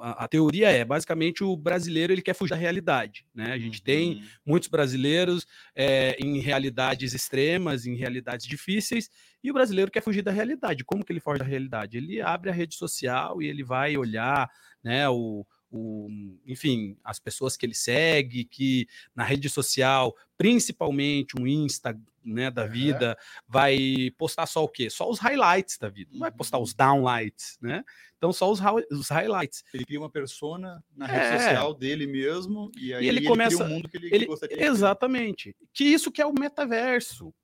A, 0.00 0.24
a, 0.24 0.28
teoria 0.28 0.70
é 0.70 0.84
basicamente 0.84 1.42
o 1.42 1.56
brasileiro 1.56 2.12
ele 2.12 2.22
quer 2.22 2.34
fugir 2.34 2.50
da 2.50 2.56
realidade, 2.56 3.26
né? 3.34 3.52
A 3.52 3.58
gente 3.58 3.82
tem 3.82 4.14
uhum. 4.14 4.22
muitos 4.46 4.68
brasileiros 4.68 5.46
é, 5.74 6.16
em 6.20 6.38
realidades 6.38 7.12
extremas, 7.12 7.86
em 7.86 7.96
realidades 7.96 8.46
difíceis, 8.46 9.10
e 9.42 9.50
o 9.50 9.54
brasileiro 9.54 9.90
quer 9.90 10.00
fugir 10.00 10.22
da 10.22 10.30
realidade. 10.30 10.84
Como 10.84 11.04
que 11.04 11.12
ele 11.12 11.20
foge 11.20 11.40
da 11.40 11.44
realidade? 11.44 11.98
Ele 11.98 12.20
abre 12.22 12.50
a 12.50 12.52
rede 12.52 12.76
social 12.76 13.42
e 13.42 13.48
ele 13.48 13.64
vai 13.64 13.96
olhar, 13.96 14.48
né? 14.82 15.08
O, 15.08 15.44
o, 15.74 16.08
enfim, 16.46 16.96
as 17.02 17.18
pessoas 17.18 17.56
que 17.56 17.66
ele 17.66 17.74
segue, 17.74 18.44
que 18.44 18.86
na 19.14 19.24
rede 19.24 19.48
social, 19.48 20.14
principalmente 20.38 21.34
um 21.38 21.46
Insta, 21.46 21.98
né, 22.24 22.50
da 22.50 22.64
vida, 22.64 23.18
vai 23.46 24.10
postar 24.16 24.46
só 24.46 24.64
o 24.64 24.68
quê? 24.68 24.88
Só 24.88 25.10
os 25.10 25.18
highlights 25.18 25.76
da 25.76 25.90
vida, 25.90 26.10
não 26.12 26.20
vai 26.20 26.30
postar 26.30 26.58
os 26.58 26.70
uhum. 26.70 26.76
downlights, 26.76 27.58
né? 27.60 27.84
Então 28.16 28.32
só 28.32 28.50
os, 28.50 28.60
os 28.90 29.08
highlights. 29.08 29.62
Ele 29.74 29.84
cria 29.84 30.00
uma 30.00 30.08
persona 30.08 30.82
na 30.96 31.06
rede 31.06 31.26
é. 31.26 31.38
social 31.38 31.74
dele 31.74 32.06
mesmo 32.06 32.70
e 32.76 32.94
aí 32.94 33.04
e 33.04 33.08
ele, 33.08 33.18
ele 33.18 33.28
começa 33.28 33.56
cria 33.56 33.66
um 33.66 33.68
mundo 33.68 33.88
que 33.88 33.96
ele, 33.98 34.14
ele 34.14 34.26
gostaria 34.26 34.56
de 34.56 34.62
Exatamente. 34.62 35.54
Que 35.72 35.84
isso 35.84 36.10
que 36.10 36.22
é 36.22 36.26
o 36.26 36.32
metaverso. 36.32 37.34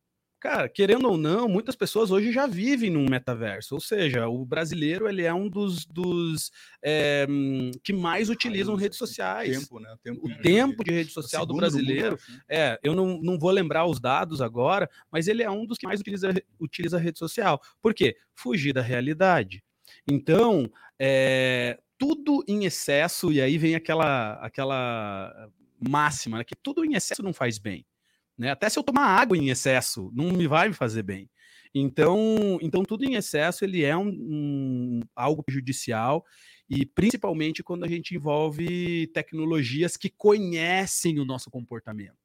Cara, 0.40 0.70
querendo 0.70 1.06
ou 1.06 1.18
não, 1.18 1.46
muitas 1.46 1.76
pessoas 1.76 2.10
hoje 2.10 2.32
já 2.32 2.46
vivem 2.46 2.88
num 2.88 3.04
metaverso, 3.04 3.74
ou 3.74 3.80
seja, 3.80 4.26
o 4.26 4.42
brasileiro 4.46 5.06
ele 5.06 5.22
é 5.22 5.34
um 5.34 5.50
dos, 5.50 5.84
dos 5.84 6.50
é, 6.82 7.26
que 7.84 7.92
mais 7.92 8.30
utilizam 8.30 8.74
redes 8.74 8.96
sociais. 8.96 9.60
Tempo, 9.60 9.78
né? 9.78 9.92
o 9.92 9.98
tempo, 9.98 10.26
o 10.26 10.42
tempo 10.42 10.82
de 10.82 10.92
rede 10.92 11.12
social 11.12 11.44
do 11.44 11.52
brasileiro, 11.52 12.12
mundo, 12.12 12.20
né? 12.30 12.40
é, 12.48 12.80
eu 12.82 12.94
não, 12.94 13.20
não 13.20 13.38
vou 13.38 13.50
lembrar 13.50 13.84
os 13.84 14.00
dados 14.00 14.40
agora, 14.40 14.88
mas 15.12 15.28
ele 15.28 15.42
é 15.42 15.50
um 15.50 15.66
dos 15.66 15.76
que 15.76 15.86
mais 15.86 16.00
utiliza, 16.00 16.32
utiliza 16.58 16.96
a 16.96 17.00
rede 17.00 17.18
social. 17.18 17.60
Por 17.82 17.92
quê? 17.92 18.16
Fugir 18.34 18.72
da 18.72 18.80
realidade. 18.80 19.62
Então, 20.10 20.70
é, 20.98 21.78
tudo 21.98 22.42
em 22.48 22.64
excesso, 22.64 23.30
e 23.30 23.42
aí 23.42 23.58
vem 23.58 23.74
aquela, 23.74 24.32
aquela 24.36 25.50
máxima, 25.86 26.38
né, 26.38 26.44
que 26.44 26.56
tudo 26.56 26.82
em 26.82 26.94
excesso 26.94 27.22
não 27.22 27.34
faz 27.34 27.58
bem. 27.58 27.84
Né? 28.40 28.50
Até 28.50 28.70
se 28.70 28.78
eu 28.78 28.82
tomar 28.82 29.04
água 29.04 29.36
em 29.36 29.50
excesso, 29.50 30.10
não 30.14 30.32
me 30.32 30.46
vai 30.46 30.68
me 30.68 30.74
fazer 30.74 31.02
bem. 31.02 31.28
Então, 31.74 32.58
então 32.62 32.82
tudo 32.82 33.04
em 33.04 33.14
excesso 33.14 33.66
ele 33.66 33.84
é 33.84 33.94
um, 33.94 34.08
um, 34.08 35.00
algo 35.14 35.42
prejudicial 35.42 36.24
e 36.68 36.86
principalmente 36.86 37.62
quando 37.62 37.84
a 37.84 37.88
gente 37.88 38.14
envolve 38.14 39.08
tecnologias 39.08 39.94
que 39.94 40.08
conhecem 40.08 41.20
o 41.20 41.24
nosso 41.26 41.50
comportamento. 41.50 42.16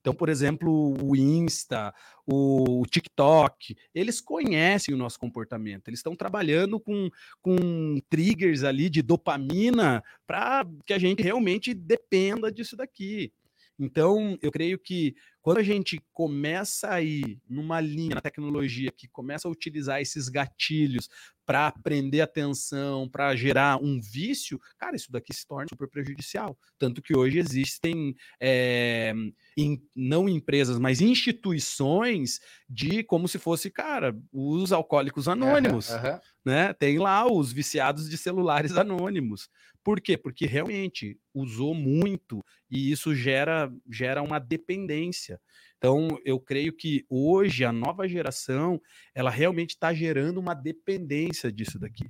Então, 0.00 0.14
por 0.14 0.30
exemplo, 0.30 0.94
o 1.04 1.14
Insta, 1.14 1.92
o 2.26 2.82
TikTok, 2.90 3.76
eles 3.94 4.22
conhecem 4.22 4.94
o 4.94 4.98
nosso 4.98 5.18
comportamento, 5.18 5.88
eles 5.88 5.98
estão 5.98 6.16
trabalhando 6.16 6.80
com, 6.80 7.10
com 7.42 7.98
triggers 8.08 8.64
ali 8.64 8.88
de 8.88 9.02
dopamina 9.02 10.02
para 10.26 10.64
que 10.86 10.94
a 10.94 10.98
gente 10.98 11.22
realmente 11.22 11.74
dependa 11.74 12.50
disso 12.50 12.74
daqui. 12.74 13.30
Então, 13.78 14.36
eu 14.42 14.50
creio 14.50 14.78
que 14.78 15.14
Quando 15.40 15.58
a 15.58 15.62
gente 15.62 15.98
começa 16.12 16.90
a 16.90 17.00
ir 17.00 17.40
numa 17.48 17.80
linha 17.80 18.16
na 18.16 18.20
tecnologia 18.20 18.92
que 18.94 19.08
começa 19.08 19.48
a 19.48 19.50
utilizar 19.50 19.98
esses 19.98 20.28
gatilhos 20.28 21.08
para 21.46 21.72
prender 21.72 22.20
atenção, 22.20 23.08
para 23.08 23.34
gerar 23.34 23.82
um 23.82 23.98
vício, 23.98 24.60
cara, 24.76 24.94
isso 24.94 25.10
daqui 25.10 25.32
se 25.32 25.46
torna 25.46 25.66
super 25.70 25.88
prejudicial. 25.88 26.58
Tanto 26.78 27.00
que 27.00 27.16
hoje 27.16 27.38
existem 27.38 28.14
é, 28.38 29.14
em, 29.56 29.82
não 29.96 30.28
empresas, 30.28 30.78
mas 30.78 31.00
instituições 31.00 32.40
de 32.68 33.02
como 33.02 33.26
se 33.26 33.38
fosse, 33.38 33.70
cara, 33.70 34.14
os 34.30 34.70
alcoólicos 34.70 35.28
anônimos. 35.28 35.88
Uhum, 35.88 35.96
uhum. 35.96 36.20
Né? 36.44 36.74
Tem 36.74 36.98
lá 36.98 37.26
os 37.26 37.50
viciados 37.50 38.10
de 38.10 38.18
celulares 38.18 38.72
anônimos. 38.76 39.48
Por 39.88 40.02
quê? 40.02 40.18
Porque 40.18 40.44
realmente 40.44 41.18
usou 41.32 41.74
muito 41.74 42.44
e 42.70 42.92
isso 42.92 43.14
gera, 43.14 43.72
gera 43.90 44.22
uma 44.22 44.38
dependência. 44.38 45.40
Então, 45.78 46.08
eu 46.26 46.38
creio 46.38 46.74
que 46.74 47.06
hoje 47.08 47.64
a 47.64 47.72
nova 47.72 48.06
geração, 48.06 48.78
ela 49.14 49.30
realmente 49.30 49.70
está 49.70 49.94
gerando 49.94 50.36
uma 50.36 50.52
dependência 50.52 51.50
disso 51.50 51.78
daqui. 51.78 52.04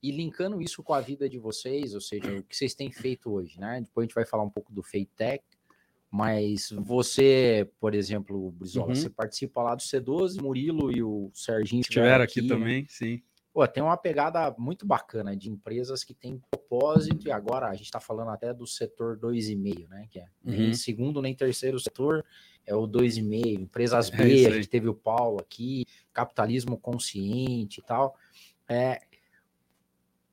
E 0.00 0.12
linkando 0.12 0.62
isso 0.62 0.84
com 0.84 0.94
a 0.94 1.00
vida 1.00 1.28
de 1.28 1.36
vocês, 1.36 1.96
ou 1.96 2.00
seja, 2.00 2.32
o 2.32 2.44
que 2.44 2.56
vocês 2.56 2.76
têm 2.76 2.92
feito 2.92 3.32
hoje, 3.32 3.58
né? 3.58 3.80
Depois 3.80 4.04
a 4.04 4.06
gente 4.06 4.14
vai 4.14 4.24
falar 4.24 4.44
um 4.44 4.50
pouco 4.50 4.72
do 4.72 4.80
Feitec, 4.80 5.42
mas 6.08 6.70
você, 6.78 7.68
por 7.80 7.92
exemplo, 7.92 8.52
Brizola, 8.52 8.90
uhum. 8.90 8.94
você 8.94 9.10
participa 9.10 9.60
lá 9.64 9.74
do 9.74 9.82
C12, 9.82 10.40
Murilo 10.40 10.96
e 10.96 11.02
o 11.02 11.28
Serginho 11.34 11.80
estiveram 11.80 12.22
aqui, 12.22 12.38
aqui 12.38 12.48
né? 12.48 12.54
também, 12.54 12.86
sim. 12.88 13.20
Pô, 13.52 13.66
tem 13.66 13.82
uma 13.82 13.96
pegada 13.96 14.54
muito 14.56 14.86
bacana 14.86 15.36
de 15.36 15.50
empresas 15.50 16.04
que 16.04 16.14
têm 16.14 16.40
propósito, 16.50 17.26
e 17.26 17.32
agora 17.32 17.68
a 17.68 17.74
gente 17.74 17.86
está 17.86 17.98
falando 17.98 18.30
até 18.30 18.54
do 18.54 18.66
setor 18.66 19.18
2,5, 19.18 19.88
né? 19.88 20.06
Que 20.08 20.20
é 20.20 20.26
uhum. 20.44 20.52
nem 20.52 20.72
segundo 20.72 21.20
nem 21.20 21.34
terceiro 21.34 21.80
setor, 21.80 22.24
é 22.64 22.74
o 22.74 22.86
2,5, 22.86 23.60
empresas 23.60 24.12
é 24.12 24.16
B, 24.16 24.44
é 24.44 24.46
a 24.46 24.50
gente 24.52 24.68
teve 24.68 24.88
o 24.88 24.94
Paulo 24.94 25.40
aqui, 25.40 25.84
capitalismo 26.12 26.78
consciente 26.78 27.80
e 27.80 27.82
tal. 27.82 28.14
É, 28.68 29.00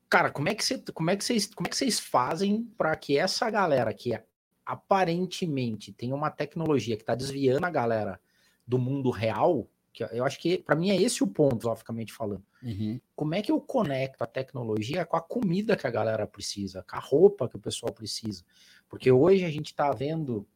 cara, 0.08 0.30
como 0.30 0.48
é 0.48 0.54
que 0.54 0.64
você, 0.64 0.82
como 0.94 1.10
é 1.10 1.16
que 1.16 1.24
vocês, 1.24 1.52
como 1.52 1.66
é 1.66 1.70
que 1.70 1.76
vocês 1.76 1.98
fazem 1.98 2.64
para 2.76 2.94
que 2.94 3.18
essa 3.18 3.50
galera 3.50 3.92
que 3.92 4.16
aparentemente 4.64 5.92
tem 5.92 6.12
uma 6.12 6.30
tecnologia 6.30 6.94
que 6.94 7.02
está 7.02 7.14
desviando 7.14 7.64
a 7.64 7.70
galera 7.70 8.20
do 8.66 8.78
mundo 8.78 9.10
real, 9.10 9.68
eu 10.12 10.24
acho 10.24 10.38
que 10.38 10.58
para 10.58 10.76
mim 10.76 10.90
é 10.90 10.96
esse 11.00 11.22
o 11.22 11.26
ponto, 11.26 11.66
logicamente 11.66 12.12
falando. 12.12 12.44
Uhum. 12.62 13.00
Como 13.14 13.34
é 13.34 13.42
que 13.42 13.50
eu 13.50 13.60
conecto 13.60 14.22
a 14.22 14.26
tecnologia 14.26 15.04
com 15.04 15.16
a 15.16 15.20
comida 15.20 15.76
que 15.76 15.86
a 15.86 15.90
galera 15.90 16.26
precisa, 16.26 16.84
com 16.88 16.96
a 16.96 17.00
roupa 17.00 17.48
que 17.48 17.56
o 17.56 17.60
pessoal 17.60 17.92
precisa? 17.92 18.44
Porque 18.88 19.10
hoje 19.10 19.44
a 19.44 19.50
gente 19.50 19.66
está 19.66 19.90
vendo 19.92 20.46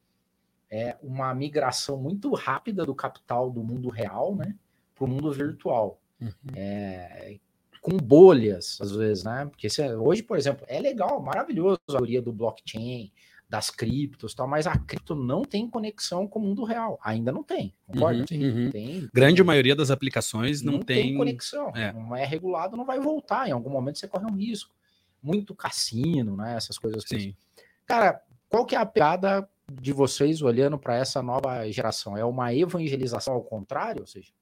é, 0.70 0.96
uma 1.02 1.34
migração 1.34 1.96
muito 1.96 2.32
rápida 2.34 2.84
do 2.84 2.94
capital 2.94 3.50
do 3.50 3.62
mundo 3.62 3.88
real, 3.88 4.34
né, 4.34 4.56
para 4.94 5.04
o 5.04 5.08
mundo 5.08 5.30
virtual. 5.32 6.00
Uhum. 6.20 6.30
É, 6.54 7.38
com 7.82 7.96
bolhas, 7.96 8.78
às 8.80 8.92
vezes, 8.92 9.24
né? 9.24 9.44
Porque 9.46 9.66
hoje, 9.96 10.22
por 10.22 10.38
exemplo, 10.38 10.64
é 10.68 10.78
legal, 10.78 11.20
maravilhoso 11.20 11.80
a 11.88 11.96
teoria 11.96 12.22
do 12.22 12.32
blockchain, 12.32 13.12
das 13.52 13.68
criptos 13.68 14.34
tal, 14.34 14.48
mas 14.48 14.66
a 14.66 14.78
cripto 14.78 15.14
não 15.14 15.42
tem 15.42 15.68
conexão 15.68 16.26
com 16.26 16.38
o 16.38 16.42
mundo 16.42 16.64
real. 16.64 16.98
Ainda 17.04 17.30
não 17.30 17.42
tem, 17.42 17.74
concorda? 17.86 18.24
Uhum, 18.32 18.64
uhum. 18.64 18.70
Tem, 18.70 19.10
Grande 19.12 19.44
maioria 19.44 19.76
das 19.76 19.90
aplicações 19.90 20.62
não, 20.62 20.72
não 20.72 20.80
tem... 20.80 21.08
tem... 21.08 21.16
conexão. 21.18 21.70
É. 21.76 21.92
Não 21.92 22.16
é 22.16 22.24
regulado, 22.24 22.78
não 22.78 22.86
vai 22.86 22.98
voltar. 22.98 23.46
Em 23.46 23.52
algum 23.52 23.68
momento 23.68 23.98
você 23.98 24.08
corre 24.08 24.24
um 24.24 24.34
risco. 24.34 24.74
Muito 25.22 25.54
cassino, 25.54 26.34
né? 26.34 26.56
Essas 26.56 26.78
coisas. 26.78 27.04
Sim. 27.06 27.36
Cara, 27.84 28.22
qual 28.48 28.64
que 28.64 28.74
é 28.74 28.78
a 28.78 28.86
piada 28.86 29.46
de 29.70 29.92
vocês 29.92 30.40
olhando 30.40 30.78
para 30.78 30.96
essa 30.96 31.22
nova 31.22 31.70
geração? 31.70 32.16
É 32.16 32.24
uma 32.24 32.54
evangelização 32.54 33.34
ao 33.34 33.42
contrário? 33.42 34.00
Ou 34.00 34.06
seja, 34.06 34.32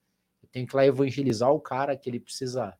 tem 0.52 0.64
que 0.64 0.76
lá 0.76 0.86
evangelizar 0.86 1.50
o 1.50 1.58
cara 1.58 1.96
que 1.96 2.08
ele 2.08 2.20
precisa, 2.20 2.78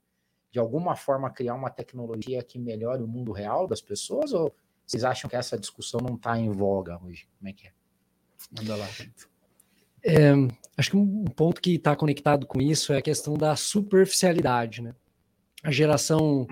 de 0.53 0.61
alguma 0.61 0.95
forma, 0.95 1.29
criar 1.29 1.57
uma 1.57 1.71
tecnologia 1.71 2.41
que 2.41 2.57
melhore 2.57 3.03
o 3.03 3.09
mundo 3.09 3.33
real 3.33 3.67
das 3.67 3.81
pessoas? 3.81 4.33
Ou 4.33 4.55
vocês 4.91 5.05
acham 5.05 5.31
que 5.31 5.37
essa 5.37 5.57
discussão 5.57 6.01
não 6.01 6.17
está 6.17 6.37
em 6.37 6.51
voga 6.51 7.01
hoje? 7.05 7.29
Como 7.39 7.49
é 7.49 7.53
que 7.53 7.69
é? 7.69 7.71
Manda 8.51 8.75
lá. 8.75 8.89
É, 10.05 10.33
acho 10.77 10.91
que 10.91 10.97
um 10.97 11.25
ponto 11.27 11.61
que 11.61 11.77
está 11.77 11.95
conectado 11.95 12.45
com 12.45 12.61
isso 12.61 12.93
é 12.93 12.99
a 12.99 13.03
questão 13.03 13.35
da 13.35 13.55
superficialidade, 13.55 14.83
né? 14.83 14.93
A 15.63 15.71
geração 15.71 16.45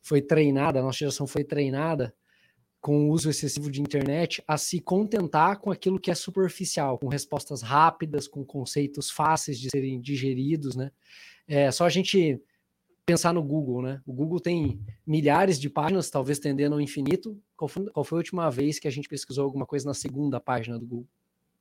foi 0.00 0.22
treinada, 0.22 0.78
a 0.78 0.82
nossa 0.82 0.98
geração 0.98 1.26
foi 1.26 1.42
treinada 1.42 2.14
com 2.80 3.08
o 3.08 3.10
uso 3.10 3.28
excessivo 3.28 3.68
de 3.68 3.82
internet 3.82 4.40
a 4.46 4.56
se 4.56 4.78
contentar 4.78 5.58
com 5.58 5.72
aquilo 5.72 5.98
que 5.98 6.12
é 6.12 6.14
superficial, 6.14 6.96
com 6.96 7.08
respostas 7.08 7.60
rápidas, 7.60 8.28
com 8.28 8.44
conceitos 8.44 9.10
fáceis 9.10 9.58
de 9.58 9.68
serem 9.68 10.00
digeridos, 10.00 10.76
né? 10.76 10.92
É 11.48 11.72
só 11.72 11.86
a 11.86 11.90
gente 11.90 12.40
pensar 13.10 13.32
no 13.32 13.42
Google, 13.42 13.82
né? 13.82 14.00
O 14.06 14.12
Google 14.12 14.38
tem 14.38 14.80
milhares 15.04 15.58
de 15.58 15.68
páginas, 15.68 16.08
talvez 16.08 16.38
tendendo 16.38 16.74
ao 16.74 16.80
infinito. 16.80 17.36
Qual 17.56 17.68
foi, 17.68 17.90
qual 17.90 18.04
foi 18.04 18.18
a 18.18 18.20
última 18.20 18.50
vez 18.50 18.78
que 18.78 18.86
a 18.86 18.90
gente 18.90 19.08
pesquisou 19.08 19.44
alguma 19.44 19.66
coisa 19.66 19.84
na 19.86 19.94
segunda 19.94 20.38
página 20.38 20.78
do 20.78 20.86
Google? 20.86 21.08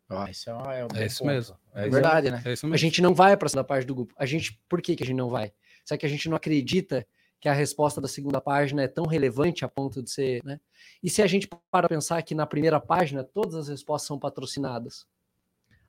Ah, 0.07 0.29
isso 0.29 0.49
é, 0.49 0.53
é, 0.53 1.01
é 1.01 1.05
isso 1.07 1.25
mesmo. 1.25 1.55
É, 1.73 1.87
é 1.87 1.89
verdade, 1.89 2.29
né? 2.29 2.41
É 2.45 2.53
isso 2.53 2.65
mesmo. 2.65 2.75
A 2.75 2.77
gente 2.77 3.01
não 3.01 3.15
vai 3.15 3.35
para 3.35 3.47
a 3.47 3.49
segunda 3.49 3.67
página 3.67 3.87
do 3.87 3.95
Google. 3.95 4.15
A 4.15 4.25
gente, 4.27 4.59
por 4.69 4.79
que, 4.79 4.95
que 4.95 5.03
a 5.03 5.05
gente 5.05 5.17
não 5.17 5.29
vai? 5.29 5.51
Será 5.83 5.97
que 5.97 6.05
a 6.05 6.09
gente 6.09 6.29
não 6.29 6.37
acredita 6.37 7.05
que 7.39 7.49
a 7.49 7.53
resposta 7.53 7.99
da 7.99 8.07
segunda 8.07 8.39
página 8.39 8.83
é 8.83 8.87
tão 8.87 9.05
relevante 9.05 9.65
a 9.65 9.67
ponto 9.67 10.03
de 10.03 10.11
ser, 10.11 10.43
né? 10.43 10.59
E 11.01 11.09
se 11.09 11.21
a 11.21 11.27
gente 11.27 11.47
para 11.71 11.87
pensar 11.87 12.21
que 12.21 12.35
na 12.35 12.45
primeira 12.45 12.79
página 12.79 13.23
todas 13.23 13.55
as 13.55 13.69
respostas 13.69 14.07
são 14.07 14.19
patrocinadas? 14.19 15.07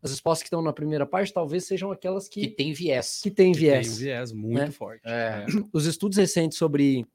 As 0.02 0.10
respostas 0.10 0.42
que 0.42 0.46
estão 0.46 0.62
na 0.62 0.72
primeira 0.72 1.06
página 1.06 1.34
talvez 1.34 1.66
sejam 1.66 1.90
aquelas 1.90 2.28
que, 2.28 2.42
que 2.42 2.48
tem 2.48 2.72
viés. 2.72 3.20
Que 3.22 3.30
tem 3.30 3.52
viés. 3.52 3.86
Tem 3.86 3.96
um 3.96 3.98
viés 3.98 4.32
muito 4.32 4.58
né? 4.58 4.70
forte. 4.70 5.02
É. 5.04 5.44
Os 5.72 5.84
estudos 5.86 6.16
recentes 6.16 6.56
sobre 6.56 7.06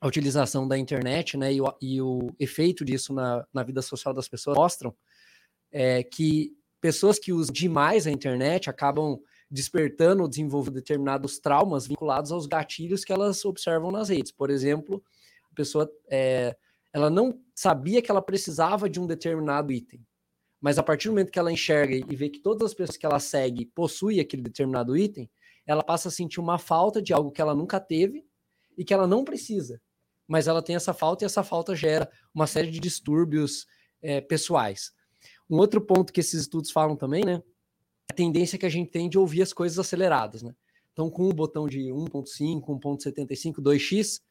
a 0.00 0.06
utilização 0.06 0.68
da 0.68 0.76
internet, 0.76 1.36
né, 1.36 1.52
e 1.52 1.60
o, 1.60 1.74
e 1.80 2.02
o 2.02 2.30
efeito 2.38 2.84
disso 2.84 3.14
na, 3.14 3.46
na 3.52 3.62
vida 3.62 3.80
social 3.80 4.12
das 4.12 4.28
pessoas 4.28 4.56
mostram 4.56 4.94
é, 5.72 6.02
que 6.02 6.52
pessoas 6.80 7.18
que 7.18 7.32
usam 7.32 7.52
demais 7.52 8.06
a 8.06 8.10
internet 8.10 8.68
acabam 8.68 9.18
despertando 9.50 10.22
ou 10.22 10.28
desenvolvendo 10.28 10.74
determinados 10.74 11.38
traumas 11.38 11.86
vinculados 11.86 12.30
aos 12.30 12.46
gatilhos 12.46 13.04
que 13.04 13.12
elas 13.12 13.44
observam 13.44 13.90
nas 13.90 14.08
redes. 14.08 14.30
Por 14.30 14.50
exemplo, 14.50 15.02
a 15.50 15.54
pessoa 15.54 15.90
é, 16.10 16.54
ela 16.92 17.08
não 17.08 17.40
sabia 17.54 18.02
que 18.02 18.10
ela 18.10 18.22
precisava 18.22 18.88
de 18.88 19.00
um 19.00 19.06
determinado 19.06 19.72
item, 19.72 20.04
mas 20.64 20.78
a 20.78 20.82
partir 20.82 21.08
do 21.08 21.10
momento 21.10 21.30
que 21.30 21.38
ela 21.38 21.52
enxerga 21.52 21.94
e 21.94 22.16
vê 22.16 22.30
que 22.30 22.40
todas 22.40 22.70
as 22.70 22.72
pessoas 22.72 22.96
que 22.96 23.04
ela 23.04 23.20
segue 23.20 23.66
possuem 23.66 24.18
aquele 24.18 24.40
determinado 24.40 24.96
item, 24.96 25.30
ela 25.66 25.82
passa 25.82 26.08
a 26.08 26.10
sentir 26.10 26.40
uma 26.40 26.56
falta 26.56 27.02
de 27.02 27.12
algo 27.12 27.30
que 27.30 27.42
ela 27.42 27.54
nunca 27.54 27.78
teve 27.78 28.24
e 28.74 28.82
que 28.82 28.94
ela 28.94 29.06
não 29.06 29.26
precisa. 29.26 29.78
Mas 30.26 30.48
ela 30.48 30.62
tem 30.62 30.74
essa 30.74 30.94
falta 30.94 31.22
e 31.22 31.26
essa 31.26 31.42
falta 31.42 31.76
gera 31.76 32.10
uma 32.34 32.46
série 32.46 32.70
de 32.70 32.80
distúrbios 32.80 33.66
é, 34.00 34.22
pessoais. 34.22 34.90
Um 35.50 35.58
outro 35.58 35.82
ponto 35.82 36.10
que 36.10 36.20
esses 36.20 36.40
estudos 36.40 36.70
falam 36.70 36.96
também, 36.96 37.26
né, 37.26 37.42
a 38.10 38.14
tendência 38.14 38.58
que 38.58 38.64
a 38.64 38.70
gente 38.70 38.90
tem 38.90 39.06
de 39.06 39.18
ouvir 39.18 39.42
as 39.42 39.52
coisas 39.52 39.78
aceleradas, 39.78 40.42
né? 40.42 40.54
Então, 40.94 41.10
com 41.10 41.28
o 41.28 41.34
botão 41.34 41.68
de 41.68 41.90
1.5, 41.90 42.64
1.75, 42.64 43.60
2x, 43.60 44.22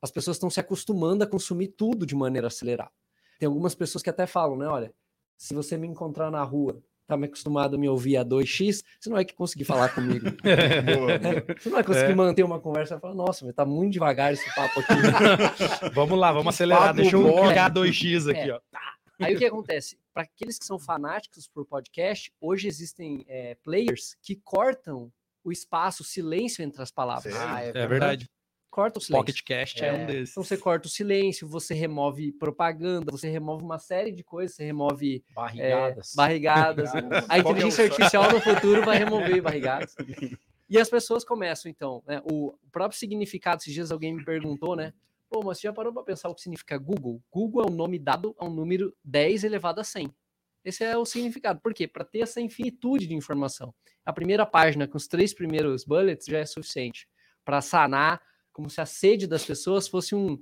as 0.00 0.12
pessoas 0.12 0.36
estão 0.36 0.48
se 0.48 0.60
acostumando 0.60 1.24
a 1.24 1.26
consumir 1.26 1.66
tudo 1.66 2.06
de 2.06 2.14
maneira 2.14 2.46
acelerada. 2.46 2.92
Tem 3.40 3.48
algumas 3.48 3.74
pessoas 3.74 4.04
que 4.04 4.10
até 4.10 4.24
falam, 4.24 4.56
né? 4.56 4.68
Olha, 4.68 4.94
se 5.40 5.54
você 5.54 5.78
me 5.78 5.88
encontrar 5.88 6.30
na 6.30 6.42
rua, 6.42 6.82
tá 7.06 7.16
me 7.16 7.24
acostumado 7.24 7.74
a 7.74 7.78
me 7.78 7.88
ouvir 7.88 8.18
a 8.18 8.24
2x, 8.24 8.84
você 9.00 9.08
não 9.08 9.16
vai 9.16 9.24
conseguir 9.24 9.64
falar 9.64 9.88
comigo. 9.88 10.26
É, 10.44 11.54
você 11.58 11.70
não 11.70 11.76
vai 11.76 11.84
conseguir 11.84 12.12
é. 12.12 12.14
manter 12.14 12.42
uma 12.42 12.60
conversa 12.60 12.96
e 12.96 13.00
falar, 13.00 13.14
nossa, 13.14 13.46
mas 13.46 13.54
tá 13.54 13.64
muito 13.64 13.94
devagar 13.94 14.34
esse 14.34 14.54
papo 14.54 14.80
aqui. 14.80 14.92
vamos 15.94 16.18
lá, 16.18 16.30
vamos 16.30 16.54
acelerar. 16.54 16.94
Deixa 16.94 17.16
eu 17.16 17.48
ligar 17.48 17.72
2x 17.72 18.30
aqui, 18.30 18.50
é. 18.50 18.54
ó. 18.54 18.60
Tá. 18.70 18.94
Aí 19.18 19.34
o 19.34 19.38
que 19.38 19.46
acontece? 19.46 19.98
Para 20.12 20.24
aqueles 20.24 20.58
que 20.58 20.64
são 20.64 20.78
fanáticos 20.78 21.48
por 21.48 21.64
podcast, 21.64 22.30
hoje 22.38 22.68
existem 22.68 23.24
é, 23.26 23.54
players 23.62 24.16
que 24.22 24.36
cortam 24.36 25.10
o 25.42 25.50
espaço, 25.50 26.02
o 26.02 26.06
silêncio 26.06 26.62
entre 26.62 26.82
as 26.82 26.90
palavras. 26.90 27.34
Ah, 27.34 27.64
é, 27.64 27.68
é 27.74 27.86
verdade. 27.86 28.28
Corta 28.70 28.98
o 28.98 29.02
silêncio. 29.02 29.26
Pocket 29.26 29.42
Cast 29.42 29.84
é, 29.84 29.88
é 29.88 29.92
um 29.92 30.06
desses. 30.06 30.30
Então 30.30 30.44
você 30.44 30.56
corta 30.56 30.86
o 30.86 30.90
silêncio, 30.90 31.48
você 31.48 31.74
remove 31.74 32.30
propaganda, 32.32 33.10
você 33.10 33.28
remove 33.28 33.64
uma 33.64 33.78
série 33.78 34.12
de 34.12 34.22
coisas, 34.22 34.56
você 34.56 34.64
remove 34.64 35.24
barrigadas. 35.34 36.12
É, 36.12 36.16
barrigadas. 36.16 36.90
A 37.28 37.38
inteligência 37.38 37.84
artificial 37.84 38.30
no 38.30 38.40
futuro 38.40 38.84
vai 38.84 38.98
remover 38.98 39.42
barrigadas. 39.42 39.96
E 40.68 40.78
as 40.78 40.88
pessoas 40.88 41.24
começam, 41.24 41.68
então, 41.68 42.00
né? 42.06 42.22
O 42.30 42.54
próprio 42.70 42.96
significado, 42.96 43.60
esses 43.60 43.74
dias 43.74 43.90
alguém 43.90 44.14
me 44.14 44.24
perguntou, 44.24 44.76
né? 44.76 44.94
Pô, 45.28 45.42
mas 45.44 45.58
você 45.58 45.66
já 45.66 45.72
parou 45.72 45.92
para 45.92 46.04
pensar 46.04 46.28
o 46.28 46.34
que 46.34 46.40
significa 46.40 46.78
Google? 46.78 47.20
Google 47.30 47.62
é 47.62 47.66
o 47.66 47.72
um 47.72 47.76
nome 47.76 47.98
dado 47.98 48.36
a 48.38 48.44
um 48.44 48.50
número 48.50 48.94
10 49.04 49.42
elevado 49.42 49.80
a 49.80 49.84
100. 49.84 50.14
Esse 50.64 50.84
é 50.84 50.96
o 50.96 51.04
significado. 51.04 51.60
Por 51.60 51.74
quê? 51.74 51.88
Para 51.88 52.04
ter 52.04 52.20
essa 52.20 52.40
infinitude 52.40 53.06
de 53.06 53.14
informação. 53.14 53.74
A 54.04 54.12
primeira 54.12 54.46
página, 54.46 54.86
com 54.86 54.96
os 54.96 55.08
três 55.08 55.34
primeiros 55.34 55.84
bullets, 55.84 56.26
já 56.26 56.38
é 56.38 56.46
suficiente 56.46 57.08
para 57.44 57.60
sanar, 57.60 58.20
como 58.60 58.68
se 58.68 58.78
a 58.78 58.84
sede 58.86 59.26
das 59.26 59.42
pessoas 59.42 59.88
fosse 59.88 60.14
um, 60.14 60.38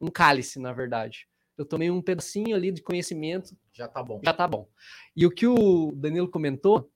um 0.00 0.08
cálice, 0.08 0.58
na 0.58 0.72
verdade. 0.72 1.28
eu 1.56 1.64
tomei 1.64 1.88
um 1.88 2.02
pedacinho 2.02 2.56
ali 2.56 2.72
de 2.72 2.82
conhecimento, 2.82 3.56
Já 3.72 3.86
tá 3.86 4.02
bom. 4.02 4.20
já 4.24 4.34
tá 4.34 4.48
bom. 4.48 4.68
E 5.14 5.24
o 5.24 5.30
que 5.30 5.46
o 5.46 5.92
Danilo 5.94 6.28
comentou 6.28 6.90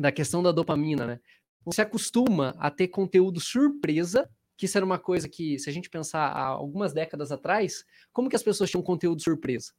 da 0.00 0.10
questão 0.10 0.42
da 0.42 0.52
dopamina, 0.52 1.06
né? 1.06 1.20
Você 1.66 1.82
acostuma 1.82 2.54
a 2.58 2.70
ter 2.70 2.88
conteúdo 2.88 3.40
surpresa, 3.40 4.30
que 4.56 4.64
isso 4.64 4.78
era 4.78 4.86
uma 4.86 4.98
coisa 4.98 5.28
que, 5.28 5.58
se 5.58 5.68
a 5.68 5.72
gente 5.72 5.90
pensar 5.90 6.28
há 6.28 6.46
algumas 6.46 6.94
décadas 6.94 7.30
atrás, 7.30 7.84
como 8.10 8.30
que 8.30 8.36
as 8.36 8.42
pessoas 8.42 8.70
tinham 8.70 8.82
conteúdo 8.82 9.20
surpresa? 9.22 9.72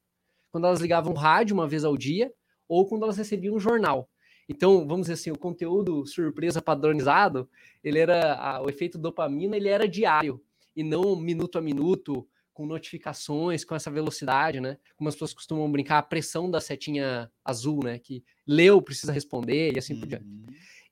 Quando 0.51 0.67
elas 0.67 0.81
ligavam 0.81 1.13
o 1.13 1.17
rádio 1.17 1.55
uma 1.55 1.67
vez 1.67 1.83
ao 1.83 1.97
dia, 1.97 2.31
ou 2.67 2.87
quando 2.87 3.03
elas 3.03 3.17
recebiam 3.17 3.55
um 3.55 3.59
jornal. 3.59 4.07
Então, 4.49 4.87
vamos 4.87 5.07
dizer 5.07 5.13
assim, 5.13 5.31
o 5.31 5.37
conteúdo 5.37 6.05
surpresa 6.05 6.61
padronizado, 6.61 7.49
ele 7.83 7.99
era 7.99 8.35
a- 8.35 8.61
o 8.61 8.69
efeito 8.69 8.97
dopamina, 8.97 9.57
ele 9.57 9.67
era 9.67 9.87
diário 9.87 10.41
e 10.75 10.83
não 10.83 11.15
minuto 11.15 11.57
a 11.57 11.61
minuto, 11.61 12.27
com 12.53 12.65
notificações, 12.65 13.63
com 13.63 13.75
essa 13.75 13.91
velocidade, 13.91 14.59
né? 14.59 14.79
Como 14.95 15.07
as 15.07 15.13
pessoas 15.13 15.31
costumam 15.31 15.71
brincar, 15.71 15.99
a 15.99 16.03
pressão 16.03 16.49
da 16.49 16.59
setinha 16.59 17.31
azul, 17.45 17.83
né? 17.83 17.99
Que 17.99 18.23
leu, 18.47 18.81
precisa 18.81 19.11
responder 19.11 19.73
e 19.75 19.77
assim 19.77 19.99
por 19.99 20.07
diante. 20.07 20.25
Uhum. 20.25 20.45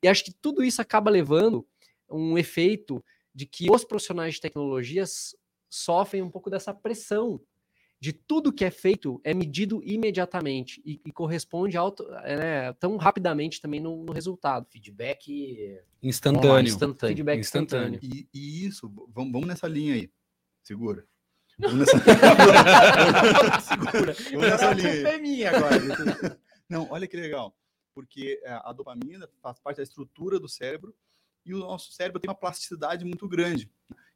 E 0.04 0.08
acho 0.08 0.24
que 0.24 0.32
tudo 0.32 0.64
isso 0.64 0.80
acaba 0.80 1.10
levando 1.10 1.66
um 2.08 2.38
efeito 2.38 3.04
de 3.34 3.48
que 3.48 3.72
os 3.72 3.84
profissionais 3.84 4.36
de 4.36 4.42
tecnologias 4.42 5.36
sofrem 5.68 6.22
um 6.22 6.30
pouco 6.30 6.52
dessa 6.52 6.72
pressão 6.72 7.42
de 8.00 8.14
tudo 8.14 8.54
que 8.54 8.66
é 8.66 8.70
feito 8.70 9.20
é 9.24 9.34
medido 9.34 9.82
imediatamente 9.84 10.82
e, 10.86 11.02
e 11.06 11.12
corresponde 11.12 11.78
auto, 11.78 12.08
é, 12.24 12.38
né, 12.38 12.74
tão 12.74 12.98
rapidamente 12.98 13.62
também 13.62 13.80
no, 13.80 14.04
no 14.04 14.14
resultado. 14.14 14.68
Feedback 14.70 15.32
online, 15.32 15.82
Instantâneo. 16.04 16.68
instantâneo. 16.68 17.16
Feedback 17.16 17.40
Instantâneo. 17.40 17.96
instantâneo. 17.96 18.28
E, 18.34 18.38
e 18.38 18.66
isso, 18.66 18.92
vamos, 19.14 19.32
vamos 19.32 19.48
nessa 19.48 19.68
linha 19.68 19.96
aí. 19.96 20.10
Segura. 20.64 21.06
Vamos 21.58 21.78
nessa, 21.80 21.98
Segura. 23.62 24.14
vamos 24.14 24.50
nessa 24.50 24.74
linha 24.74 24.92
aí. 24.92 25.04
é 25.06 25.18
minha 25.18 25.56
agora. 25.56 25.80
Não, 26.70 26.92
olha 26.92 27.08
que 27.08 27.16
legal. 27.16 27.56
Porque 27.94 28.42
é, 28.44 28.52
a 28.62 28.74
dopamina 28.74 29.30
faz 29.42 29.58
parte 29.60 29.78
da 29.78 29.84
estrutura 29.84 30.38
do 30.38 30.50
cérebro 30.50 30.94
e 31.46 31.54
o 31.54 31.60
nosso 31.60 31.94
cérebro 31.94 32.20
tem 32.20 32.30
uma 32.30 32.36
plasticidade 32.36 33.06
muito 33.06 33.26
grande. 33.26 33.72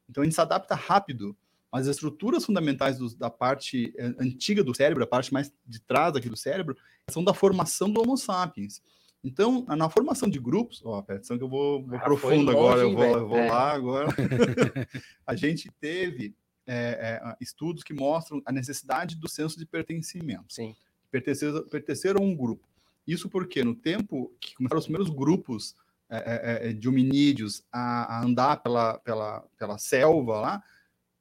Então 0.06 0.20
a 0.20 0.24
gente 0.24 0.34
se 0.34 0.40
adapta 0.40 0.74
rápido, 0.74 1.34
mas 1.72 1.86
as 1.88 1.96
estruturas 1.96 2.44
fundamentais 2.44 2.98
dos- 2.98 3.14
da 3.14 3.30
parte 3.30 3.92
eh, 3.96 4.14
antiga 4.18 4.62
do 4.64 4.74
cérebro, 4.74 5.04
a 5.04 5.06
parte 5.06 5.32
mais 5.32 5.52
de 5.66 5.80
trás 5.80 6.14
aqui 6.16 6.28
do 6.28 6.36
cérebro, 6.36 6.76
são 7.10 7.22
da 7.24 7.32
formação 7.34 7.90
do 7.90 8.00
Homo 8.00 8.16
sapiens. 8.16 8.82
Então, 9.22 9.64
na 9.66 9.88
formação 9.90 10.28
de 10.30 10.38
grupos, 10.38 10.80
ó, 10.84 10.98
atenção 10.98 11.36
que 11.36 11.44
eu 11.44 11.48
vou, 11.48 11.84
vou 11.86 11.98
Ah, 11.98 12.00
profundo 12.00 12.50
agora, 12.50 12.82
longe, 12.84 12.90
eu 12.92 12.96
vou, 12.96 13.18
eu 13.18 13.28
vou 13.28 13.38
É. 13.38 13.50
lá 13.50 13.72
agora. 13.72 14.06
a 15.26 15.34
gente 15.36 15.70
teve 15.80 16.34
eh, 16.66 17.20
eh, 17.22 17.36
estudos 17.40 17.82
que 17.82 17.92
mostram 17.92 18.40
a 18.46 18.52
necessidade 18.52 19.16
do 19.16 19.28
senso 19.28 19.58
de 19.58 19.66
pertencimento 19.66 20.44
Sim. 20.48 20.74
pertencer, 21.10 21.52
pertencer 21.64 22.16
a 22.16 22.20
um 22.20 22.34
grupo. 22.34 22.66
Isso 23.06 23.28
porque 23.28 23.64
no 23.64 23.74
tempo 23.74 24.32
que 24.40 24.54
começaram 24.54 24.78
os 24.78 24.86
primeiros 24.86 25.10
grupos 25.12 25.74
é, 26.08 26.16
é, 26.16 26.70
é, 26.70 26.72
de 26.72 26.88
hominídeos 26.88 27.62
a, 27.72 28.16
a 28.18 28.24
andar 28.24 28.62
pela, 28.62 28.98
pela, 29.00 29.40
pela 29.58 29.78
selva 29.78 30.40
lá, 30.40 30.62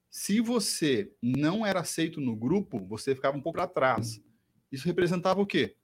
se 0.09 0.39
você 0.41 1.11
não 1.21 1.65
era 1.65 1.81
aceito 1.81 2.19
no 2.19 2.35
grupo, 2.35 2.79
você 2.87 3.13
ficava 3.15 3.37
um 3.37 3.41
pouco 3.41 3.57
para 3.57 3.67
trás. 3.67 4.21
Isso 4.71 4.85
representava 4.85 5.41
o 5.41 5.45
quê? 5.45 5.75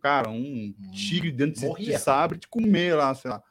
Cara, 0.00 0.28
um 0.30 0.74
tigre 0.92 1.32
dentro 1.32 1.54
de- 1.54 1.60
de 1.60 1.66
morria. 1.66 1.98
sabre 1.98 2.38
de 2.38 2.46
comer 2.48 2.94
lá, 2.94 3.14
sei 3.14 3.30
lá. 3.30 3.42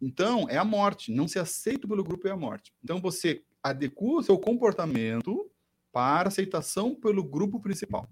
Então, 0.00 0.48
é 0.48 0.56
a 0.56 0.64
morte. 0.64 1.12
Não 1.12 1.28
ser 1.28 1.40
aceito 1.40 1.86
pelo 1.86 2.02
grupo 2.04 2.26
é 2.26 2.30
a 2.30 2.36
morte. 2.36 2.72
Então, 2.82 3.00
você 3.00 3.42
adequa 3.62 4.04
o 4.04 4.22
seu 4.22 4.38
comportamento 4.38 5.50
para 5.92 6.28
aceitação 6.28 6.94
pelo 6.94 7.22
grupo 7.22 7.60
principal. 7.60 8.08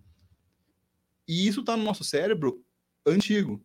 E 1.26 1.46
isso 1.46 1.60
está 1.60 1.76
no 1.76 1.82
nosso 1.82 2.04
cérebro 2.04 2.62
antigo. 3.06 3.62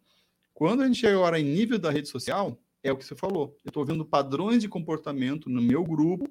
Quando 0.54 0.82
a 0.84 0.88
gente 0.88 1.00
chega 1.00 1.16
agora 1.16 1.40
em 1.40 1.44
nível 1.44 1.78
da 1.78 1.92
rede 1.92 2.08
social, 2.08 2.60
é 2.84 2.92
o 2.92 2.98
que 2.98 3.06
você 3.06 3.16
falou. 3.16 3.56
Eu 3.64 3.70
estou 3.70 3.86
vendo 3.86 4.06
padrões 4.06 4.62
de 4.62 4.70
comportamento 4.70 5.50
no 5.50 5.62
meu 5.62 5.84
grupo, 5.84 6.28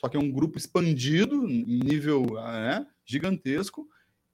só 0.00 0.08
que 0.08 0.16
é 0.16 0.20
um 0.20 0.30
grupo 0.30 0.56
expandido, 0.56 1.46
em 1.46 1.78
nível 1.78 2.24
né, 2.32 2.86
gigantesco, 3.04 3.86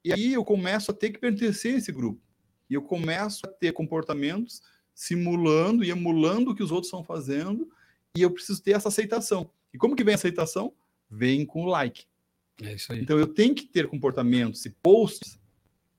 e 0.05 0.13
aí 0.13 0.33
eu 0.33 0.45
começo 0.45 0.93
a 0.93 0.95
ter 0.95 1.11
que 1.11 1.19
pertencer 1.19 1.75
a 1.75 1.79
esse 1.79 1.91
grupo. 1.91 2.23
E 2.71 2.75
eu 2.75 2.83
começo 2.83 3.45
a 3.45 3.49
ter 3.49 3.73
comportamentos 3.73 4.63
simulando 4.95 5.83
e 5.83 5.91
emulando 5.91 6.53
o 6.53 6.55
que 6.55 6.63
os 6.63 6.71
outros 6.71 6.87
estão 6.87 7.03
fazendo, 7.03 7.69
e 8.17 8.23
eu 8.23 8.31
preciso 8.31 8.63
ter 8.63 8.77
essa 8.77 8.89
aceitação. 8.89 9.51
E 9.75 9.79
como 9.79 9.97
que 9.97 10.05
vem 10.05 10.15
a 10.15 10.17
aceitação? 10.17 10.73
Vem 11.11 11.45
com 11.45 11.65
o 11.65 11.67
like. 11.67 12.05
É 12.63 12.75
isso 12.75 12.93
aí. 12.93 13.01
Então 13.01 13.19
eu 13.19 13.27
tenho 13.27 13.53
que 13.53 13.65
ter 13.65 13.89
comportamentos 13.89 14.65
e 14.67 14.71
posts 14.71 15.37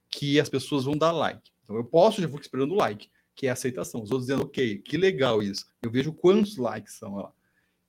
que 0.09 0.39
as 0.39 0.47
pessoas 0.47 0.85
vão 0.85 0.97
dar 0.97 1.11
like. 1.11 1.51
Então 1.65 1.75
eu 1.75 1.83
posto, 1.83 2.21
já 2.21 2.27
vou 2.27 2.39
esperando 2.39 2.71
o 2.71 2.77
like, 2.77 3.09
que 3.35 3.47
é 3.47 3.49
a 3.49 3.53
aceitação. 3.53 4.01
Os 4.01 4.11
outros 4.11 4.27
dizendo, 4.27 4.45
ok, 4.45 4.77
que 4.77 4.95
legal 4.95 5.43
isso. 5.43 5.65
Eu 5.81 5.91
vejo 5.91 6.13
quantos 6.13 6.55
likes 6.55 6.93
são 6.93 7.15
lá. 7.17 7.33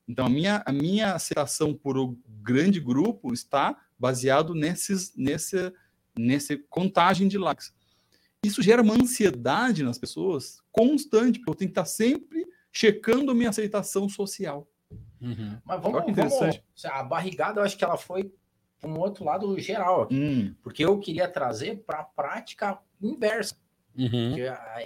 Então 0.08 0.24
a 0.26 0.28
minha, 0.28 0.62
a 0.64 0.72
minha 0.72 1.14
aceitação 1.14 1.74
por 1.74 1.98
um 1.98 2.16
grande 2.42 2.80
grupo 2.80 3.32
está 3.32 3.76
baseado 3.98 4.54
nesses, 4.54 5.14
nesse, 5.14 5.72
nesse 6.18 6.56
contagem 6.56 7.28
de 7.28 7.36
likes. 7.36 7.74
Isso 8.44 8.62
gera 8.62 8.80
uma 8.80 8.94
ansiedade 8.94 9.82
nas 9.82 9.98
pessoas 9.98 10.62
constante, 10.72 11.38
porque 11.38 11.50
eu 11.50 11.54
tenho 11.54 11.70
que 11.70 11.78
estar 11.78 11.84
sempre 11.84 12.46
checando 12.72 13.30
a 13.32 13.34
minha 13.34 13.50
aceitação 13.50 14.08
social. 14.08 14.66
Uhum. 15.20 15.58
Mas 15.64 15.76
Olha 15.76 15.80
vamos, 15.80 16.04
que 16.04 16.12
vamos. 16.12 16.32
interessante. 16.34 16.64
A 16.84 17.02
barrigada, 17.02 17.60
eu 17.60 17.64
acho 17.64 17.76
que 17.76 17.84
ela 17.84 17.96
foi 17.96 18.32
para 18.80 18.88
um 18.88 18.98
outro 18.98 19.24
lado 19.24 19.58
geral 19.58 20.02
aqui. 20.02 20.14
Hum, 20.14 20.54
Porque 20.62 20.84
eu 20.84 20.98
queria 21.00 21.28
trazer 21.28 21.82
para 21.84 22.00
a 22.00 22.04
prática 22.04 22.78
inversa. 23.02 23.56
Uhum. 23.96 24.36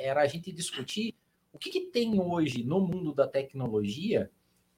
era 0.00 0.22
a 0.22 0.26
gente 0.26 0.50
discutir 0.50 1.14
o 1.52 1.58
que, 1.58 1.68
que 1.68 1.80
tem 1.82 2.18
hoje 2.18 2.64
no 2.64 2.80
mundo 2.80 3.12
da 3.14 3.28
tecnologia 3.28 4.30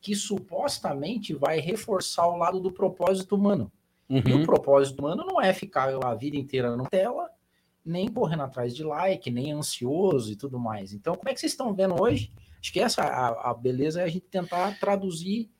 que 0.04 0.14
supostamente 0.14 1.32
vai 1.32 1.60
reforçar 1.60 2.28
o 2.28 2.36
lado 2.36 2.60
do 2.60 2.70
propósito 2.70 3.36
humano. 3.36 3.72
E 4.10 4.32
o 4.34 4.36
Uhum. 4.36 4.42
propósito 4.42 4.98
humano 4.98 5.24
não 5.26 5.40
é 5.40 5.54
ficar 5.54 5.88
a 6.04 6.14
vida 6.14 6.36
inteira 6.36 6.76
na 6.76 6.84
tela, 6.84 7.30
nem 7.82 8.06
correndo 8.08 8.42
atrás 8.42 8.76
de 8.76 8.84
like, 8.84 9.30
nem 9.30 9.52
ansioso 9.52 10.30
e 10.30 10.36
tudo 10.36 10.58
mais. 10.58 10.92
Então, 10.92 11.14
como 11.14 11.26
é 11.30 11.32
que 11.32 11.40
vocês 11.40 11.52
estão 11.52 11.72
vendo 11.74 12.00
hoje? 12.00 12.30
Acho 12.60 12.70
que 12.70 12.80
essa 12.80 13.02
a, 13.02 13.50
a 13.50 13.54
beleza 13.54 14.02
é 14.02 14.04
a 14.04 14.08
gente 14.08 14.26
tentar 14.26 14.78
traduzir 14.78 15.50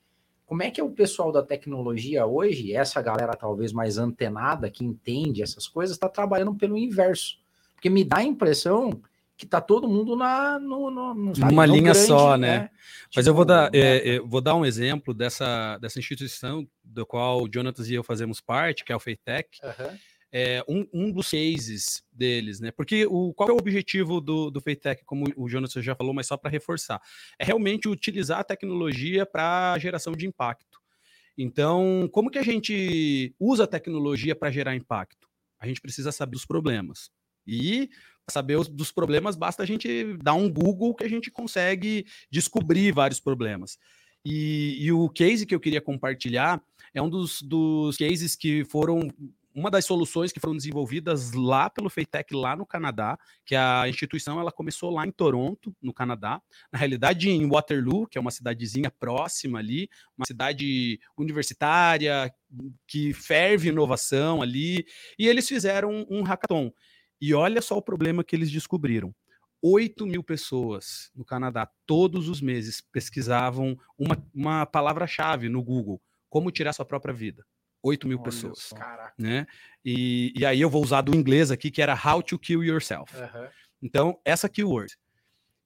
como 0.44 0.62
é 0.62 0.70
que 0.70 0.78
é 0.78 0.84
o 0.84 0.90
pessoal 0.90 1.32
da 1.32 1.42
tecnologia 1.42 2.26
hoje, 2.26 2.74
essa 2.74 3.00
galera 3.00 3.32
talvez 3.32 3.72
mais 3.72 3.96
antenada, 3.96 4.68
que 4.70 4.84
entende 4.84 5.42
essas 5.42 5.66
coisas, 5.66 5.96
está 5.96 6.08
trabalhando 6.08 6.54
pelo 6.54 6.76
inverso. 6.76 7.38
Porque 7.74 7.88
me 7.88 8.04
dá 8.04 8.18
a 8.18 8.24
impressão 8.24 8.90
que 9.36 9.46
tá 9.46 9.60
todo 9.60 9.88
mundo 9.88 10.14
na 10.16 10.58
no, 10.58 10.90
no, 10.90 11.14
no, 11.14 11.34
sabe, 11.36 11.50
Numa 11.50 11.66
no 11.66 11.74
linha 11.74 11.94
só, 11.94 12.36
né? 12.36 12.70
Mas 13.14 13.26
eu 13.26 13.34
vou 13.34 13.44
Tipo, 13.44 13.54
dar, 13.54 13.70
né? 13.72 13.78
é, 13.78 14.18
eu 14.18 14.26
vou 14.26 14.40
dar 14.40 14.54
um 14.54 14.64
exemplo 14.64 15.12
dessa, 15.12 15.76
dessa 15.78 15.98
instituição 15.98 16.66
do 16.82 17.04
qual 17.04 17.42
o 17.42 17.48
Jonatas 17.52 17.88
e 17.88 17.94
eu 17.94 18.02
fazemos 18.04 18.40
parte, 18.40 18.84
que 18.84 18.92
é 18.92 18.96
o 18.96 19.00
Feitec. 19.00 19.58
Aham. 19.62 19.98
é, 20.32 20.64
um, 20.68 20.86
um 20.92 21.10
dos 21.12 21.30
cases 21.30 22.02
deles, 22.12 22.58
né? 22.60 22.70
Porque 22.72 23.06
o, 23.06 23.32
qual 23.34 23.48
é 23.48 23.52
o 23.52 23.56
objetivo 23.56 24.20
do, 24.20 24.50
do 24.50 24.60
Feitec, 24.60 25.04
como 25.04 25.26
o 25.36 25.48
Jonas 25.48 25.72
já 25.72 25.94
falou, 25.94 26.12
mas 26.12 26.26
só 26.26 26.36
para 26.36 26.50
reforçar? 26.50 27.00
É 27.38 27.44
realmente 27.44 27.88
utilizar 27.88 28.40
a 28.40 28.44
tecnologia 28.44 29.24
para 29.24 29.78
geração 29.78 30.12
de 30.12 30.26
impacto. 30.26 30.80
Então, 31.36 32.08
como 32.12 32.30
que 32.30 32.38
a 32.38 32.42
gente 32.44 33.34
usa 33.38 33.64
a 33.64 33.66
tecnologia 33.68 34.34
para 34.36 34.50
gerar 34.50 34.74
impacto? 34.76 35.28
A 35.58 35.66
gente 35.66 35.80
precisa 35.80 36.12
saber 36.12 36.32
dos 36.32 36.46
problemas. 36.46 37.10
E 37.46 37.90
saber 38.30 38.56
os, 38.56 38.68
dos 38.68 38.90
problemas, 38.90 39.36
basta 39.36 39.62
a 39.62 39.66
gente 39.66 40.16
dar 40.22 40.34
um 40.34 40.50
Google 40.50 40.94
que 40.94 41.04
a 41.04 41.08
gente 41.08 41.30
consegue 41.30 42.06
descobrir 42.30 42.92
vários 42.92 43.20
problemas. 43.20 43.78
E, 44.24 44.78
e 44.80 44.92
o 44.92 45.08
case 45.08 45.44
que 45.44 45.54
eu 45.54 45.60
queria 45.60 45.80
compartilhar 45.80 46.62
é 46.94 47.02
um 47.02 47.10
dos, 47.10 47.42
dos 47.42 47.96
cases 47.96 48.34
que 48.34 48.64
foram 48.64 49.10
uma 49.54 49.70
das 49.70 49.84
soluções 49.84 50.32
que 50.32 50.40
foram 50.40 50.56
desenvolvidas 50.56 51.32
lá 51.32 51.70
pelo 51.70 51.88
Feitec 51.88 52.34
lá 52.34 52.56
no 52.56 52.66
Canadá, 52.66 53.16
que 53.46 53.54
a 53.54 53.88
instituição 53.88 54.40
ela 54.40 54.50
começou 54.50 54.90
lá 54.90 55.06
em 55.06 55.12
Toronto, 55.12 55.74
no 55.80 55.94
Canadá, 55.94 56.42
na 56.72 56.78
realidade 56.78 57.30
em 57.30 57.48
Waterloo, 57.48 58.08
que 58.08 58.18
é 58.18 58.20
uma 58.20 58.32
cidadezinha 58.32 58.90
próxima 58.90 59.60
ali, 59.60 59.88
uma 60.18 60.26
cidade 60.26 60.98
universitária 61.16 62.34
que 62.86 63.12
ferve 63.12 63.68
inovação 63.68 64.42
ali, 64.42 64.84
e 65.16 65.28
eles 65.28 65.46
fizeram 65.46 66.04
um, 66.10 66.22
hackathon. 66.22 66.72
E 67.24 67.32
olha 67.32 67.62
só 67.62 67.78
o 67.78 67.80
problema 67.80 68.22
que 68.22 68.36
eles 68.36 68.50
descobriram. 68.50 69.14
8 69.62 70.06
mil 70.06 70.22
pessoas 70.22 71.10
no 71.14 71.24
Canadá, 71.24 71.66
todos 71.86 72.28
os 72.28 72.42
meses, 72.42 72.82
pesquisavam 72.82 73.78
uma, 73.98 74.22
uma 74.34 74.66
palavra-chave 74.66 75.48
no 75.48 75.62
Google: 75.62 76.02
como 76.28 76.50
tirar 76.50 76.74
sua 76.74 76.84
própria 76.84 77.14
vida. 77.14 77.42
8 77.82 78.06
mil 78.06 78.18
Olha 78.18 78.24
pessoas 78.24 78.74
né? 79.18 79.46
E, 79.82 80.34
e 80.36 80.44
aí 80.44 80.60
eu 80.60 80.68
vou 80.68 80.82
usar 80.82 81.00
do 81.00 81.16
inglês 81.16 81.50
aqui, 81.50 81.70
que 81.70 81.80
era 81.80 81.98
How 81.98 82.22
to 82.22 82.38
Kill 82.38 82.62
Yourself. 82.62 83.16
Aham. 83.16 83.48
Então, 83.82 84.20
essa 84.22 84.46
keyword. 84.46 84.94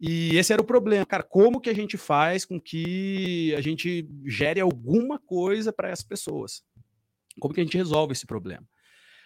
E 0.00 0.36
esse 0.36 0.52
era 0.52 0.62
o 0.62 0.64
problema, 0.64 1.04
cara. 1.04 1.24
Como 1.24 1.60
que 1.60 1.70
a 1.70 1.74
gente 1.74 1.96
faz 1.96 2.44
com 2.44 2.60
que 2.60 3.52
a 3.56 3.60
gente 3.60 4.08
gere 4.24 4.60
alguma 4.60 5.18
coisa 5.18 5.72
para 5.72 5.88
essas 5.88 6.06
pessoas? 6.06 6.62
Como 7.40 7.52
que 7.52 7.60
a 7.60 7.64
gente 7.64 7.76
resolve 7.76 8.12
esse 8.12 8.26
problema? 8.26 8.64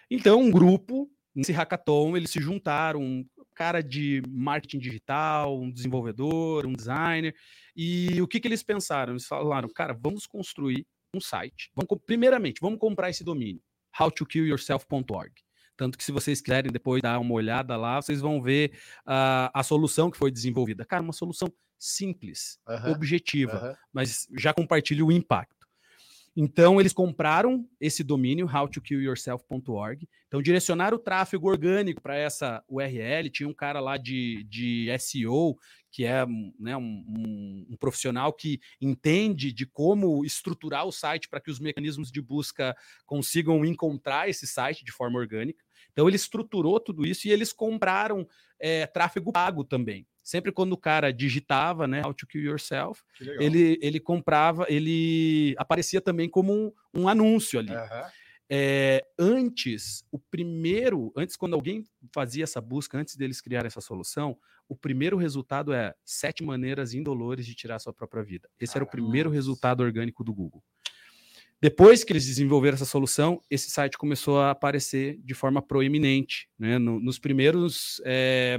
Então, 0.09 0.41
um 0.41 0.49
grupo, 0.49 1.11
nesse 1.35 1.51
hackathon, 1.51 2.15
eles 2.15 2.31
se 2.31 2.41
juntaram, 2.41 3.01
um 3.01 3.25
cara 3.55 3.81
de 3.81 4.21
marketing 4.27 4.79
digital, 4.79 5.59
um 5.59 5.71
desenvolvedor, 5.71 6.65
um 6.65 6.73
designer, 6.73 7.35
e 7.75 8.21
o 8.21 8.27
que, 8.27 8.39
que 8.39 8.47
eles 8.47 8.63
pensaram? 8.63 9.13
Eles 9.13 9.25
falaram, 9.25 9.69
cara, 9.69 9.93
vamos 9.93 10.25
construir 10.25 10.85
um 11.13 11.21
site. 11.21 11.71
Vamos, 11.75 12.03
primeiramente, 12.05 12.59
vamos 12.61 12.79
comprar 12.79 13.09
esse 13.09 13.23
domínio, 13.23 13.61
howtokillyourself.org. 13.99 15.31
Tanto 15.75 15.97
que 15.97 16.03
se 16.03 16.11
vocês 16.11 16.39
quiserem 16.41 16.71
depois 16.71 17.01
dar 17.01 17.19
uma 17.19 17.33
olhada 17.33 17.75
lá, 17.75 18.01
vocês 18.01 18.21
vão 18.21 18.41
ver 18.41 18.71
uh, 19.07 19.49
a 19.53 19.63
solução 19.63 20.11
que 20.11 20.17
foi 20.17 20.31
desenvolvida. 20.31 20.85
Cara, 20.85 21.01
uma 21.01 21.13
solução 21.13 21.51
simples, 21.79 22.59
uhum. 22.67 22.91
objetiva, 22.91 23.69
uhum. 23.69 23.75
mas 23.91 24.27
já 24.37 24.53
compartilha 24.53 25.03
o 25.03 25.11
impacto. 25.11 25.62
Então, 26.35 26.79
eles 26.79 26.93
compraram 26.93 27.67
esse 27.79 28.03
domínio, 28.03 28.47
howtokillyourself.org. 28.47 30.09
Então, 30.27 30.41
direcionaram 30.41 30.97
o 30.97 30.99
tráfego 30.99 31.47
orgânico 31.47 32.01
para 32.01 32.17
essa 32.17 32.63
URL. 32.67 33.29
Tinha 33.29 33.47
um 33.47 33.53
cara 33.53 33.79
lá 33.79 33.97
de, 33.97 34.43
de 34.45 34.87
SEO, 34.97 35.55
que 35.91 36.05
é 36.05 36.25
né, 36.59 36.75
um, 36.75 37.05
um, 37.07 37.67
um, 37.69 37.77
profissional 37.77 38.33
que 38.33 38.59
entende 38.81 39.53
de 39.53 39.67
como 39.67 40.25
estruturar 40.25 40.87
o 40.87 40.91
site 40.91 41.29
para 41.29 41.39
que 41.39 41.51
os 41.51 41.59
mecanismos 41.59 42.11
de 42.11 42.19
busca 42.19 42.75
consigam 43.05 43.63
encontrar 43.63 44.27
esse 44.27 44.47
site 44.47 44.83
de 44.83 44.91
forma 44.91 45.19
orgânica. 45.19 45.63
Então, 45.91 46.07
ele 46.07 46.15
estruturou 46.15 46.79
tudo 46.79 47.05
isso 47.05 47.27
e 47.27 47.31
eles 47.31 47.53
compraram 47.53 48.27
é, 48.59 48.87
tráfego 48.87 49.31
pago 49.31 49.63
também 49.63 50.07
sempre 50.23 50.51
quando 50.51 50.73
o 50.73 50.77
cara 50.77 51.11
digitava, 51.11 51.87
né, 51.87 52.01
How 52.03 52.13
to 52.13 52.25
Kill 52.25 52.41
Yourself, 52.41 53.03
ele, 53.39 53.77
ele 53.81 53.99
comprava, 53.99 54.65
ele 54.69 55.53
aparecia 55.57 55.99
também 55.99 56.29
como 56.29 56.53
um, 56.53 56.71
um 56.93 57.07
anúncio 57.07 57.59
ali. 57.59 57.71
Uhum. 57.71 58.09
É, 58.49 59.05
antes, 59.17 60.05
o 60.11 60.19
primeiro, 60.19 61.11
antes 61.15 61.35
quando 61.35 61.53
alguém 61.53 61.83
fazia 62.13 62.43
essa 62.43 62.61
busca, 62.61 62.97
antes 62.97 63.15
deles 63.15 63.41
criar 63.41 63.65
essa 63.65 63.81
solução, 63.81 64.37
o 64.67 64.75
primeiro 64.75 65.17
resultado 65.17 65.73
é 65.73 65.93
sete 66.05 66.43
maneiras 66.43 66.93
indolores 66.93 67.45
de 67.45 67.55
tirar 67.55 67.79
sua 67.79 67.93
própria 67.93 68.23
vida. 68.23 68.49
Esse 68.59 68.73
Caramba. 68.73 68.89
era 68.89 69.01
o 69.01 69.03
primeiro 69.03 69.29
resultado 69.29 69.81
orgânico 69.81 70.23
do 70.23 70.33
Google. 70.33 70.63
Depois 71.63 72.03
que 72.03 72.11
eles 72.11 72.25
desenvolveram 72.25 72.75
essa 72.75 72.83
solução, 72.83 73.39
esse 73.49 73.71
site 73.71 73.97
começou 73.97 74.37
a 74.37 74.51
aparecer 74.51 75.17
de 75.23 75.33
forma 75.33 75.61
proeminente, 75.61 76.49
né, 76.59 76.77
no, 76.77 76.99
nos 76.99 77.17
primeiros 77.17 78.01
é, 78.03 78.57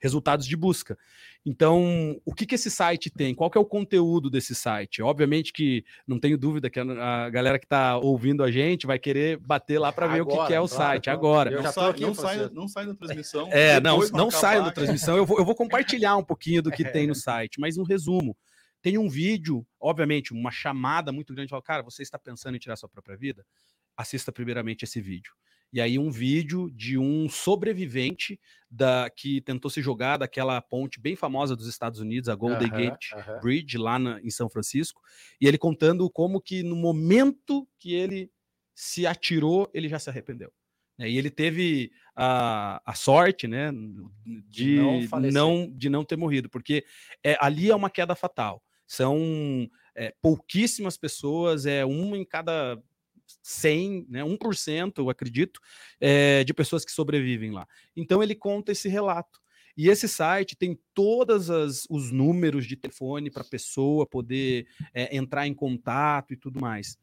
resultados 0.00 0.46
de 0.46 0.56
busca. 0.56 0.96
Então, 1.44 2.18
o 2.24 2.32
que, 2.32 2.46
que 2.46 2.54
esse 2.54 2.70
site 2.70 3.10
tem? 3.10 3.34
Qual 3.34 3.50
que 3.50 3.58
é 3.58 3.60
o 3.60 3.66
conteúdo 3.66 4.30
desse 4.30 4.54
site? 4.54 5.02
Obviamente 5.02 5.52
que 5.52 5.84
não 6.06 6.18
tenho 6.18 6.38
dúvida 6.38 6.70
que 6.70 6.80
a, 6.80 7.26
a 7.26 7.28
galera 7.28 7.58
que 7.58 7.66
está 7.66 7.98
ouvindo 7.98 8.42
a 8.42 8.50
gente 8.50 8.86
vai 8.86 8.98
querer 8.98 9.36
bater 9.36 9.78
lá 9.78 9.92
para 9.92 10.06
ver 10.06 10.22
o 10.22 10.26
que, 10.26 10.46
que, 10.46 10.54
é 10.54 10.60
o 10.60 10.66
claro, 10.66 10.68
site 10.68 11.10
agora. 11.10 11.50
Não, 11.50 11.70
sai, 11.70 11.92
não, 12.00 12.14
sai, 12.14 12.50
não 12.50 12.68
sai 12.68 12.86
na 12.86 12.94
transmissão. 12.94 13.48
É, 13.52 13.78
não, 13.78 13.98
não 14.08 14.30
sai 14.30 14.58
na 14.60 14.70
transmissão. 14.70 15.18
Eu 15.18 15.26
vou, 15.26 15.38
eu 15.38 15.44
vou 15.44 15.54
compartilhar 15.54 16.16
um 16.16 16.24
pouquinho 16.24 16.62
do 16.62 16.70
que 16.70 16.82
tem 16.90 17.06
no 17.06 17.14
site, 17.14 17.60
mas 17.60 17.76
um 17.76 17.82
resumo. 17.82 18.34
Tem 18.80 18.98
um 18.98 19.08
vídeo, 19.08 19.66
obviamente, 19.80 20.32
uma 20.32 20.50
chamada 20.50 21.12
muito 21.12 21.34
grande, 21.34 21.50
fala, 21.50 21.62
cara, 21.62 21.82
você 21.82 22.02
está 22.02 22.18
pensando 22.18 22.56
em 22.56 22.58
tirar 22.58 22.76
sua 22.76 22.88
própria 22.88 23.16
vida? 23.16 23.44
Assista 23.96 24.30
primeiramente 24.30 24.84
esse 24.84 25.00
vídeo. 25.00 25.32
E 25.72 25.80
aí 25.80 25.98
um 25.98 26.10
vídeo 26.10 26.70
de 26.70 26.96
um 26.96 27.28
sobrevivente 27.28 28.40
da 28.70 29.10
que 29.10 29.40
tentou 29.42 29.70
se 29.70 29.82
jogar 29.82 30.16
daquela 30.16 30.60
ponte 30.62 30.98
bem 30.98 31.14
famosa 31.14 31.54
dos 31.54 31.66
Estados 31.66 32.00
Unidos, 32.00 32.28
a 32.28 32.34
Golden 32.34 32.70
Gate 32.70 33.10
Bridge, 33.42 33.76
lá 33.76 33.98
na, 33.98 34.20
em 34.22 34.30
São 34.30 34.48
Francisco, 34.48 35.02
e 35.40 35.46
ele 35.46 35.58
contando 35.58 36.08
como 36.10 36.40
que 36.40 36.62
no 36.62 36.74
momento 36.74 37.68
que 37.78 37.92
ele 37.92 38.30
se 38.74 39.06
atirou, 39.06 39.70
ele 39.74 39.88
já 39.88 39.98
se 39.98 40.08
arrependeu. 40.08 40.52
E 40.98 41.16
ele 41.16 41.30
teve 41.30 41.92
a, 42.16 42.82
a 42.84 42.94
sorte, 42.94 43.46
né, 43.46 43.70
de 44.48 44.76
não, 44.76 45.20
não, 45.30 45.70
de 45.76 45.88
não 45.88 46.04
ter 46.04 46.16
morrido, 46.16 46.48
porque 46.48 46.84
é, 47.22 47.36
ali 47.40 47.70
é 47.70 47.76
uma 47.76 47.90
queda 47.90 48.16
fatal. 48.16 48.62
São 48.88 49.70
é, 49.94 50.14
pouquíssimas 50.22 50.96
pessoas, 50.96 51.66
é 51.66 51.84
uma 51.84 52.16
em 52.16 52.24
cada 52.24 52.82
100, 53.42 54.06
né, 54.08 54.24
1%, 54.24 54.92
eu 54.96 55.10
acredito, 55.10 55.60
é, 56.00 56.42
de 56.42 56.54
pessoas 56.54 56.84
que 56.84 56.90
sobrevivem 56.90 57.50
lá. 57.50 57.68
Então 57.94 58.22
ele 58.22 58.34
conta 58.34 58.72
esse 58.72 58.88
relato. 58.88 59.38
E 59.76 59.88
esse 59.88 60.08
site 60.08 60.56
tem 60.56 60.76
todos 60.92 61.48
os 61.88 62.10
números 62.10 62.66
de 62.66 62.76
telefone 62.76 63.30
para 63.30 63.42
a 63.42 63.48
pessoa 63.48 64.06
poder 64.06 64.66
é, 64.92 65.16
entrar 65.16 65.46
em 65.46 65.54
contato 65.54 66.32
e 66.32 66.36
tudo 66.36 66.60
mais. 66.60 66.98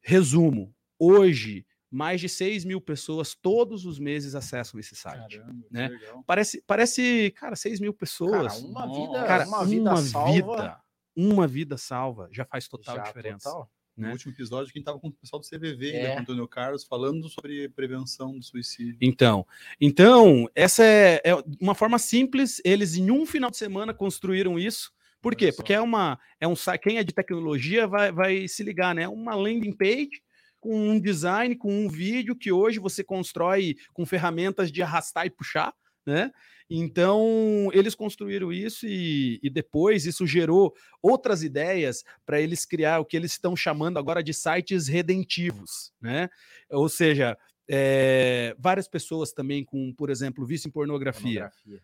Resumo: 0.00 0.74
hoje, 0.98 1.66
mais 1.90 2.20
de 2.20 2.28
6 2.28 2.64
mil 2.64 2.80
pessoas 2.80 3.34
todos 3.34 3.84
os 3.84 3.98
meses 3.98 4.34
acessam 4.34 4.80
esse 4.80 4.96
site. 4.96 5.38
Caramba, 5.38 5.66
né? 5.70 5.90
Parece, 6.26 6.62
parece, 6.66 7.34
cara, 7.36 7.54
6 7.54 7.80
mil 7.80 7.92
pessoas. 7.92 8.54
Cara, 8.54 8.66
uma 8.66 8.86
vida, 8.86 9.26
cara, 9.26 9.46
uma 9.46 9.64
vida, 9.66 9.90
uma 9.90 9.96
salva. 9.98 10.32
vida 10.32 10.85
uma 11.16 11.46
vida 11.46 11.78
salva 11.78 12.28
já 12.30 12.44
faz 12.44 12.68
total 12.68 12.96
já, 12.96 13.02
diferença. 13.02 13.50
Total. 13.50 13.70
Né? 13.96 14.08
No 14.08 14.12
último 14.12 14.32
episódio, 14.32 14.72
quem 14.72 14.80
estava 14.80 14.98
com 15.00 15.08
o 15.08 15.12
pessoal 15.12 15.40
do 15.40 15.48
CVV, 15.48 15.92
é. 15.92 16.10
com 16.10 16.16
o 16.16 16.20
Antônio 16.20 16.48
Carlos, 16.48 16.84
falando 16.84 17.28
sobre 17.30 17.68
prevenção 17.70 18.38
do 18.38 18.44
suicídio. 18.44 18.98
Então, 19.00 19.46
então 19.80 20.48
essa 20.54 20.84
é, 20.84 21.22
é, 21.24 21.34
uma 21.60 21.74
forma 21.74 21.98
simples. 21.98 22.60
Eles, 22.62 22.96
em 22.96 23.10
um 23.10 23.24
final 23.24 23.50
de 23.50 23.56
semana, 23.56 23.94
construíram 23.94 24.58
isso. 24.58 24.92
Por 25.22 25.34
quê? 25.34 25.50
Porque 25.50 25.72
é 25.72 25.80
uma 25.80 26.18
é 26.38 26.46
um 26.46 26.54
quem 26.80 26.98
é 26.98 27.04
de 27.04 27.14
tecnologia 27.14 27.86
vai, 27.86 28.12
vai 28.12 28.46
se 28.46 28.62
ligar, 28.62 28.94
né? 28.94 29.08
Uma 29.08 29.34
landing 29.34 29.72
page 29.72 30.22
com 30.60 30.90
um 30.90 31.00
design, 31.00 31.56
com 31.56 31.72
um 31.72 31.88
vídeo 31.88 32.36
que 32.36 32.52
hoje 32.52 32.78
você 32.78 33.02
constrói 33.02 33.76
com 33.92 34.04
ferramentas 34.04 34.70
de 34.70 34.82
arrastar 34.82 35.26
e 35.26 35.30
puxar, 35.30 35.72
né? 36.06 36.30
Então, 36.68 37.70
eles 37.72 37.94
construíram 37.94 38.52
isso 38.52 38.86
e, 38.86 39.38
e 39.42 39.48
depois 39.48 40.04
isso 40.04 40.26
gerou 40.26 40.74
outras 41.00 41.42
ideias 41.42 42.04
para 42.24 42.40
eles 42.40 42.64
criar 42.64 42.98
o 42.98 43.04
que 43.04 43.16
eles 43.16 43.32
estão 43.32 43.54
chamando 43.54 43.98
agora 43.98 44.22
de 44.22 44.34
sites 44.34 44.88
redentivos, 44.88 45.92
né? 46.00 46.28
Ou 46.70 46.88
seja, 46.88 47.38
é, 47.68 48.54
várias 48.58 48.88
pessoas 48.88 49.32
também 49.32 49.64
com, 49.64 49.92
por 49.94 50.10
exemplo, 50.10 50.44
vício 50.44 50.68
em 50.68 50.72
pornografia. 50.72 51.50
pornografia. 51.50 51.82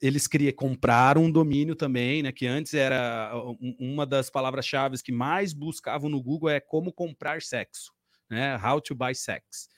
Eles 0.00 0.26
criam, 0.26 0.52
compraram 0.52 1.24
um 1.24 1.30
domínio 1.30 1.74
também, 1.74 2.22
né? 2.22 2.32
Que 2.32 2.46
antes 2.46 2.72
era 2.72 3.32
uma 3.78 4.06
das 4.06 4.30
palavras-chave 4.30 5.02
que 5.02 5.12
mais 5.12 5.52
buscavam 5.52 6.08
no 6.08 6.22
Google 6.22 6.48
é 6.48 6.60
como 6.60 6.92
comprar 6.92 7.42
sexo, 7.42 7.92
né? 8.30 8.56
How 8.56 8.80
to 8.80 8.94
buy 8.94 9.14
sex. 9.14 9.68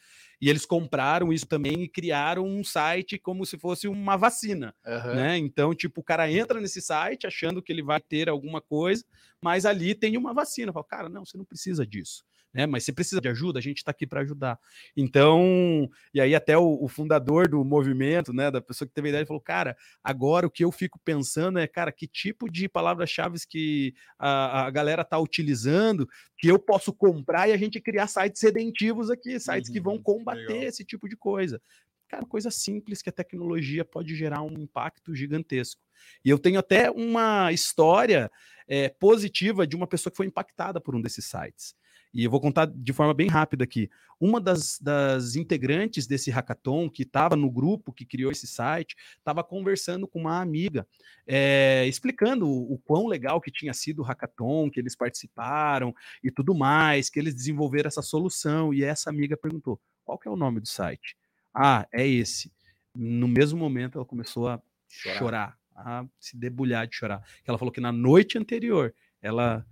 E 0.41 0.49
eles 0.49 0.67
compraram 0.67 1.33
isso 1.33 1.47
também 1.47 1.83
e 1.83 1.89
criaram 1.89 2.45
um 2.47 2.63
site 2.63 3.19
como 3.19 3.45
se 3.47 3.59
fosse 3.59 3.89
uma 3.89 4.17
vacina, 4.17 4.75
uhum. 4.85 5.15
né? 5.15 5.39
Então, 5.39 5.75
tipo, 5.75 6.01
o 6.01 6.05
cara 6.05 6.31
entra 6.31 6.61
nesse 6.61 6.81
site 6.81 7.27
achando 7.27 7.63
que 7.63 7.73
ele 7.73 7.83
vai 7.83 8.01
ter 8.01 8.29
alguma 8.29 8.61
coisa, 8.61 9.05
mas 9.41 9.65
ali 9.65 9.95
tem 9.95 10.17
uma 10.17 10.35
vacina. 10.35 10.73
Fala, 10.73 10.85
cara, 10.85 11.09
não, 11.09 11.25
você 11.25 11.37
não 11.37 11.45
precisa 11.45 11.87
disso 11.87 12.25
né? 12.55 12.67
Mas 12.67 12.85
se 12.85 12.93
precisa 12.93 13.21
de 13.21 13.29
ajuda, 13.29 13.59
a 13.59 13.63
gente 13.63 13.79
está 13.79 13.91
aqui 13.91 14.07
para 14.07 14.21
ajudar. 14.21 14.59
Então, 14.97 15.91
e 16.15 16.21
aí 16.21 16.35
até 16.35 16.57
o, 16.57 16.79
o, 16.81 16.89
fundador 16.89 17.49
do 17.49 17.65
movimento, 17.65 18.33
né, 18.33 18.51
da 18.51 18.61
pessoa 18.61 18.87
que 18.87 18.95
teve 18.95 19.09
a 19.09 19.11
ideia, 19.11 19.27
falou, 19.27 19.43
cara, 19.43 19.77
agora 20.03 20.47
o 20.47 20.51
que 20.51 20.65
eu 20.65 20.71
fico 20.71 21.01
pensando 21.05 21.59
é, 21.59 21.67
cara, 21.67 21.91
que 21.91 22.07
tipo 22.07 22.49
de 22.49 22.69
palavras-chave 22.69 23.35
que 23.49 23.95
a, 24.17 24.67
a 24.67 24.71
galera 24.71 25.03
está 25.03 25.19
utilizando 25.19 26.09
que 26.39 26.47
eu 26.47 26.59
posso 26.59 26.93
comprar 26.93 27.49
e 27.49 27.53
a 27.53 27.57
gente 27.57 27.81
criar 27.81 28.07
sites 28.07 28.41
redentivos 28.43 29.11
aqui, 29.11 29.41
sites 29.41 29.69
uhum, 29.69 29.75
que 29.75 29.81
vão 29.81 30.01
combater 30.01 30.53
legal. 30.53 30.69
esse 30.69 30.85
tipo 30.85 31.09
de 31.09 31.17
coisa. 31.17 31.61
Cara, 32.09 32.25
coisa 32.27 32.51
simples 32.51 33.03
que 33.03 33.09
a 33.09 33.13
tecnologia 33.13 33.85
pode 33.85 34.15
gerar 34.15 34.43
um 34.43 34.53
impacto 34.53 35.15
gigantesco. 35.15 35.83
E 36.25 36.31
eu 36.31 36.39
tenho 36.39 36.61
até 36.61 36.91
uma 36.91 37.51
história 37.51 38.31
é, 38.69 38.89
positiva 38.89 39.67
de 39.67 39.75
uma 39.75 39.87
pessoa 39.87 40.11
que 40.11 40.17
foi 40.17 40.27
impactada 40.27 40.81
por 40.81 40.95
um 40.95 41.01
desses 41.01 41.25
sites. 41.25 41.75
E 42.15 42.25
eu 42.25 42.31
vou 42.31 42.41
contar 42.41 42.67
de 42.67 42.93
forma 42.93 43.13
bem 43.13 43.27
rápida 43.29 43.65
aqui. 43.65 43.91
Uma 44.21 44.41
das, 44.41 44.79
das 44.79 45.35
integrantes 45.35 46.07
desse 46.07 46.31
hackathon, 46.31 46.89
que 46.89 47.03
estava 47.03 47.35
no 47.35 47.51
grupo 47.51 47.93
que 47.93 48.07
criou 48.07 48.31
esse 48.31 48.47
site, 48.47 48.95
estava 49.19 49.43
conversando 49.43 50.07
com 50.07 50.21
uma 50.21 50.41
amiga, 50.41 50.87
é, 51.27 51.85
explicando 51.89 52.47
o, 52.47 52.75
o, 52.75 52.79
quão 52.79 53.09
legal 53.09 53.41
que 53.41 53.51
tinha 53.51 53.75
sido 53.75 54.01
o 54.01 54.05
hackathon, 54.05 54.71
que 54.71 54.79
eles 54.79 54.95
participaram 54.95 55.93
e 56.23 56.31
tudo 56.31 56.55
mais, 56.55 57.11
que 57.11 57.19
eles 57.19 57.35
desenvolveram 57.35 57.89
essa 57.89 58.03
solução. 58.03 58.73
E 58.73 58.85
essa 58.85 59.11
amiga 59.11 59.37
perguntou: 59.37 59.81
qual 60.05 60.17
que 60.17 60.29
é 60.29 60.31
o 60.31 60.37
nome 60.37 60.61
do 60.61 60.69
site? 60.69 61.17
Ah, 61.53 61.87
é 61.93 62.07
esse. 62.07 62.53
No 62.95 63.27
mesmo 63.27 63.59
momento, 63.59 63.99
ela 63.99 64.07
começou 64.07 64.47
a 64.47 64.63
chorar, 64.89 65.19
chorar 65.19 65.59
a 65.75 66.07
se 66.21 66.37
debulhar 66.37 66.87
de 66.87 66.95
chorar. 66.95 67.23
Ela 67.45 67.59
falou 67.59 67.73
que 67.73 67.81
na 67.81 67.91
noite 67.91 68.39
anterior 68.39 68.95
ela 69.21 69.67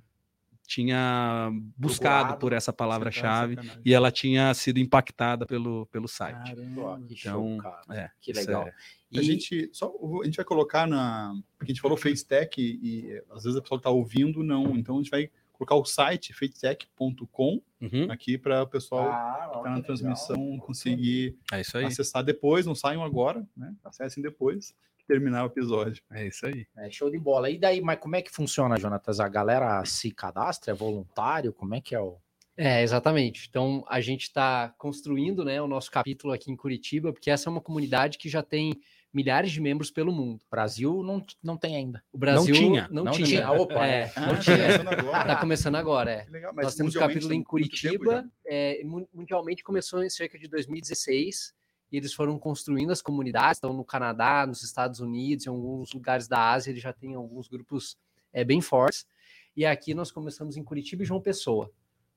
tinha 0.74 1.50
buscado 1.76 2.38
por 2.38 2.52
essa 2.52 2.72
palavra-chave 2.72 3.56
e 3.84 3.92
ela 3.92 4.10
tinha 4.10 4.52
sido 4.54 4.78
impactada 4.78 5.44
pelo, 5.46 5.86
pelo 5.86 6.08
site. 6.08 6.54
Caramba, 6.54 7.00
que 7.06 7.14
então, 7.14 7.58
show, 7.60 7.94
é, 7.94 8.10
que 8.20 8.32
legal. 8.32 8.66
É. 8.66 8.74
E... 9.10 9.18
A, 9.18 9.22
gente, 9.22 9.68
só, 9.72 9.92
a 10.22 10.24
gente 10.24 10.36
vai 10.36 10.44
colocar 10.44 10.86
na. 10.86 11.34
Porque 11.58 11.72
a 11.72 11.74
gente 11.74 11.82
falou 11.82 11.96
FaceTech 11.98 12.60
e, 12.60 13.10
e 13.10 13.22
às 13.30 13.44
vezes 13.44 13.58
a 13.58 13.62
pessoa 13.62 13.76
está 13.76 13.90
ouvindo, 13.90 14.42
não. 14.42 14.74
Então 14.76 14.96
a 14.96 14.98
gente 15.02 15.10
vai 15.10 15.30
colocar 15.52 15.74
o 15.76 15.84
site 15.84 16.32
feitech.com 16.32 17.60
Uhum. 17.82 18.12
aqui 18.12 18.38
para 18.38 18.62
o 18.62 18.66
pessoal 18.68 19.10
Ah, 19.10 19.48
que 19.50 19.58
ó, 19.58 19.62
tá 19.64 19.70
na 19.70 19.82
transmissão 19.82 20.36
legal. 20.36 20.66
conseguir 20.66 21.36
É 21.52 21.60
isso 21.60 21.76
aí. 21.76 21.84
acessar 21.84 22.22
depois, 22.22 22.64
não 22.64 22.76
saiam 22.76 23.02
agora, 23.02 23.44
né? 23.56 23.74
Acessem 23.84 24.22
depois 24.22 24.72
terminar 25.06 25.44
o 25.44 25.46
episódio. 25.46 26.02
É 26.12 26.26
isso 26.26 26.46
aí. 26.46 26.66
É, 26.78 26.90
show 26.90 27.10
de 27.10 27.18
bola. 27.18 27.50
E 27.50 27.58
daí, 27.58 27.80
mas 27.80 27.98
como 27.98 28.16
é 28.16 28.22
que 28.22 28.30
funciona, 28.30 28.78
Jonatas? 28.78 29.20
A 29.20 29.28
galera 29.28 29.84
se 29.84 30.10
cadastra? 30.10 30.72
É 30.72 30.74
voluntário? 30.74 31.52
Como 31.52 31.74
é 31.74 31.80
que 31.80 31.94
é 31.94 32.00
o. 32.00 32.16
É, 32.56 32.82
exatamente. 32.82 33.46
Então, 33.48 33.82
a 33.88 34.00
gente 34.00 34.22
está 34.24 34.74
construindo 34.76 35.42
né, 35.44 35.60
o 35.62 35.66
nosso 35.66 35.90
capítulo 35.90 36.32
aqui 36.34 36.50
em 36.52 36.56
Curitiba, 36.56 37.10
porque 37.12 37.30
essa 37.30 37.48
é 37.48 37.50
uma 37.50 37.62
comunidade 37.62 38.18
que 38.18 38.28
já 38.28 38.42
tem 38.42 38.74
milhares 39.12 39.50
de 39.52 39.60
membros 39.60 39.90
pelo 39.90 40.12
mundo. 40.12 40.44
Brasil 40.50 41.02
não, 41.02 41.24
não 41.42 41.56
tem 41.56 41.76
ainda. 41.76 42.02
O 42.12 42.18
Brasil 42.18 42.54
tinha. 42.54 42.88
não, 42.90 43.04
Não 43.04 43.12
tinha. 43.12 43.26
tinha. 43.26 43.50
Opa, 43.52 43.86
é, 43.86 44.12
é. 44.14 44.20
não 44.20 44.32
Ah, 44.32 44.36
tinha. 44.38 44.56
começando 44.58 44.88
agora. 44.88 45.24
Tá 45.26 45.36
começando 45.36 45.74
agora, 45.76 46.10
é. 46.12 46.26
Legal, 46.30 46.52
Nós 46.54 46.74
temos 46.74 46.94
um 46.94 46.98
mundialmente 46.98 47.14
capítulo 47.14 47.34
em 47.34 47.42
Curitiba, 47.42 48.24
é, 48.46 48.82
mu- 48.84 49.08
mundialmente 49.14 49.62
começou 49.64 50.02
em 50.04 50.10
cerca 50.10 50.38
de 50.38 50.46
2016, 50.48 51.54
e 51.92 51.96
eles 51.98 52.14
foram 52.14 52.38
construindo 52.38 52.90
as 52.90 53.02
comunidades, 53.02 53.58
estão 53.58 53.74
no 53.74 53.84
Canadá, 53.84 54.46
nos 54.46 54.62
Estados 54.62 54.98
Unidos, 54.98 55.46
em 55.46 55.50
alguns 55.50 55.92
lugares 55.92 56.26
da 56.26 56.50
Ásia, 56.52 56.70
eles 56.70 56.82
já 56.82 56.92
têm 56.92 57.14
alguns 57.14 57.48
grupos 57.48 57.98
é, 58.32 58.42
bem 58.42 58.62
fortes, 58.62 59.06
e 59.54 59.66
aqui 59.66 59.92
nós 59.92 60.10
começamos 60.10 60.56
em 60.56 60.64
Curitiba 60.64 61.02
e 61.02 61.06
João 61.06 61.20
Pessoa. 61.20 61.70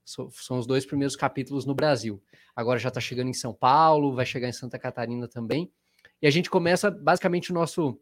So- 0.05 0.29
são 0.31 0.57
os 0.57 0.65
dois 0.65 0.85
primeiros 0.85 1.15
capítulos 1.15 1.65
no 1.65 1.75
Brasil. 1.75 2.23
Agora 2.55 2.79
já 2.79 2.87
está 2.87 3.01
chegando 3.01 3.27
em 3.27 3.33
São 3.33 3.53
Paulo, 3.53 4.15
vai 4.15 4.25
chegar 4.25 4.47
em 4.47 4.53
Santa 4.53 4.79
Catarina 4.79 5.27
também. 5.27 5.69
E 6.21 6.27
a 6.27 6.29
gente 6.31 6.49
começa, 6.49 6.89
basicamente, 6.89 7.51
o 7.51 7.53
nosso 7.53 7.99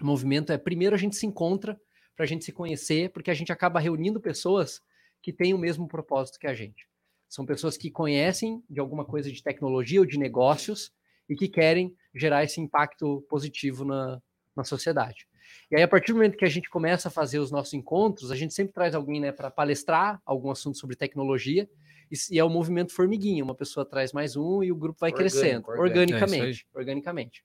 movimento 0.00 0.52
é 0.52 0.58
primeiro 0.58 0.94
a 0.94 0.98
gente 0.98 1.16
se 1.16 1.24
encontra 1.24 1.80
para 2.14 2.24
a 2.24 2.26
gente 2.26 2.44
se 2.44 2.52
conhecer, 2.52 3.10
porque 3.10 3.30
a 3.30 3.34
gente 3.34 3.50
acaba 3.52 3.80
reunindo 3.80 4.20
pessoas 4.20 4.82
que 5.22 5.32
têm 5.32 5.54
o 5.54 5.58
mesmo 5.58 5.88
propósito 5.88 6.38
que 6.38 6.46
a 6.46 6.54
gente. 6.54 6.86
São 7.28 7.46
pessoas 7.46 7.76
que 7.76 7.90
conhecem 7.90 8.62
de 8.68 8.78
alguma 8.78 9.04
coisa 9.04 9.32
de 9.32 9.42
tecnologia 9.42 10.00
ou 10.00 10.06
de 10.06 10.18
negócios 10.18 10.92
e 11.28 11.34
que 11.34 11.48
querem 11.48 11.94
gerar 12.14 12.44
esse 12.44 12.60
impacto 12.60 13.24
positivo 13.28 13.84
na, 13.84 14.20
na 14.56 14.64
sociedade. 14.64 15.26
E 15.70 15.76
aí, 15.76 15.82
a 15.82 15.88
partir 15.88 16.12
do 16.12 16.16
momento 16.16 16.36
que 16.36 16.44
a 16.44 16.48
gente 16.48 16.68
começa 16.68 17.08
a 17.08 17.10
fazer 17.10 17.38
os 17.38 17.50
nossos 17.50 17.74
encontros, 17.74 18.30
a 18.30 18.36
gente 18.36 18.54
sempre 18.54 18.72
traz 18.72 18.94
alguém 18.94 19.20
né, 19.20 19.32
para 19.32 19.50
palestrar 19.50 20.20
algum 20.24 20.50
assunto 20.50 20.78
sobre 20.78 20.96
tecnologia, 20.96 21.68
e, 22.10 22.34
e 22.34 22.38
é 22.38 22.44
o 22.44 22.50
movimento 22.50 22.92
formiguinha, 22.92 23.42
uma 23.42 23.54
pessoa 23.54 23.84
traz 23.84 24.12
mais 24.12 24.36
um 24.36 24.62
e 24.62 24.70
o 24.70 24.76
grupo 24.76 24.98
vai 25.00 25.10
Orgânico, 25.10 25.36
crescendo, 25.36 25.68
orgânico. 25.68 25.80
É 25.80 26.14
organicamente, 26.14 26.66
organicamente. 26.74 27.44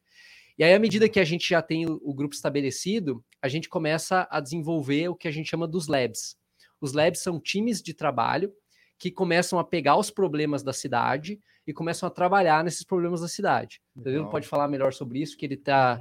E 0.57 0.63
aí, 0.63 0.73
à 0.73 0.79
medida 0.79 1.07
que 1.07 1.19
a 1.19 1.23
gente 1.23 1.47
já 1.47 1.61
tem 1.61 1.85
o, 1.85 2.01
o 2.03 2.13
grupo 2.13 2.35
estabelecido, 2.35 3.23
a 3.41 3.47
gente 3.47 3.69
começa 3.69 4.27
a 4.29 4.39
desenvolver 4.41 5.07
o 5.07 5.15
que 5.15 5.27
a 5.27 5.31
gente 5.31 5.49
chama 5.49 5.67
dos 5.67 5.87
labs. 5.87 6.35
Os 6.81 6.93
labs 6.93 7.21
são 7.21 7.39
times 7.39 7.81
de 7.81 7.93
trabalho 7.93 8.51
que 8.99 9.09
começam 9.09 9.57
a 9.57 9.63
pegar 9.63 9.95
os 9.95 10.11
problemas 10.11 10.61
da 10.61 10.73
cidade 10.73 11.39
e 11.65 11.73
começam 11.73 12.05
a 12.05 12.09
trabalhar 12.09 12.63
nesses 12.63 12.83
problemas 12.83 13.21
da 13.21 13.27
cidade. 13.29 13.81
Legal. 13.95 14.29
pode 14.29 14.47
falar 14.47 14.67
melhor 14.67 14.91
sobre 14.93 15.21
isso, 15.21 15.37
que 15.37 15.45
ele 15.45 15.55
está 15.55 15.99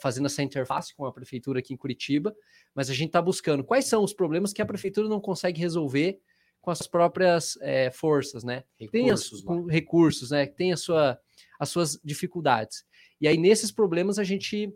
fazendo 0.00 0.26
essa 0.26 0.42
interface 0.42 0.94
com 0.94 1.06
a 1.06 1.12
prefeitura 1.12 1.60
aqui 1.60 1.72
em 1.72 1.76
Curitiba, 1.76 2.34
mas 2.74 2.90
a 2.90 2.94
gente 2.94 3.08
está 3.08 3.22
buscando 3.22 3.62
quais 3.62 3.86
são 3.86 4.02
os 4.02 4.12
problemas 4.12 4.52
que 4.52 4.62
a 4.62 4.66
prefeitura 4.66 5.08
não 5.08 5.20
consegue 5.20 5.60
resolver 5.60 6.20
com 6.60 6.70
as 6.70 6.86
próprias 6.86 7.58
eh, 7.60 7.90
forças, 7.90 8.42
né? 8.42 8.64
tem 8.90 9.10
as, 9.10 9.24
Recursos 9.24 9.44
lá. 9.44 9.46
com 9.46 9.66
recursos, 9.66 10.30
né? 10.30 10.46
Tem 10.46 10.72
a 10.72 10.76
sua, 10.76 11.20
as 11.60 11.68
suas 11.68 12.00
dificuldades. 12.02 12.84
E 13.20 13.28
aí, 13.28 13.36
nesses 13.36 13.70
problemas, 13.70 14.18
a 14.18 14.24
gente 14.24 14.72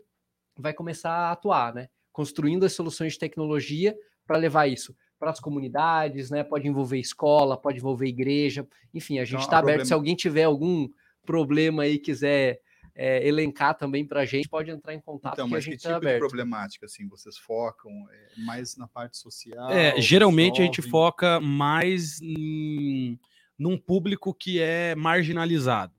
vai 0.55 0.71
começar 0.71 1.11
a 1.11 1.31
atuar, 1.31 1.73
né? 1.73 1.89
Construindo 2.11 2.63
as 2.63 2.73
soluções 2.73 3.13
de 3.13 3.19
tecnologia 3.19 3.97
para 4.25 4.37
levar 4.37 4.67
isso 4.67 4.95
para 5.19 5.31
as 5.31 5.39
comunidades, 5.39 6.29
né? 6.31 6.43
Pode 6.43 6.67
envolver 6.67 6.97
escola, 6.97 7.57
pode 7.57 7.77
envolver 7.77 8.07
igreja, 8.07 8.65
enfim, 8.93 9.19
a 9.19 9.25
gente 9.25 9.41
está 9.41 9.57
aberto. 9.57 9.65
problema- 9.65 9.85
Se 9.85 9.93
alguém 9.93 10.15
tiver 10.15 10.43
algum 10.43 10.89
problema 11.25 11.83
aí 11.83 11.99
quiser 11.99 12.61
é, 12.95 13.25
elencar 13.25 13.77
também 13.77 14.05
para 14.05 14.21
a 14.21 14.25
gente, 14.25 14.49
pode 14.49 14.69
entrar 14.71 14.93
em 14.93 14.99
contato 14.99 15.33
Então, 15.33 15.47
mas 15.47 15.63
que 15.63 15.71
gente 15.71 15.81
tipo 15.81 15.93
está 15.93 15.99
de 16.13 16.17
problemática 16.19 16.85
assim 16.85 17.07
vocês 17.07 17.37
focam 17.37 17.91
é, 18.11 18.41
mais 18.41 18.75
na 18.75 18.87
parte 18.87 19.17
social? 19.17 19.69
É, 19.71 20.01
geralmente 20.01 20.61
a 20.61 20.65
gente 20.65 20.81
foca 20.81 21.39
mais 21.39 22.19
em, 22.21 23.17
num 23.57 23.77
público 23.77 24.33
que 24.33 24.59
é 24.59 24.95
marginalizado. 24.95 25.93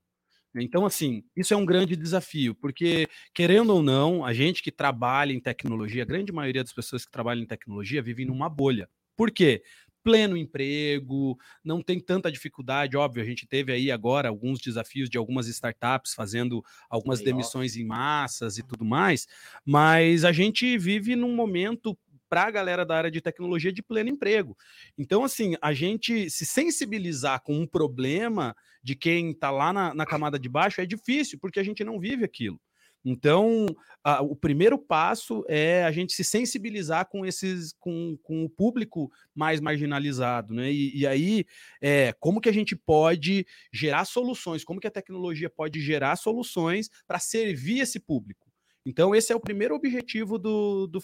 Então, 0.56 0.84
assim, 0.84 1.22
isso 1.36 1.54
é 1.54 1.56
um 1.56 1.64
grande 1.64 1.94
desafio, 1.94 2.56
porque, 2.56 3.06
querendo 3.32 3.70
ou 3.72 3.82
não, 3.84 4.24
a 4.24 4.32
gente 4.34 4.62
que 4.64 4.72
trabalha 4.72 5.32
em 5.32 5.38
tecnologia, 5.38 6.02
a 6.02 6.06
grande 6.06 6.32
maioria 6.32 6.64
das 6.64 6.72
pessoas 6.72 7.04
que 7.06 7.12
trabalham 7.12 7.42
em 7.44 7.46
tecnologia 7.46 8.02
vivem 8.02 8.26
numa 8.26 8.48
bolha. 8.48 8.88
Por 9.16 9.30
quê? 9.30 9.62
Pleno 10.02 10.36
emprego, 10.36 11.36
não 11.62 11.82
tem 11.82 12.00
tanta 12.00 12.32
dificuldade, 12.32 12.96
óbvio, 12.96 13.22
a 13.22 13.26
gente 13.26 13.46
teve 13.46 13.70
aí 13.70 13.90
agora 13.90 14.30
alguns 14.30 14.58
desafios 14.58 15.10
de 15.10 15.18
algumas 15.18 15.46
startups 15.46 16.14
fazendo 16.14 16.64
algumas 16.88 17.20
demissões 17.20 17.76
em 17.76 17.84
massas 17.84 18.56
e 18.56 18.62
tudo 18.62 18.82
mais, 18.82 19.26
mas 19.64 20.24
a 20.24 20.32
gente 20.32 20.78
vive 20.78 21.14
num 21.14 21.34
momento 21.34 21.98
para 22.30 22.44
a 22.44 22.50
galera 22.50 22.86
da 22.86 22.96
área 22.96 23.10
de 23.10 23.20
tecnologia 23.20 23.72
de 23.72 23.82
pleno 23.82 24.08
emprego. 24.08 24.56
Então, 24.96 25.24
assim, 25.24 25.56
a 25.60 25.74
gente 25.74 26.30
se 26.30 26.46
sensibilizar 26.46 27.42
com 27.42 27.58
um 27.58 27.66
problema 27.66 28.54
de 28.82 28.94
quem 28.94 29.32
está 29.32 29.50
lá 29.50 29.72
na, 29.72 29.92
na 29.92 30.06
camada 30.06 30.38
de 30.38 30.48
baixo 30.48 30.80
é 30.80 30.86
difícil, 30.86 31.38
porque 31.40 31.58
a 31.58 31.64
gente 31.64 31.82
não 31.82 31.98
vive 31.98 32.24
aquilo. 32.24 32.58
Então, 33.04 33.66
a- 34.04 34.20
o 34.22 34.36
primeiro 34.36 34.78
passo 34.78 35.44
é 35.48 35.84
a 35.84 35.92
gente 35.92 36.12
se 36.12 36.22
sensibilizar 36.22 37.08
com 37.08 37.24
esses, 37.24 37.72
com, 37.78 38.18
com 38.22 38.44
o 38.44 38.50
público 38.50 39.10
mais 39.34 39.60
marginalizado, 39.60 40.54
né? 40.54 40.70
E, 40.70 40.98
e 40.98 41.06
aí, 41.06 41.44
é, 41.80 42.12
como 42.20 42.40
que 42.40 42.48
a 42.48 42.52
gente 42.52 42.76
pode 42.76 43.46
gerar 43.72 44.04
soluções? 44.04 44.64
Como 44.64 44.80
que 44.80 44.86
a 44.86 44.90
tecnologia 44.90 45.48
pode 45.48 45.80
gerar 45.80 46.16
soluções 46.16 46.90
para 47.06 47.18
servir 47.18 47.80
esse 47.80 47.98
público? 47.98 48.50
Então, 48.84 49.14
esse 49.14 49.32
é 49.32 49.36
o 49.36 49.40
primeiro 49.40 49.74
objetivo 49.74 50.38
do, 50.38 50.86
do. 50.86 51.00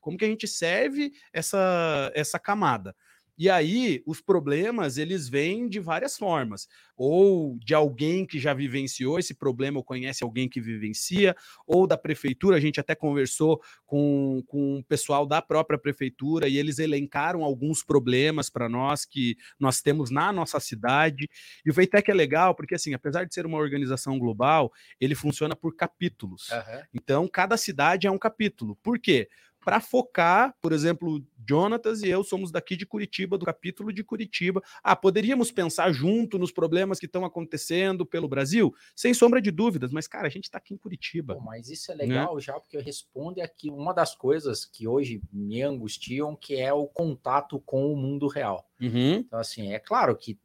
Como 0.00 0.16
que 0.18 0.24
a 0.24 0.28
gente 0.28 0.46
serve 0.46 1.12
essa, 1.32 2.10
essa 2.14 2.38
camada? 2.38 2.94
E 3.40 3.48
aí, 3.48 4.02
os 4.04 4.20
problemas, 4.20 4.98
eles 4.98 5.26
vêm 5.26 5.66
de 5.66 5.80
várias 5.80 6.18
formas. 6.18 6.68
Ou 6.94 7.58
de 7.58 7.74
alguém 7.74 8.26
que 8.26 8.38
já 8.38 8.52
vivenciou 8.52 9.18
esse 9.18 9.32
problema 9.32 9.78
ou 9.78 9.82
conhece 9.82 10.22
alguém 10.22 10.46
que 10.46 10.60
vivencia, 10.60 11.34
ou 11.66 11.86
da 11.86 11.96
prefeitura, 11.96 12.58
a 12.58 12.60
gente 12.60 12.78
até 12.78 12.94
conversou 12.94 13.58
com, 13.86 14.44
com 14.46 14.80
o 14.80 14.84
pessoal 14.84 15.24
da 15.24 15.40
própria 15.40 15.78
prefeitura 15.78 16.48
e 16.48 16.58
eles 16.58 16.78
elencaram 16.78 17.42
alguns 17.42 17.82
problemas 17.82 18.50
para 18.50 18.68
nós 18.68 19.06
que 19.06 19.38
nós 19.58 19.80
temos 19.80 20.10
na 20.10 20.30
nossa 20.34 20.60
cidade. 20.60 21.26
E 21.64 21.70
o 21.70 21.72
Feitec 21.72 22.10
é 22.10 22.14
legal 22.14 22.54
porque, 22.54 22.74
assim, 22.74 22.92
apesar 22.92 23.24
de 23.24 23.32
ser 23.32 23.46
uma 23.46 23.56
organização 23.56 24.18
global, 24.18 24.70
ele 25.00 25.14
funciona 25.14 25.56
por 25.56 25.74
capítulos. 25.74 26.50
Aham. 26.50 26.82
Então, 26.92 27.26
cada 27.26 27.56
cidade 27.56 28.06
é 28.06 28.10
um 28.10 28.18
capítulo. 28.18 28.76
Por 28.82 28.98
quê? 28.98 29.30
Para 29.64 29.80
focar, 29.80 30.54
por 30.60 30.72
exemplo, 30.72 31.24
Jonatas 31.48 32.02
e 32.02 32.08
eu 32.08 32.22
somos 32.22 32.50
daqui 32.52 32.76
de 32.76 32.86
Curitiba, 32.86 33.36
do 33.36 33.44
capítulo 33.44 33.92
de 33.92 34.04
Curitiba. 34.04 34.62
Ah, 34.82 34.94
poderíamos 34.96 35.50
pensar 35.50 35.90
junto 35.92 36.38
nos 36.38 36.52
problemas 36.52 36.98
que 36.98 37.06
estão 37.06 37.24
acontecendo 37.24 38.06
pelo 38.06 38.28
Brasil? 38.28 38.72
Sem 38.94 39.12
sombra 39.12 39.40
de 39.40 39.50
dúvidas, 39.50 39.90
mas, 39.92 40.06
cara, 40.06 40.26
a 40.26 40.30
gente 40.30 40.44
está 40.44 40.58
aqui 40.58 40.74
em 40.74 40.78
Curitiba. 40.78 41.34
Pô, 41.34 41.40
mas 41.40 41.68
isso 41.68 41.90
é 41.92 41.96
Né? 41.96 42.04
legal 42.04 42.38
já, 42.40 42.54
porque 42.58 42.78
responde 42.78 43.40
aqui 43.40 43.68
uma 43.70 43.92
das 43.92 44.14
coisas 44.14 44.64
que 44.64 44.86
hoje 44.86 45.20
me 45.32 45.60
angustiam, 45.62 46.36
que 46.36 46.56
é 46.56 46.72
o 46.72 46.86
contato 46.86 47.58
com 47.60 47.92
o 47.92 47.96
mundo 47.96 48.28
real. 48.28 48.68
Uhum, 48.80 49.16
Então, 49.16 49.38
assim, 49.38 49.72
é 49.72 49.78
claro 49.78 50.16
que 50.16 50.38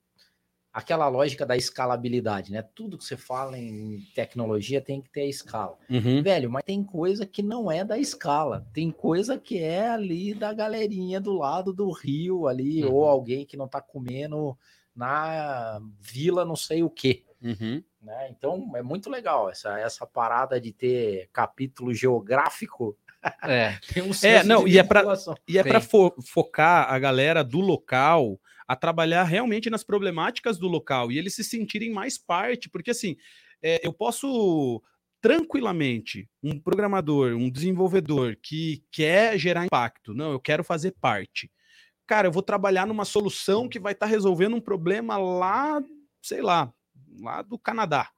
aquela 0.76 1.08
lógica 1.08 1.46
da 1.46 1.56
escalabilidade, 1.56 2.52
né? 2.52 2.62
Tudo 2.62 2.98
que 2.98 3.06
você 3.06 3.16
fala 3.16 3.58
em 3.58 4.02
tecnologia 4.14 4.82
tem 4.82 5.02
que 5.02 5.10
ter 5.10 5.22
a 5.22 5.26
escala. 5.26 5.78
uhum. 5.90 6.22
Velho, 6.22 6.52
mas 6.52 6.66
tem 6.66 6.84
coisa 6.84 7.26
que 7.26 7.42
não 7.42 7.72
é 7.72 7.86
da 7.86 7.98
escala. 7.98 8.68
Tem 8.74 8.92
coisa 8.92 9.38
que 9.40 9.58
é 9.58 9.88
ali 9.88 10.34
da 10.34 10.52
galerinha 10.52 11.22
do 11.22 11.32
lado 11.32 11.72
do 11.72 11.90
rio 11.92 12.46
ali, 12.46 12.84
Uhum. 12.84 12.94
ou 12.94 13.06
alguém 13.06 13.46
que 13.46 13.56
não 13.56 13.70
tá 13.70 13.80
comendo 13.80 14.58
na 14.94 15.80
vila 16.02 16.44
não 16.44 16.58
sei 16.58 16.84
o 16.84 16.90
quê. 16.90 17.24
Uhum. 17.42 17.82
Né? 18.02 18.28
Então 18.32 18.70
é 18.76 18.82
muito 18.82 19.10
legal 19.10 19.50
essa, 19.50 19.80
essa 19.80 20.06
parada 20.06 20.60
de 20.60 20.74
ter 20.74 21.30
capítulo 21.32 21.94
geográfico. 21.94 22.98
É, 23.44 23.78
Tem 23.94 24.04
um 24.04 24.12
É, 24.24 24.44
não, 24.44 24.66
de 24.66 24.72
e 24.72 24.78
é 24.78 24.84
vinculação. 24.84 25.36
E 25.48 25.58
é 25.58 25.64
para 25.64 25.80
focar 25.80 26.94
a 26.94 27.00
galera 27.00 27.46
do 27.46 27.62
local 27.62 28.38
a 28.68 28.76
trabalhar 28.76 29.24
realmente 29.24 29.70
nas 29.70 29.84
problemáticas 29.84 30.57
do 30.57 30.68
local 30.68 31.11
e 31.11 31.18
eles 31.18 31.36
se 31.36 31.43
sentirem 31.43 31.91
mais 31.91 32.18
parte, 32.18 32.70
porque 32.70 32.91
assim, 32.91 33.16
é, 33.61 33.86
eu 33.86 33.93
posso 33.93 34.82
tranquilamente, 35.22 36.30
um 36.43 36.59
programador, 36.59 37.36
um 37.36 37.49
desenvolvedor 37.49 38.38
que 38.43 38.84
quer 38.91 39.39
gerar 39.39 39.66
impacto, 39.66 40.13
não, 40.13 40.32
eu 40.32 40.39
quero 40.39 40.63
fazer 40.63 40.91
parte. 41.01 41.51
Cara, 42.05 42.28
eu 42.28 42.32
vou 42.32 42.43
trabalhar 42.43 42.86
numa 42.86 43.05
solução 43.05 43.68
que 43.68 43.80
vai 43.80 43.93
estar 43.93 44.05
resolvendo 44.05 44.55
um 44.55 44.61
problema 44.61 45.18
lá, 45.18 45.82
sei 46.22 46.43
lá, 46.43 46.72
lá 47.20 47.41
do 47.41 47.57
Canadá. 47.57 48.11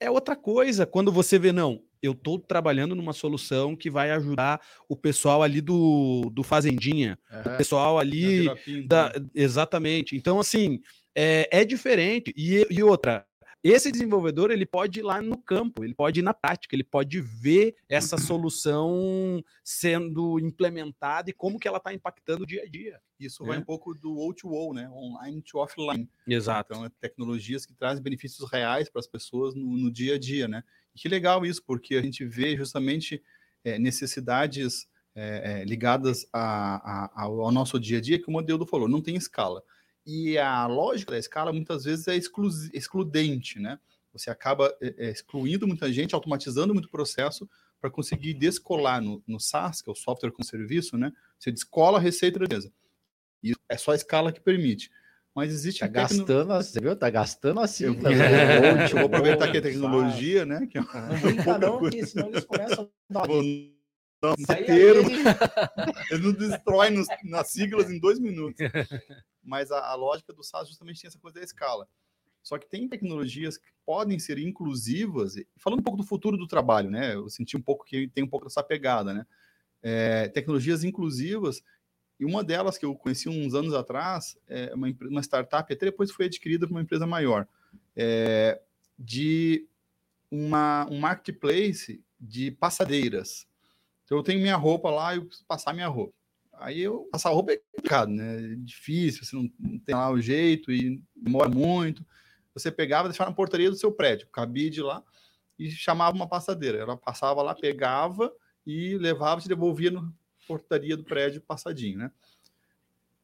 É 0.00 0.10
outra 0.10 0.34
coisa 0.34 0.84
quando 0.84 1.12
você 1.12 1.38
vê, 1.38 1.52
não, 1.52 1.80
eu 2.02 2.12
estou 2.12 2.38
trabalhando 2.38 2.94
numa 2.94 3.12
solução 3.12 3.76
que 3.76 3.90
vai 3.90 4.10
ajudar 4.10 4.60
o 4.88 4.96
pessoal 4.96 5.42
ali 5.42 5.60
do, 5.60 6.30
do 6.32 6.42
Fazendinha, 6.42 7.18
o 7.30 7.56
pessoal 7.56 7.98
ali. 7.98 8.46
Da, 8.86 9.08
né? 9.08 9.26
exatamente. 9.34 10.16
Então, 10.16 10.38
assim, 10.38 10.80
é, 11.14 11.48
é 11.50 11.64
diferente. 11.64 12.32
E, 12.36 12.66
e 12.70 12.82
outra, 12.82 13.26
esse 13.62 13.90
desenvolvedor 13.90 14.52
ele 14.52 14.64
pode 14.64 15.00
ir 15.00 15.02
lá 15.02 15.20
no 15.20 15.36
campo, 15.36 15.82
ele 15.82 15.94
pode 15.94 16.20
ir 16.20 16.22
na 16.22 16.32
prática, 16.32 16.76
ele 16.76 16.84
pode 16.84 17.20
ver 17.20 17.74
essa 17.88 18.16
solução 18.16 19.42
sendo 19.64 20.38
implementada 20.38 21.28
e 21.28 21.32
como 21.32 21.58
que 21.58 21.66
ela 21.66 21.78
está 21.78 21.92
impactando 21.92 22.44
o 22.44 22.46
dia 22.46 22.62
a 22.62 22.68
dia. 22.68 23.00
Isso 23.18 23.44
vai 23.44 23.56
É. 23.56 23.60
um 23.60 23.64
pouco 23.64 23.94
do 23.94 24.14
O2O, 24.14 24.74
né? 24.74 24.88
Online 24.90 25.42
to 25.42 25.58
offline. 25.58 26.08
Exato. 26.26 26.72
Então, 26.72 26.86
é 26.86 26.90
tecnologias 27.00 27.66
que 27.66 27.74
trazem 27.74 28.02
benefícios 28.02 28.48
reais 28.48 28.88
para 28.88 29.00
as 29.00 29.08
pessoas 29.08 29.56
no, 29.56 29.76
no 29.76 29.90
dia 29.90 30.14
a 30.14 30.18
dia, 30.18 30.46
né? 30.46 30.62
Que 30.98 31.08
legal 31.08 31.44
isso, 31.46 31.62
porque 31.64 31.94
a 31.96 32.02
gente 32.02 32.24
vê 32.24 32.56
justamente 32.56 33.22
é, 33.64 33.78
necessidades 33.78 34.88
é, 35.14 35.64
ligadas 35.64 36.26
a- 36.32 37.10
a- 37.16 37.22
ao, 37.22 37.50
nosso 37.50 37.78
dia 37.80 37.98
a 37.98 38.00
dia, 38.00 38.18
que 38.22 38.28
o 38.28 38.32
modelo 38.32 38.64
falou, 38.66 38.88
não 38.88 39.00
tem 39.02 39.16
escala. 39.16 39.62
E 40.06 40.38
a 40.38 40.66
lógica 40.66 41.10
da 41.12 41.18
escala 41.18 41.52
muitas 41.52 41.84
vezes 41.84 42.06
é 42.06 42.16
exclu- 42.16 42.48
excludente, 42.72 43.58
né? 43.58 43.78
Você 44.12 44.30
acaba 44.30 44.72
excluindo 44.80 45.66
muita 45.66 45.92
gente, 45.92 46.14
automatizando 46.14 46.72
muito 46.72 46.88
processo 46.88 47.48
para 47.80 47.90
conseguir 47.90 48.34
descolar 48.34 49.00
no, 49.02 49.22
no 49.26 49.38
SaaS, 49.40 49.82
que 49.82 49.90
é 49.90 49.92
o 49.92 49.96
software 49.96 50.30
com 50.32 50.42
serviço, 50.42 50.96
né? 50.96 51.12
Você 51.38 51.50
descola 51.52 51.98
a 51.98 52.00
receita 52.00 52.38
da 52.38 52.44
empresa. 52.44 52.72
E 53.42 53.52
é 53.68 53.76
só 53.76 53.92
a 53.92 53.96
escala 53.96 54.32
que 54.32 54.40
permite. 54.40 54.90
Mas 55.38 55.52
existe 55.52 55.78
Tá 55.78 55.86
tecno- 55.86 56.18
gastando, 56.18 56.52
a- 56.52 56.60
você 56.64 56.80
viu? 56.80 56.96
Tá 56.96 57.08
gastando 57.08 57.60
assim. 57.60 57.84
eu 57.84 58.00
tá 58.00 58.10
eu 58.10 58.96
vou 58.96 59.06
aproveitar 59.06 59.48
que 59.52 59.58
é 59.58 59.62
Sai. 59.62 59.70
tecnologia, 59.70 60.44
né? 60.44 60.66
Que 60.66 60.78
é 60.78 60.80
Não 60.80 61.20
brinca 61.20 61.58
não, 61.58 61.78
porque 61.78 62.04
senão 62.04 62.26
eles 62.28 62.44
começam 62.44 62.90
a 63.10 63.12
dar 63.14 63.24
Vou 63.28 63.40
é 64.48 64.64
termo, 64.64 65.08
ele 66.10 66.22
não 66.24 66.32
destrói 66.32 66.90
nos- 66.90 67.06
nas 67.22 67.52
siglas 67.52 67.88
em 67.88 68.00
dois 68.00 68.18
minutos. 68.18 68.58
Mas 69.44 69.70
a, 69.70 69.78
a 69.78 69.94
lógica 69.94 70.32
do 70.32 70.42
SaaS 70.42 70.68
justamente 70.68 71.00
tem 71.00 71.06
essa 71.06 71.20
coisa 71.20 71.38
da 71.38 71.44
escala. 71.44 71.86
Só 72.42 72.58
que 72.58 72.68
tem 72.68 72.88
tecnologias 72.88 73.56
que 73.56 73.68
podem 73.86 74.18
ser 74.18 74.38
inclusivas, 74.38 75.34
falando 75.56 75.78
um 75.78 75.84
pouco 75.84 75.98
do 75.98 76.04
futuro 76.04 76.36
do 76.36 76.48
trabalho, 76.48 76.90
né? 76.90 77.14
Eu 77.14 77.28
senti 77.28 77.56
um 77.56 77.62
pouco 77.62 77.84
que 77.84 78.08
tem 78.08 78.24
um 78.24 78.28
pouco 78.28 78.46
dessa 78.46 78.62
pegada, 78.64 79.14
né? 79.14 79.24
É, 79.80 80.26
tecnologias 80.30 80.82
inclusivas, 80.82 81.62
e 82.18 82.24
uma 82.24 82.42
delas 82.42 82.76
que 82.76 82.84
eu 82.84 82.94
conheci 82.94 83.28
uns 83.28 83.54
anos 83.54 83.72
atrás, 83.74 84.36
é 84.48 84.74
uma, 84.74 84.88
uma 85.02 85.22
startup, 85.22 85.72
até 85.72 85.86
depois 85.86 86.10
foi 86.10 86.26
adquirida 86.26 86.66
por 86.66 86.72
uma 86.72 86.82
empresa 86.82 87.06
maior, 87.06 87.46
é, 87.94 88.60
de 88.98 89.66
uma, 90.30 90.86
um 90.90 90.98
marketplace 90.98 92.02
de 92.20 92.50
passadeiras. 92.50 93.46
Então 94.04 94.18
eu 94.18 94.24
tenho 94.24 94.40
minha 94.40 94.56
roupa 94.56 94.90
lá 94.90 95.14
e 95.14 95.18
eu 95.18 95.26
preciso 95.26 95.46
passar 95.46 95.72
minha 95.72 95.88
roupa. 95.88 96.14
Aí 96.54 96.80
eu 96.80 97.08
passar 97.12 97.30
roupa 97.30 97.52
é 97.52 97.60
complicado, 97.72 98.10
né? 98.10 98.52
É 98.52 98.54
difícil, 98.56 99.24
você 99.24 99.36
não, 99.36 99.48
não 99.58 99.78
tem 99.78 99.94
lá 99.94 100.10
o 100.10 100.20
jeito 100.20 100.72
e 100.72 101.00
demora 101.14 101.48
muito. 101.48 102.04
Você 102.52 102.72
pegava 102.72 103.08
deixava 103.08 103.30
na 103.30 103.36
portaria 103.36 103.70
do 103.70 103.76
seu 103.76 103.92
prédio, 103.92 104.28
cabide 104.32 104.82
lá 104.82 105.04
e 105.56 105.70
chamava 105.70 106.16
uma 106.16 106.26
passadeira. 106.26 106.78
Ela 106.78 106.96
passava 106.96 107.42
lá, 107.42 107.54
pegava 107.54 108.32
e 108.66 108.98
levava 108.98 109.40
e 109.40 109.42
te 109.44 109.48
devolvia 109.48 109.92
na 109.92 110.10
portaria 110.48 110.96
do 110.96 111.04
prédio 111.04 111.40
passadinho, 111.40 111.98
né? 111.98 112.10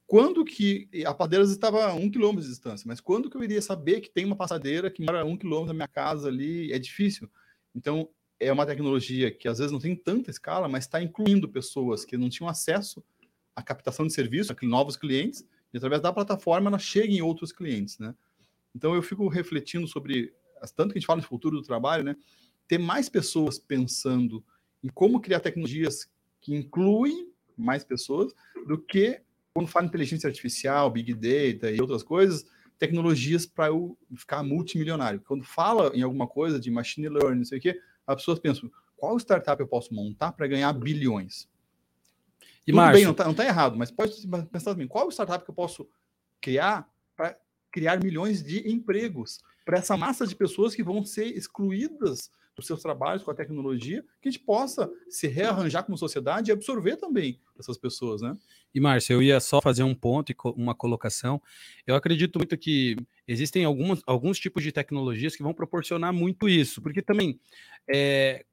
Quando 0.07 0.45
que 0.45 0.89
a 1.07 1.15
passadeira 1.15 1.45
estava 1.47 1.87
a 1.87 1.95
um 1.95 2.11
quilômetro 2.11 2.43
de 2.43 2.51
distância, 2.51 2.87
mas 2.87 3.01
quando 3.01 3.31
que 3.31 3.37
eu 3.37 3.43
iria 3.43 3.63
saber 3.63 4.01
que 4.03 4.11
tem 4.11 4.25
uma 4.25 4.37
passadeira 4.37 4.91
que 4.91 5.03
mora 5.03 5.23
a 5.23 5.25
um 5.25 5.37
quilômetro 5.37 5.69
da 5.69 5.75
minha 5.75 5.89
casa 5.89 6.29
ali? 6.29 6.71
É 6.73 6.79
difícil. 6.79 7.29
Então 7.75 8.09
é 8.39 8.53
uma 8.53 8.67
tecnologia 8.67 9.31
que 9.31 9.49
às 9.49 9.59
vezes 9.59 9.73
não 9.73 9.81
tem 9.81 9.97
tanta 9.97 10.31
escala, 10.31 10.69
mas 10.69 10.85
está 10.85 11.03
incluindo 11.03 11.49
pessoas 11.49 12.05
que 12.05 12.19
não 12.19 12.29
tinham 12.29 12.49
acesso 12.49 13.03
à 13.57 13.63
captação 13.63 14.07
de 14.07 14.13
serviço, 14.13 14.53
a 14.53 14.67
novos 14.67 14.97
clientes, 14.97 15.47
e 15.73 15.79
através 15.79 16.03
da 16.03 16.13
plataforma 16.13 16.69
ela 16.69 16.79
chega 16.79 17.13
em 17.13 17.23
outros 17.23 17.51
clientes, 17.51 17.99
né? 17.99 18.15
Então 18.75 18.95
eu 18.95 19.03
fico 19.03 19.27
refletindo 19.29 19.89
sobre, 19.89 20.35
tanto 20.77 20.93
que 20.93 20.99
a 20.99 21.01
gente 21.01 21.07
fala 21.07 21.21
de 21.21 21.27
futuro 21.27 21.57
do 21.57 21.67
trabalho, 21.67 22.05
né? 22.05 22.15
Ter 22.69 22.79
mais 22.79 23.09
pessoas 23.09 23.59
pensando 23.59 24.45
em 24.83 24.89
como 24.89 25.21
criar 25.21 25.41
tecnologias 25.41 26.11
que 26.45 26.55
incluem 26.55 27.33
mais 27.57 27.83
pessoas 27.83 28.35
do 28.67 28.79
que 28.79 29.23
quando 29.55 29.67
fala 29.67 29.87
em 29.87 29.89
inteligência 29.89 30.29
artificial, 30.29 30.91
big 30.91 31.15
data 31.15 31.71
e 31.71 31.81
outras 31.81 32.03
coisas, 32.03 32.45
tecnologias 32.79 33.47
para 33.47 33.69
eu 33.69 33.97
ficar 34.15 34.43
multimilionário. 34.43 35.21
Quando 35.21 35.43
fala 35.43 35.91
em 35.97 36.03
alguma 36.03 36.27
coisa 36.27 36.61
de 36.61 36.71
machine 36.71 37.09
learning, 37.09 37.39
não 37.39 37.45
sei 37.45 37.59
o 37.59 37.63
quê, 37.63 37.81
as 38.07 38.17
pessoas 38.17 38.39
pensam, 38.39 38.71
qual 38.95 39.17
startup 39.17 39.59
eu 39.59 39.67
posso 39.67 39.95
montar 39.95 40.33
para 40.33 40.47
ganhar 40.47 40.73
bilhões? 40.75 41.49
E 42.67 42.73
Tudo 42.73 42.77
Márcio, 42.77 42.95
bem, 42.95 43.05
não 43.05 43.13
está 43.13 43.33
tá 43.33 43.45
errado, 43.45 43.77
mas 43.79 43.91
pode 43.91 44.15
pensar 44.51 44.73
também, 44.73 44.89
qual 44.89 45.09
startup 45.11 45.43
que 45.43 45.51
eu 45.51 45.55
posso 45.55 45.89
criar 46.41 46.87
para 47.17 47.39
criar 47.71 48.03
milhões 48.03 48.43
de 48.43 48.69
empregos 48.71 49.41
para 49.65 49.79
essa 49.79 49.97
massa 49.97 50.27
de 50.27 50.37
pessoas 50.37 50.75
que 50.75 50.83
vão 50.83 51.05
ser 51.05 51.27
excluídas 51.37 52.31
dos 52.57 52.67
seus 52.67 52.81
trabalhos 52.81 53.23
com 53.23 53.31
a 53.31 53.35
tecnologia, 53.35 54.05
que 54.23 54.29
a 54.29 54.31
gente 54.31 54.45
possa 54.45 54.91
se 55.09 55.27
rearranjar 55.27 55.85
como 55.85 55.99
sociedade 55.99 56.51
e 56.51 56.53
absorver 56.53 56.97
também 56.97 57.41
essas 57.59 57.77
pessoas, 57.77 58.23
né? 58.23 58.37
E, 58.73 58.81
Márcio, 58.81 59.15
eu 59.15 59.23
ia 59.23 59.41
só 59.41 59.61
fazer 59.61 59.83
um 59.83 59.95
ponto 59.95 60.31
e 60.31 60.37
uma 60.57 60.75
colocação. 60.75 61.41
Eu 61.87 61.95
acredito 61.95 62.39
muito 62.39 62.57
que 62.57 62.97
existem 63.27 63.65
algumas, 63.65 64.03
alguns 64.07 64.39
tipos 64.39 64.63
de 64.63 64.73
tecnologias 64.73 65.35
que 65.37 65.43
vão 65.43 65.55
proporcionar 65.55 66.13
muito 66.13 66.49
isso, 66.49 66.81
porque 66.81 67.03
também 67.03 67.41
é, 67.93 68.45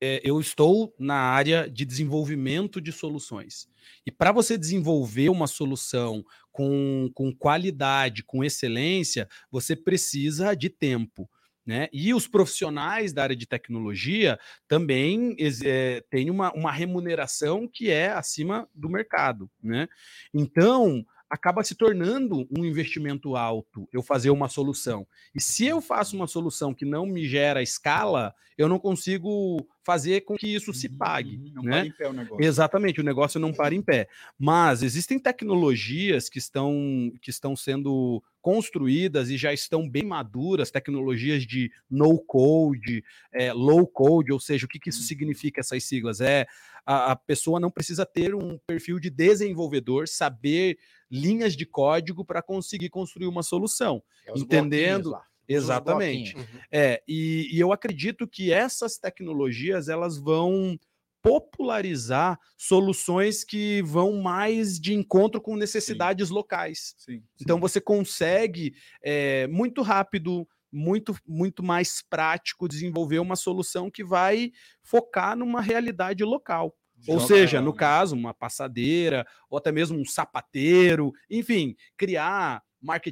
é, 0.00 0.20
eu 0.24 0.40
estou 0.40 0.94
na 0.98 1.16
área 1.16 1.68
de 1.68 1.84
desenvolvimento 1.84 2.80
de 2.80 2.90
soluções. 2.90 3.68
E 4.06 4.10
para 4.10 4.32
você 4.32 4.56
desenvolver 4.56 5.28
uma 5.28 5.46
solução 5.46 6.24
com, 6.50 7.10
com 7.14 7.34
qualidade, 7.34 8.24
com 8.24 8.42
excelência, 8.42 9.28
você 9.50 9.76
precisa 9.76 10.54
de 10.54 10.70
tempo. 10.70 11.28
Né? 11.66 11.88
E 11.92 12.14
os 12.14 12.26
profissionais 12.26 13.12
da 13.12 13.22
área 13.22 13.36
de 13.36 13.46
tecnologia 13.46 14.38
também 14.66 15.36
é, 15.64 16.02
têm 16.10 16.30
uma, 16.30 16.50
uma 16.52 16.72
remuneração 16.72 17.68
que 17.68 17.90
é 17.90 18.08
acima 18.08 18.68
do 18.74 18.88
mercado. 18.88 19.50
Né? 19.62 19.86
Então, 20.32 21.04
acaba 21.30 21.62
se 21.62 21.76
tornando 21.76 22.46
um 22.50 22.64
investimento 22.64 23.36
alto 23.36 23.88
eu 23.92 24.02
fazer 24.02 24.30
uma 24.30 24.48
solução. 24.48 25.06
E 25.32 25.40
se 25.40 25.64
eu 25.64 25.80
faço 25.80 26.16
uma 26.16 26.26
solução 26.26 26.74
que 26.74 26.84
não 26.84 27.06
me 27.06 27.24
gera 27.24 27.62
escala, 27.62 28.34
eu 28.58 28.68
não 28.68 28.80
consigo 28.80 29.64
fazer 29.82 30.22
com 30.22 30.36
que 30.36 30.48
isso 30.48 30.74
se 30.74 30.88
pague. 30.88 31.36
Uhum, 31.36 31.52
Não 31.54 31.62
né? 31.62 31.70
para 31.70 31.86
em 31.86 31.92
pé 31.92 32.08
o 32.08 32.12
negócio. 32.12 32.44
Exatamente, 32.44 33.00
o 33.00 33.04
negócio 33.04 33.40
não 33.40 33.52
para 33.52 33.74
em 33.74 33.80
pé. 33.80 34.08
Mas 34.36 34.82
existem 34.82 35.18
tecnologias 35.18 36.28
que 36.28 36.38
estão, 36.38 37.12
que 37.22 37.30
estão 37.30 37.54
sendo 37.54 38.22
construídas 38.42 39.30
e 39.30 39.36
já 39.36 39.52
estão 39.52 39.88
bem 39.88 40.02
maduras, 40.02 40.70
tecnologias 40.70 41.46
de 41.46 41.70
no 41.88 42.18
code, 42.18 43.04
é, 43.32 43.52
low 43.52 43.86
code, 43.86 44.32
ou 44.32 44.40
seja, 44.40 44.66
o 44.66 44.68
que, 44.68 44.78
que 44.78 44.88
isso 44.88 45.02
significa 45.02 45.60
essas 45.60 45.84
siglas? 45.84 46.20
É 46.20 46.46
a, 46.84 47.12
a 47.12 47.16
pessoa 47.16 47.60
não 47.60 47.70
precisa 47.70 48.04
ter 48.04 48.34
um 48.34 48.58
perfil 48.66 48.98
de 48.98 49.10
desenvolvedor, 49.10 50.08
saber 50.08 50.78
linhas 51.10 51.56
de 51.56 51.66
código 51.66 52.24
para 52.24 52.42
conseguir 52.42 52.88
construir 52.88 53.26
uma 53.26 53.42
solução. 53.42 54.02
É 54.26 54.38
Entendendo. 54.38 55.16
Exatamente. 55.48 56.34
bloquinhos. 56.34 56.60
É, 56.70 57.02
e, 57.08 57.48
e 57.52 57.58
eu 57.58 57.72
acredito 57.72 58.26
que 58.26 58.52
essas 58.52 58.98
tecnologias 58.98 59.88
elas 59.88 60.16
vão 60.16 60.78
popularizar 61.22 62.38
soluções 62.56 63.44
que 63.44 63.82
vão 63.82 64.22
mais 64.22 64.80
de 64.80 64.94
encontro 64.94 65.40
com 65.40 65.56
necessidades 65.56 66.30
locais. 66.30 66.94
Sim, 66.96 67.22
Então 67.40 67.56
sim. 67.56 67.60
você 67.60 67.80
consegue 67.80 68.74
é, 69.02 69.46
muito 69.48 69.82
rápido, 69.82 70.48
muito, 70.72 71.16
muito 71.26 71.62
mais 71.62 72.02
prático 72.02 72.68
desenvolver 72.68 73.18
uma 73.18 73.36
solução 73.36 73.90
que 73.90 74.04
vai 74.04 74.52
focar 74.82 75.36
numa 75.36 75.60
realidade 75.60 76.22
local. 76.24 76.76
Ou 77.08 77.18
Joga- 77.18 77.26
seja, 77.26 77.60
no 77.62 77.72
caso, 77.72 78.14
uma 78.14 78.34
passadeira, 78.34 79.26
ou 79.48 79.56
até 79.56 79.72
mesmo 79.72 79.98
um 79.98 80.04
sapateiro, 80.04 81.12
enfim, 81.30 81.74
criar 81.96 82.62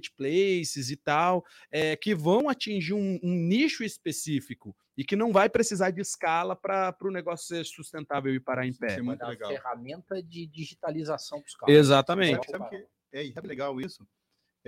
marketplaces 0.02 0.90
e 0.90 0.96
tal, 0.96 1.44
é, 1.70 1.96
que 1.96 2.14
vão 2.14 2.48
atingir 2.48 2.94
um, 2.94 3.18
um 3.22 3.34
nicho 3.34 3.82
específico 3.84 4.74
e 4.96 5.04
que 5.04 5.16
não 5.16 5.32
vai 5.32 5.48
precisar 5.48 5.90
de 5.90 6.00
escala 6.00 6.56
para 6.56 6.94
o 7.02 7.10
negócio 7.10 7.46
ser 7.46 7.64
sustentável 7.64 8.34
e 8.34 8.40
parar 8.40 8.66
em 8.66 8.70
Isso 8.70 8.78
pé. 8.80 8.94
é 8.94 9.02
muito 9.02 9.18
dar 9.20 9.28
legal. 9.28 9.50
ferramenta 9.50 10.22
de 10.22 10.46
digitalização 10.46 11.38
para 11.40 11.46
os 11.48 11.54
caras. 11.54 11.74
Exatamente. 11.76 12.50
Sabe, 12.50 12.64
sabe 12.64 12.68
que 12.70 12.86
é, 13.12 13.32
sabe 13.32 13.48
legal 13.48 13.80
isso? 13.80 14.06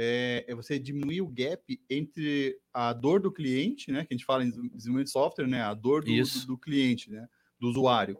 É, 0.03 0.44
é 0.48 0.55
você 0.55 0.78
diminuir 0.78 1.20
o 1.20 1.26
gap 1.28 1.78
entre 1.90 2.57
a 2.72 2.92
dor 2.94 3.20
do 3.20 3.30
cliente, 3.30 3.92
né? 3.92 4.07
Que 4.07 4.14
a 4.14 4.16
gente 4.16 4.24
fala 4.24 4.42
em 4.44 4.51
desenvolvimento 4.51 5.05
de 5.07 5.11
software, 5.12 5.46
né? 5.46 5.61
A 5.61 5.74
dor 5.74 6.03
do, 6.03 6.11
do, 6.11 6.46
do 6.46 6.57
cliente, 6.59 7.11
né? 7.11 7.26
Do 7.61 7.68
usuário. 7.68 8.16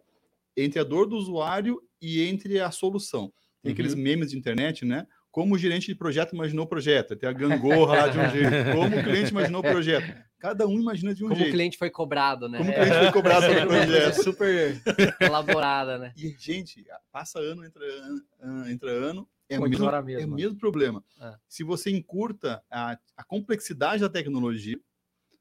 Entre 0.57 0.79
a 0.79 0.85
dor 0.85 1.07
do 1.07 1.17
usuário 1.17 1.81
e 2.03 2.21
entre 2.23 2.61
a 2.61 2.71
solução. 2.71 3.33
Tem 3.63 3.73
aqueles 3.73 3.95
Uhum. 3.95 4.01
memes 4.01 4.31
de 4.31 4.37
internet, 4.39 4.85
né? 4.85 5.07
como 5.33 5.55
o 5.55 5.59
gerente 5.59 5.87
de 5.87 5.95
projeto 5.95 6.35
imaginou 6.35 6.65
o 6.65 6.69
projeto, 6.69 7.15
tem 7.15 7.29
a 7.29 7.33
gangorra 7.33 7.95
lá 7.95 8.09
de 8.09 8.19
um 8.19 8.29
jeito, 8.31 8.51
como 8.75 8.99
o 8.99 9.03
cliente 9.05 9.31
imaginou 9.31 9.61
o 9.61 9.63
projeto. 9.65 10.13
Cada 10.41 10.67
um 10.67 10.81
imagina 10.81 11.15
de 11.15 11.25
um 11.25 11.29
Como 11.29 11.39
jeito. 11.39 11.51
o 11.51 11.53
cliente 11.53 11.79
foi 11.79 11.89
cobrado, 11.89 12.49
né? 12.49 12.59
Como 12.59 12.69
o 12.69 12.75
cliente 12.75 12.99
foi 12.99 13.13
cobrado 13.13 13.47
pelo 13.47 13.61
Uma 13.61 13.67
coisa 13.69 13.87
projeto. 13.87 14.25
super 14.25 14.83
elaborada, 15.21 15.99
né? 15.99 16.13
E, 16.17 16.35
gente, 16.37 16.85
passa 17.13 17.39
ano, 17.39 17.65
entra 17.65 17.85
ano, 17.85 18.23
an- 18.43 18.71
entra 18.73 18.91
ano, 18.91 19.29
é 19.51 19.59
o 19.59 19.69
mesmo, 19.69 19.89
é 19.89 20.03
mesma. 20.03 20.37
mesmo 20.37 20.57
problema. 20.57 21.05
É. 21.21 21.35
Se 21.49 21.65
você 21.65 21.91
encurta 21.91 22.63
a, 22.71 22.99
a 23.17 23.25
complexidade 23.25 24.01
da 24.01 24.09
tecnologia, 24.09 24.79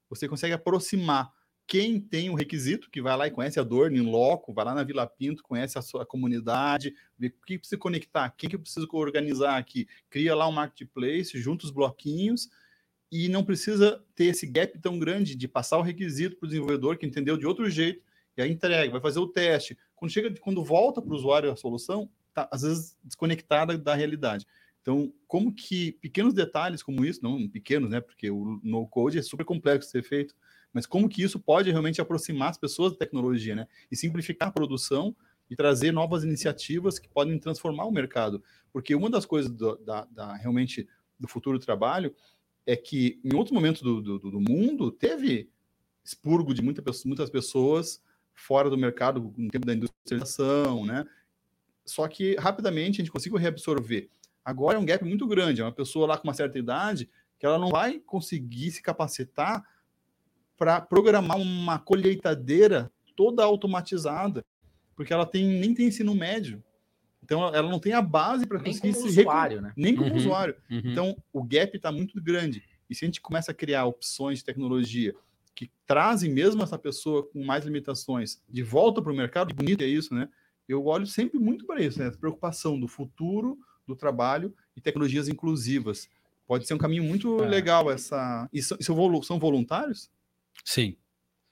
você 0.08 0.28
consegue 0.28 0.52
aproximar 0.52 1.32
quem 1.64 2.00
tem 2.00 2.28
o 2.28 2.34
requisito, 2.34 2.90
que 2.90 3.00
vai 3.00 3.16
lá 3.16 3.28
e 3.28 3.30
conhece 3.30 3.60
a 3.60 3.62
dor 3.62 3.92
em 3.92 4.00
loco, 4.00 4.52
vai 4.52 4.64
lá 4.64 4.74
na 4.74 4.82
Vila 4.82 5.06
Pinto, 5.06 5.44
conhece 5.44 5.78
a 5.78 5.82
sua 5.82 6.04
comunidade, 6.04 6.92
vê 7.16 7.28
o 7.28 7.46
que 7.46 7.58
precisa 7.58 7.78
conectar, 7.78 8.28
quem 8.30 8.50
que 8.50 8.56
eu 8.56 8.60
preciso 8.60 8.88
organizar 8.92 9.56
aqui, 9.56 9.86
cria 10.10 10.34
lá 10.34 10.48
um 10.48 10.52
marketplace, 10.52 11.40
junta 11.40 11.64
os 11.64 11.70
bloquinhos 11.70 12.48
e 13.12 13.28
não 13.28 13.44
precisa 13.44 14.04
ter 14.16 14.24
esse 14.24 14.46
gap 14.46 14.76
tão 14.80 14.98
grande 14.98 15.36
de 15.36 15.46
passar 15.46 15.78
o 15.78 15.82
requisito 15.82 16.36
para 16.36 16.46
o 16.46 16.48
desenvolvedor 16.48 16.98
que 16.98 17.06
entendeu 17.06 17.36
de 17.36 17.46
outro 17.46 17.70
jeito 17.70 18.02
e 18.36 18.42
aí 18.42 18.50
entrega, 18.50 18.90
vai 18.90 19.00
fazer 19.00 19.20
o 19.20 19.28
teste. 19.28 19.78
Quando 19.94 20.10
chega, 20.10 20.34
quando 20.40 20.64
volta 20.64 21.00
para 21.00 21.12
o 21.12 21.16
usuário 21.16 21.52
a 21.52 21.56
solução, 21.56 22.10
tá 22.34 22.48
às 22.50 22.62
vezes 22.62 22.96
desconectada 23.02 23.76
da 23.78 23.94
realidade. 23.94 24.46
Então, 24.82 25.12
como 25.26 25.52
que 25.54 25.92
pequenos 25.92 26.32
detalhes 26.32 26.82
como 26.82 27.04
isso, 27.04 27.22
não 27.22 27.48
pequenos, 27.48 27.90
né? 27.90 28.00
Porque 28.00 28.30
o 28.30 28.60
no 28.62 28.86
code 28.86 29.18
é 29.18 29.22
super 29.22 29.44
complexo 29.44 29.88
de 29.88 29.92
ser 29.92 30.02
feito, 30.02 30.34
mas 30.72 30.86
como 30.86 31.08
que 31.08 31.22
isso 31.22 31.38
pode 31.38 31.70
realmente 31.70 32.00
aproximar 32.00 32.50
as 32.50 32.58
pessoas 32.58 32.92
da 32.92 32.98
tecnologia, 32.98 33.54
né? 33.54 33.66
E 33.90 33.96
simplificar 33.96 34.48
a 34.48 34.52
produção 34.52 35.14
e 35.50 35.56
trazer 35.56 35.92
novas 35.92 36.24
iniciativas 36.24 36.98
que 36.98 37.08
podem 37.08 37.38
transformar 37.38 37.84
o 37.84 37.92
mercado. 37.92 38.42
Porque 38.72 38.94
uma 38.94 39.10
das 39.10 39.26
coisas 39.26 39.50
do, 39.50 39.76
da, 39.76 40.04
da- 40.06 40.36
realmente 40.36 40.88
do 41.18 41.28
futuro 41.28 41.58
do 41.58 41.64
trabalho 41.64 42.14
é 42.64 42.76
que 42.76 43.20
em 43.24 43.34
outros 43.34 43.52
momentos 43.52 43.82
do, 43.82 44.00
do, 44.00 44.18
do 44.18 44.40
mundo 44.40 44.90
teve 44.90 45.50
expurgo 46.04 46.54
de 46.54 46.62
muita, 46.62 46.82
muitas 47.04 47.28
pessoas 47.28 48.02
fora 48.32 48.70
do 48.70 48.78
mercado 48.78 49.34
no 49.36 49.48
tempo 49.48 49.66
da 49.66 49.74
industrialização, 49.74 50.86
né? 50.86 51.04
Só 51.90 52.06
que 52.06 52.36
rapidamente 52.36 53.00
a 53.00 53.04
gente 53.04 53.10
conseguiu 53.12 53.36
reabsorver. 53.38 54.08
Agora 54.44 54.76
é 54.76 54.80
um 54.80 54.84
gap 54.84 55.04
muito 55.04 55.26
grande. 55.26 55.60
É 55.60 55.64
uma 55.64 55.72
pessoa 55.72 56.06
lá 56.06 56.16
com 56.16 56.24
uma 56.28 56.34
certa 56.34 56.58
idade 56.58 57.10
que 57.38 57.44
ela 57.44 57.58
não 57.58 57.68
vai 57.68 57.98
conseguir 57.98 58.70
se 58.70 58.80
capacitar 58.80 59.64
para 60.56 60.80
programar 60.80 61.38
uma 61.38 61.78
colheitadeira 61.78 62.92
toda 63.16 63.42
automatizada, 63.42 64.44
porque 64.94 65.12
ela 65.12 65.26
tem, 65.26 65.46
nem 65.46 65.74
tem 65.74 65.86
ensino 65.88 66.14
médio. 66.14 66.62
Então 67.24 67.42
ela 67.48 67.66
ão 67.66 67.70
não 67.70 67.78
tem 67.80 67.92
a 67.92 68.02
base 68.02 68.46
para 68.46 68.60
conseguir 68.60 68.92
como 68.92 69.08
se 69.08 69.16
recon- 69.16 69.30
usuário, 69.30 69.60
né? 69.60 69.72
nem 69.76 69.96
como 69.96 70.10
Uhum. 70.10 70.16
usuário. 70.16 70.54
Uhum. 70.70 70.82
Então, 70.84 71.16
o 71.32 71.42
gap 71.42 71.76
está 71.76 71.90
muito 71.90 72.20
grande. 72.22 72.62
E 72.88 72.94
se 72.94 73.04
a 73.04 73.06
gente 73.08 73.20
começa 73.20 73.50
a 73.52 73.54
criar 73.54 73.84
opções 73.86 74.38
de 74.38 74.44
tecnologia 74.44 75.14
que 75.54 75.70
trazem 75.86 76.30
mesmo 76.32 76.62
essa 76.62 76.78
pessoa 76.78 77.26
com 77.26 77.44
mais 77.44 77.64
limitações 77.64 78.42
de 78.48 78.62
volta 78.62 79.00
para 79.02 79.12
o 79.12 79.16
mercado, 79.16 79.54
bonito 79.54 79.82
é 79.82 79.86
isso, 79.86 80.14
né? 80.14 80.28
Eu 80.70 80.86
olho 80.86 81.06
sempre 81.06 81.38
muito 81.38 81.66
para 81.66 81.82
isso, 81.82 81.98
né? 81.98 82.06
Essa 82.06 82.18
preocupação 82.18 82.78
do 82.78 82.86
futuro 82.86 83.58
do 83.86 83.96
trabalho 83.96 84.54
e 84.76 84.80
tecnologias 84.80 85.28
inclusivas. 85.28 86.08
Pode 86.46 86.66
ser 86.66 86.74
um 86.74 86.78
caminho 86.78 87.02
muito 87.02 87.42
É. 87.42 87.48
legal 87.48 87.90
essa. 87.90 88.48
E 88.52 88.62
são, 88.62 88.78
são 89.22 89.38
voluntários? 89.38 90.10
Sim. 90.64 90.96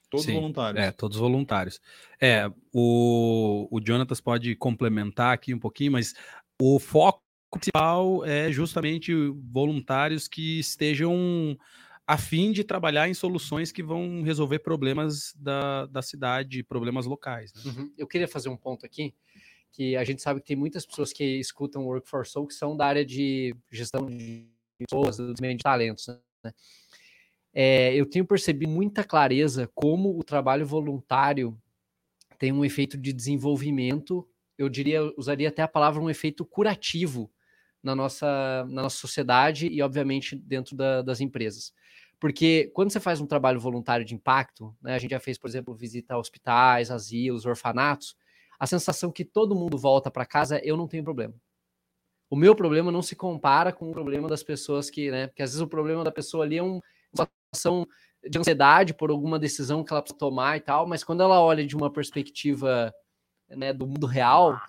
Todos 0.09 0.25
Sim, 0.25 0.33
voluntários. 0.33 0.83
É, 0.83 0.91
todos 0.91 1.17
voluntários. 1.17 1.79
É, 2.19 2.49
o, 2.73 3.67
o 3.69 3.79
Jonatas 3.85 4.19
pode 4.19 4.55
complementar 4.55 5.33
aqui 5.33 5.53
um 5.53 5.59
pouquinho, 5.59 5.91
mas 5.91 6.15
o 6.59 6.79
foco 6.79 7.21
principal 7.51 8.25
é 8.25 8.51
justamente 8.51 9.13
voluntários 9.51 10.27
que 10.27 10.59
estejam 10.59 11.57
a 12.09 12.17
fim 12.17 12.51
de 12.51 12.63
trabalhar 12.63 13.07
em 13.07 13.13
soluções 13.13 13.71
que 13.71 13.83
vão 13.83 14.23
resolver 14.23 14.57
problemas 14.57 15.31
da, 15.37 15.85
da 15.85 16.01
cidade, 16.01 16.63
problemas 16.63 17.05
locais. 17.05 17.53
né? 17.53 17.61
Uhum. 17.67 17.93
Eu 17.95 18.07
queria 18.07 18.27
fazer 18.27 18.49
um 18.49 18.57
ponto 18.57 18.83
aqui, 18.83 19.13
que 19.71 19.95
a 19.95 20.03
gente 20.03 20.19
sabe 20.19 20.41
que 20.41 20.47
tem 20.47 20.55
muitas 20.57 20.87
pessoas 20.87 21.13
que 21.13 21.23
escutam 21.23 21.85
Workforce 21.85 22.31
Soul 22.31 22.47
que 22.47 22.55
são 22.55 22.75
da 22.75 22.87
área 22.87 23.05
de 23.05 23.55
gestão 23.71 24.07
de 24.07 24.49
pessoas, 24.79 25.17
do 25.17 25.35
de 25.35 25.57
talentos. 25.57 26.07
Né? 26.43 26.51
É, 27.53 27.93
eu 27.93 28.07
tenho 28.07 28.25
percebido 28.25 28.71
muita 28.71 29.03
clareza 29.03 29.69
como 29.75 30.17
o 30.17 30.23
trabalho 30.23 30.65
voluntário 30.65 31.55
tem 32.39 32.51
um 32.51 32.65
efeito 32.65 32.97
de 32.97 33.13
desenvolvimento, 33.13 34.27
eu 34.57 34.67
diria, 34.67 35.03
usaria 35.15 35.49
até 35.49 35.61
a 35.61 35.67
palavra 35.67 36.01
um 36.01 36.09
efeito 36.09 36.43
curativo 36.43 37.31
na 37.83 37.95
nossa, 37.95 38.65
na 38.69 38.83
nossa 38.83 38.97
sociedade 38.97 39.67
e, 39.67 39.81
obviamente, 39.81 40.35
dentro 40.35 40.75
da- 40.75 41.01
das 41.01 41.21
empresas. 41.21 41.73
Porque 42.19 42.69
quando 42.73 42.91
você 42.91 42.99
faz 42.99 43.21
um 43.21 43.25
trabalho 43.27 43.59
voluntário 43.59 44.05
de 44.05 44.13
impacto, 44.13 44.75
né, 44.81 44.95
a 44.95 44.99
gente 44.99 45.11
já 45.11 45.19
fez, 45.19 45.37
por 45.37 45.47
exemplo, 45.49 45.73
visita 45.73 46.15
a 46.15 46.17
hospitais, 46.17 46.91
asilos, 46.91 47.45
orfanatos, 47.45 48.15
a 48.59 48.67
sensação 48.67 49.11
que 49.11 49.23
todo 49.23 49.55
mundo 49.55 49.77
volta 49.77 50.11
para 50.11 50.25
casa 50.25 50.57
é 50.57 50.61
eu 50.63 50.75
não 50.75 50.87
tenho 50.87 51.03
problema. 51.03 51.33
O 52.29 52.35
meu 52.35 52.55
problema 52.55 52.91
não 52.91 53.01
se 53.01 53.15
compara 53.15 53.73
com 53.73 53.89
o 53.89 53.93
problema 53.93 54.27
das 54.27 54.43
pessoas 54.43 54.89
que, 54.89 55.09
né? 55.09 55.27
Porque 55.27 55.41
às 55.41 55.51
vezes 55.51 55.61
o 55.61 55.67
problema 55.67 56.03
da 56.03 56.11
pessoa 56.11 56.45
ali 56.45 56.57
é 56.57 56.63
um- 56.63 56.79
uma 57.17 57.27
situação 57.53 57.87
de 58.27 58.37
ansiedade 58.37 58.93
por 58.93 59.09
alguma 59.09 59.39
decisão 59.39 59.83
que 59.83 59.91
ela 59.91 60.01
precisa 60.01 60.19
tomar 60.19 60.57
e 60.57 60.59
tal, 60.61 60.85
mas 60.87 61.03
quando 61.03 61.23
ela 61.23 61.41
olha 61.41 61.65
de 61.65 61.75
uma 61.75 61.91
perspectiva 61.91 62.93
né, 63.49 63.73
do 63.73 63.87
mundo 63.87 64.07
real, 64.07 64.59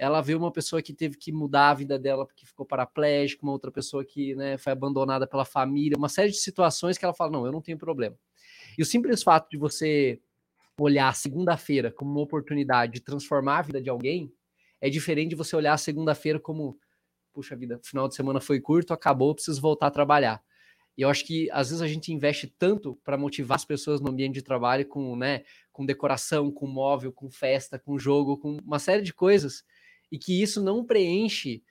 ela 0.00 0.22
vê 0.22 0.34
uma 0.34 0.50
pessoa 0.50 0.80
que 0.80 0.94
teve 0.94 1.18
que 1.18 1.30
mudar 1.30 1.68
a 1.68 1.74
vida 1.74 1.98
dela 1.98 2.24
porque 2.24 2.46
ficou 2.46 2.64
paraplégica, 2.64 3.42
uma 3.42 3.52
outra 3.52 3.70
pessoa 3.70 4.02
que 4.02 4.34
né, 4.34 4.56
foi 4.56 4.72
abandonada 4.72 5.26
pela 5.26 5.44
família, 5.44 5.98
uma 5.98 6.08
série 6.08 6.30
de 6.30 6.38
situações 6.38 6.96
que 6.96 7.04
ela 7.04 7.12
fala: 7.12 7.30
não, 7.30 7.44
eu 7.44 7.52
não 7.52 7.60
tenho 7.60 7.76
problema. 7.76 8.16
E 8.78 8.82
o 8.82 8.86
simples 8.86 9.22
fato 9.22 9.50
de 9.50 9.58
você 9.58 10.18
olhar 10.78 11.14
segunda-feira 11.14 11.92
como 11.92 12.12
uma 12.12 12.22
oportunidade 12.22 12.94
de 12.94 13.00
transformar 13.00 13.58
a 13.58 13.62
vida 13.62 13.82
de 13.82 13.90
alguém 13.90 14.32
é 14.80 14.88
diferente 14.88 15.30
de 15.30 15.36
você 15.36 15.54
olhar 15.54 15.76
segunda-feira 15.76 16.40
como, 16.40 16.78
puxa 17.30 17.54
vida, 17.54 17.78
final 17.84 18.08
de 18.08 18.14
semana 18.14 18.40
foi 18.40 18.58
curto, 18.58 18.94
acabou, 18.94 19.34
preciso 19.34 19.60
voltar 19.60 19.88
a 19.88 19.90
trabalhar. 19.90 20.42
E 20.96 21.02
eu 21.02 21.10
acho 21.10 21.26
que 21.26 21.50
às 21.50 21.68
vezes 21.68 21.82
a 21.82 21.86
gente 21.86 22.10
investe 22.10 22.46
tanto 22.46 22.98
para 23.04 23.18
motivar 23.18 23.56
as 23.56 23.66
pessoas 23.66 24.00
no 24.00 24.10
ambiente 24.10 24.34
de 24.34 24.42
trabalho 24.42 24.86
com, 24.86 25.14
né, 25.14 25.42
com 25.70 25.84
decoração, 25.84 26.50
com 26.50 26.66
móvel, 26.66 27.12
com 27.12 27.30
festa, 27.30 27.78
com 27.78 27.98
jogo, 27.98 28.38
com 28.38 28.56
uma 28.64 28.78
série 28.78 29.02
de 29.02 29.12
coisas, 29.12 29.62
e 30.10 30.18
que 30.18 30.42
isso 30.42 30.62
não 30.62 30.84
preenche 30.84 31.62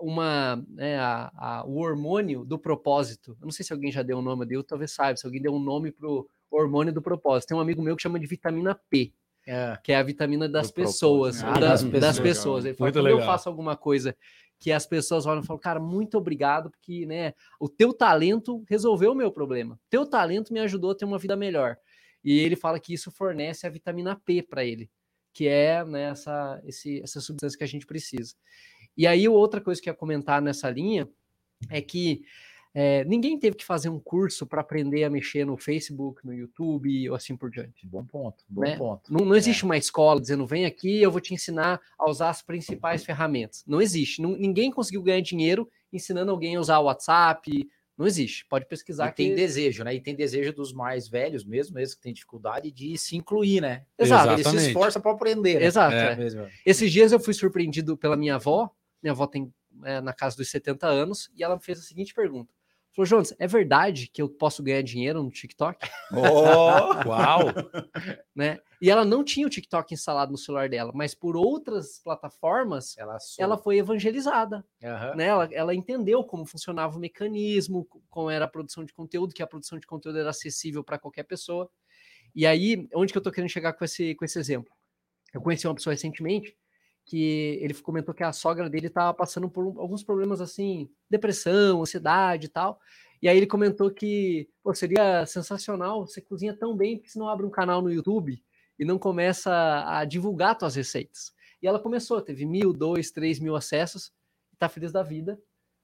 uma 0.00 0.64
né, 0.68 0.98
a- 0.98 1.30
a- 1.34 1.64
o 1.66 1.78
hormônio 1.78 2.44
do 2.44 2.58
propósito. 2.58 3.36
Eu 3.40 3.46
não 3.46 3.50
sei 3.50 3.64
se 3.64 3.72
alguém 3.72 3.90
já 3.90 4.02
deu 4.02 4.18
um 4.18 4.22
nome, 4.22 4.46
eu 4.50 4.62
talvez 4.62 4.92
saiba, 4.92 5.16
se 5.16 5.26
alguém 5.26 5.42
deu 5.42 5.52
um 5.52 5.58
nome 5.58 5.90
pro 5.90 6.28
hormônio 6.50 6.92
do 6.92 7.02
propósito. 7.02 7.48
Tem 7.48 7.56
um 7.56 7.60
amigo 7.60 7.82
meu 7.82 7.96
que 7.96 8.02
chama 8.02 8.18
de 8.20 8.26
vitamina 8.26 8.74
P, 8.88 9.12
É. 9.46 9.76
que 9.82 9.92
é 9.92 9.96
a 9.96 10.02
vitamina 10.02 10.48
das 10.48 10.70
pessoas, 10.70 11.42
Ah, 11.42 11.52
da- 11.54 11.60
das 11.60 11.82
das, 11.82 11.90
pessoas. 11.90 12.20
pessoas. 12.20 12.64
Ele 12.64 12.74
fala, 12.74 12.86
Muito 12.86 12.94
quando 12.94 13.08
eu 13.08 13.16
legal. 13.16 13.26
faço 13.32 13.48
alguma 13.48 13.76
coisa 13.76 14.16
que 14.60 14.72
as 14.72 14.86
pessoas 14.86 15.26
olham 15.26 15.42
e 15.42 15.46
falam, 15.46 15.60
cara, 15.60 15.78
muito 15.80 16.16
obrigado, 16.16 16.70
porque 16.70 17.04
né, 17.06 17.32
o 17.60 17.68
teu 17.68 17.92
talento 17.92 18.64
resolveu 18.68 19.12
o 19.12 19.14
meu 19.14 19.30
problema. 19.32 19.78
Teu 19.90 20.06
talento 20.06 20.52
me 20.52 20.60
ajudou 20.60 20.90
a 20.92 20.94
ter 20.94 21.04
uma 21.04 21.18
vida 21.18 21.36
melhor. 21.36 21.76
E 22.24 22.38
ele 22.40 22.56
fala 22.56 22.80
que 22.80 22.92
isso 22.92 23.10
fornece 23.12 23.66
a 23.66 23.70
vitamina 23.70 24.16
P 24.24 24.42
para 24.42 24.64
ele, 24.64 24.90
que 25.32 25.46
é 25.46 25.84
né, 25.84 26.10
essa, 26.10 26.60
esse, 26.64 27.00
essa 27.02 27.20
substância 27.20 27.56
que 27.56 27.64
a 27.64 27.68
gente 27.68 27.86
precisa. 27.86 28.34
E 28.96 29.06
aí, 29.06 29.28
outra 29.28 29.60
coisa 29.60 29.80
que 29.80 29.88
eu 29.88 29.92
ia 29.92 29.96
comentar 29.96 30.42
nessa 30.42 30.68
linha 30.70 31.08
é 31.70 31.80
que 31.80 32.22
é, 32.74 33.04
ninguém 33.04 33.38
teve 33.38 33.56
que 33.56 33.64
fazer 33.64 33.88
um 33.88 33.98
curso 33.98 34.46
para 34.46 34.60
aprender 34.60 35.02
a 35.04 35.10
mexer 35.10 35.44
no 35.44 35.56
Facebook, 35.56 36.24
no 36.24 36.34
YouTube 36.34 37.08
ou 37.08 37.16
assim 37.16 37.36
por 37.36 37.50
diante. 37.50 37.86
Bom 37.86 38.04
ponto, 38.04 38.44
bom 38.48 38.60
Né? 38.62 38.76
ponto. 38.76 39.12
Não, 39.12 39.24
não 39.24 39.34
existe 39.34 39.64
uma 39.64 39.76
escola 39.76 40.20
dizendo, 40.20 40.46
vem 40.46 40.64
aqui, 40.64 41.02
eu 41.02 41.10
vou 41.10 41.20
te 41.20 41.32
ensinar 41.34 41.80
a 41.98 42.08
usar 42.08 42.30
as 42.30 42.42
principais 42.42 43.04
ferramentas. 43.04 43.64
Não 43.66 43.80
existe. 43.80 44.20
Não- 44.20 44.36
ninguém 44.36 44.70
conseguiu 44.70 45.02
ganhar 45.02 45.20
dinheiro 45.20 45.68
ensinando 45.92 46.30
alguém 46.30 46.56
a 46.56 46.60
usar 46.60 46.78
o 46.78 46.84
WhatsApp. 46.84 47.68
Não 47.98 48.06
existe. 48.06 48.46
Pode 48.46 48.64
pesquisar 48.66 49.08
E 49.08 49.12
tem 49.12 49.30
que... 49.30 49.34
desejo, 49.34 49.82
né? 49.82 49.92
E 49.92 50.00
tem 50.00 50.14
desejo 50.14 50.52
dos 50.52 50.72
mais 50.72 51.08
velhos 51.08 51.44
mesmo, 51.44 51.80
esses 51.80 51.96
que 51.96 52.00
têm 52.00 52.12
dificuldade 52.12 52.70
de 52.70 52.96
se 52.96 53.16
incluir, 53.16 53.60
né? 53.60 53.84
Exato. 53.98 54.28
Ele 54.28 54.36
se 54.36 54.40
Exatamente. 54.42 54.68
esforça 54.68 55.00
para 55.00 55.10
aprender. 55.10 55.58
Né? 55.58 55.66
Exato. 55.66 55.96
É. 55.96 56.12
é. 56.12 56.50
Esses 56.64 56.92
dias 56.92 57.10
eu 57.10 57.18
fui 57.18 57.34
surpreendido 57.34 57.96
pela 57.96 58.16
minha 58.16 58.36
avó. 58.36 58.70
Minha 59.02 59.12
avó 59.12 59.26
tem 59.26 59.52
é, 59.84 60.00
na 60.00 60.12
casa 60.12 60.36
dos 60.36 60.48
70 60.48 60.86
anos 60.86 61.28
e 61.34 61.42
ela 61.42 61.56
me 61.56 61.62
fez 61.62 61.80
a 61.80 61.82
seguinte 61.82 62.14
pergunta. 62.14 62.54
Falou, 62.98 63.06
Jones, 63.06 63.32
é 63.38 63.46
verdade 63.46 64.08
que 64.08 64.20
eu 64.20 64.28
posso 64.28 64.60
ganhar 64.60 64.82
dinheiro 64.82 65.22
no 65.22 65.30
TikTok? 65.30 65.88
Uau! 67.06 67.54
Né? 68.34 68.58
E 68.82 68.90
ela 68.90 69.04
não 69.04 69.22
tinha 69.22 69.46
o 69.46 69.50
TikTok 69.50 69.94
instalado 69.94 70.32
no 70.32 70.36
celular 70.38 70.68
dela, 70.68 70.90
mas 70.92 71.14
por 71.14 71.36
outras 71.36 72.00
plataformas 72.02 72.98
Ela, 72.98 73.16
ela 73.38 73.56
foi 73.56 73.78
evangelizada. 73.78 74.66
Aham. 74.82 75.14
né? 75.14 75.26
Ela, 75.26 75.48
ela 75.52 75.74
entendeu 75.76 76.24
como 76.24 76.44
funcionava 76.44 76.96
o 76.96 77.00
mecanismo, 77.00 77.84
co- 77.84 78.02
como 78.10 78.30
era 78.30 78.46
a 78.46 78.48
produção 78.48 78.84
de 78.84 78.92
conteúdo, 78.92 79.32
que 79.32 79.44
a 79.44 79.46
produção 79.46 79.78
de 79.78 79.86
conteúdo 79.86 80.18
era 80.18 80.30
acessível 80.30 80.82
para 80.82 80.98
qualquer 80.98 81.22
pessoa. 81.22 81.70
E 82.34 82.44
aí, 82.46 82.88
onde 82.92 83.12
que 83.12 83.18
eu 83.18 83.22
tô 83.22 83.30
querendo 83.30 83.50
chegar 83.50 83.74
com 83.74 83.84
esse, 83.84 84.12
com 84.16 84.24
esse 84.24 84.40
exemplo? 84.40 84.72
Eu 85.32 85.40
conheci 85.40 85.68
uma 85.68 85.74
pessoa 85.76 85.94
recentemente 85.94 86.56
que 87.08 87.58
ele 87.62 87.72
comentou 87.74 88.14
que 88.14 88.22
a 88.22 88.32
sogra 88.32 88.68
dele 88.68 88.88
estava 88.88 89.14
passando 89.14 89.48
por 89.48 89.64
alguns 89.78 90.02
problemas 90.04 90.42
assim, 90.42 90.90
depressão, 91.08 91.80
ansiedade 91.80 92.46
e 92.46 92.48
tal. 92.50 92.78
E 93.22 93.28
aí 93.28 93.36
ele 93.36 93.46
comentou 93.46 93.90
que 93.90 94.48
pô, 94.62 94.74
seria 94.74 95.24
sensacional, 95.24 96.06
você 96.06 96.20
cozinha 96.20 96.54
tão 96.54 96.76
bem, 96.76 96.98
porque 96.98 97.08
você 97.08 97.18
não 97.18 97.28
abre 97.28 97.46
um 97.46 97.50
canal 97.50 97.80
no 97.80 97.90
YouTube 97.90 98.40
e 98.78 98.84
não 98.84 98.98
começa 98.98 99.84
a 99.86 100.04
divulgar 100.04 100.56
suas 100.58 100.74
receitas. 100.74 101.32
E 101.62 101.66
ela 101.66 101.80
começou, 101.80 102.20
teve 102.20 102.44
mil, 102.44 102.72
dois, 102.72 103.10
três 103.10 103.40
mil 103.40 103.56
acessos, 103.56 104.12
está 104.52 104.68
feliz 104.68 104.92
da 104.92 105.02
vida. 105.02 105.40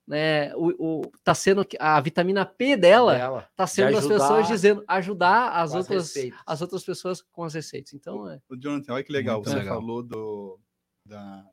Né, 0.07 0.55
o, 0.55 1.01
o, 1.01 1.03
tá 1.25 1.35
sendo 1.35 1.67
a 1.81 1.99
vitamina 1.99 2.45
P 2.45 2.77
dela, 2.77 3.15
dela 3.15 3.49
tá 3.57 3.67
sendo 3.67 3.97
as 3.97 4.07
pessoas 4.07 4.47
dizendo 4.47 4.85
ajudar 4.87 5.53
as 5.53 5.75
outras 5.75 6.15
as, 6.15 6.31
as 6.47 6.61
outras 6.61 6.85
pessoas 6.85 7.23
com 7.23 7.43
as 7.43 7.55
receitas. 7.55 7.95
Então, 7.95 8.29
é. 8.31 8.39
O 8.47 8.55
Jonathan, 8.55 8.93
olha 8.93 9.03
que 9.03 9.11
legal, 9.11 9.37
Muito 9.37 9.49
você 9.49 9.57
legal. 9.57 9.77
falou 9.81 10.03
do 10.03 10.61
da, 11.05 11.45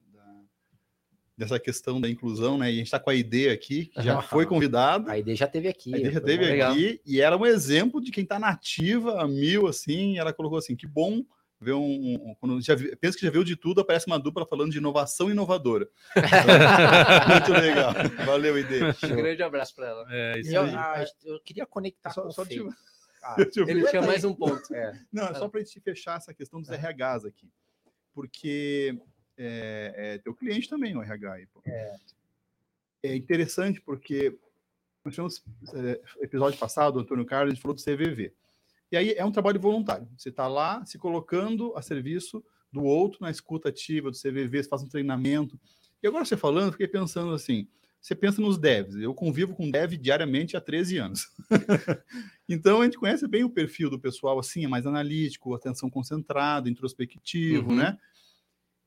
dessa 1.41 1.59
questão 1.59 1.99
da 1.99 2.07
inclusão, 2.07 2.57
né? 2.57 2.67
E 2.67 2.75
a 2.75 2.77
gente 2.77 2.85
está 2.85 2.99
com 2.99 3.09
a 3.09 3.15
ID 3.15 3.51
aqui, 3.51 3.87
que 3.87 4.01
já 4.01 4.21
foi 4.21 4.45
convidado. 4.45 5.09
A 5.09 5.17
ID 5.17 5.35
já 5.35 5.47
teve 5.47 5.67
aqui. 5.67 5.93
A 5.93 5.97
ID 5.97 6.13
já 6.13 6.21
teve 6.21 6.45
legal. 6.45 6.71
aqui, 6.71 7.01
e 7.05 7.19
era 7.19 7.35
um 7.35 7.45
exemplo 7.45 7.99
de 7.99 8.11
quem 8.11 8.23
está 8.23 8.39
nativa 8.39 9.21
a 9.21 9.27
mil, 9.27 9.67
assim, 9.67 10.17
ela 10.17 10.31
colocou 10.31 10.57
assim, 10.57 10.75
que 10.75 10.87
bom 10.87 11.23
ver 11.59 11.73
um, 11.73 12.15
um 12.15 12.35
quando 12.39 12.59
já 12.59 12.75
pensa 12.99 13.17
que 13.17 13.25
já 13.25 13.31
viu 13.31 13.43
de 13.43 13.55
tudo, 13.55 13.81
aparece 13.81 14.07
uma 14.07 14.17
dupla 14.17 14.47
falando 14.47 14.71
de 14.71 14.79
inovação 14.79 15.29
inovadora. 15.29 15.87
Muito 17.29 17.51
legal. 17.53 17.93
Valeu, 18.25 18.57
ID. 18.57 18.81
Um 19.03 19.15
grande 19.15 19.43
abraço 19.43 19.75
para 19.75 19.87
ela. 19.87 20.07
É, 20.09 20.39
isso 20.39 20.55
eu, 20.55 20.63
ah, 20.63 21.05
eu, 21.23 21.39
queria 21.41 21.65
conectar 21.65 22.09
só, 22.11 22.23
com 22.23 22.31
só 22.31 22.45
te... 22.45 22.63
ah, 23.23 23.35
Ele 23.67 23.87
tinha 23.87 24.01
mais 24.01 24.23
um 24.23 24.33
ponto. 24.33 24.73
É. 24.73 24.93
Não, 25.11 25.27
é 25.27 25.33
só 25.35 25.47
para 25.47 25.61
a 25.61 25.63
gente 25.63 25.79
fechar 25.81 26.17
essa 26.17 26.33
questão 26.33 26.59
dos 26.59 26.69
é. 26.69 26.75
RHs 26.75 27.25
aqui. 27.25 27.47
Porque 28.13 28.99
é, 29.37 29.93
é 29.95 30.17
teu 30.19 30.33
cliente 30.33 30.69
também, 30.69 30.95
o 30.95 31.01
RH. 31.01 31.33
Aí, 31.33 31.47
é. 31.65 31.95
é 33.03 33.15
interessante 33.15 33.81
porque 33.81 34.37
nós 35.03 35.13
tivemos 35.13 35.43
é, 35.73 36.01
episódio 36.21 36.59
passado, 36.59 36.97
o 36.97 36.99
Antônio 36.99 37.25
Carlos 37.25 37.59
falou 37.59 37.75
do 37.75 37.83
CVV. 37.83 38.33
E 38.91 38.97
aí 38.97 39.13
é 39.13 39.23
um 39.23 39.31
trabalho 39.31 39.59
voluntário. 39.59 40.07
Você 40.17 40.29
está 40.29 40.47
lá 40.47 40.85
se 40.85 40.97
colocando 40.97 41.73
a 41.75 41.81
serviço 41.81 42.43
do 42.71 42.83
outro 42.83 43.19
na 43.21 43.31
escuta 43.31 43.69
ativa 43.69 44.11
do 44.11 44.17
CVV, 44.17 44.63
você 44.63 44.69
faz 44.69 44.81
um 44.83 44.87
treinamento. 44.87 45.59
E 46.01 46.07
agora 46.07 46.25
você 46.25 46.37
falando, 46.37 46.71
fiquei 46.71 46.87
pensando 46.87 47.33
assim, 47.33 47.67
você 48.01 48.15
pensa 48.15 48.41
nos 48.41 48.57
devs. 48.57 48.95
Eu 48.95 49.13
convivo 49.13 49.55
com 49.55 49.69
dev 49.69 49.93
diariamente 49.93 50.57
há 50.57 50.61
13 50.61 50.97
anos. 50.97 51.31
então 52.49 52.81
a 52.81 52.85
gente 52.85 52.97
conhece 52.97 53.27
bem 53.27 53.43
o 53.43 53.49
perfil 53.49 53.89
do 53.89 53.99
pessoal 53.99 54.39
assim, 54.39 54.65
é 54.65 54.67
mais 54.67 54.87
analítico, 54.87 55.53
atenção 55.53 55.89
concentrada, 55.89 56.69
introspectivo, 56.69 57.69
uhum. 57.69 57.75
né? 57.75 57.97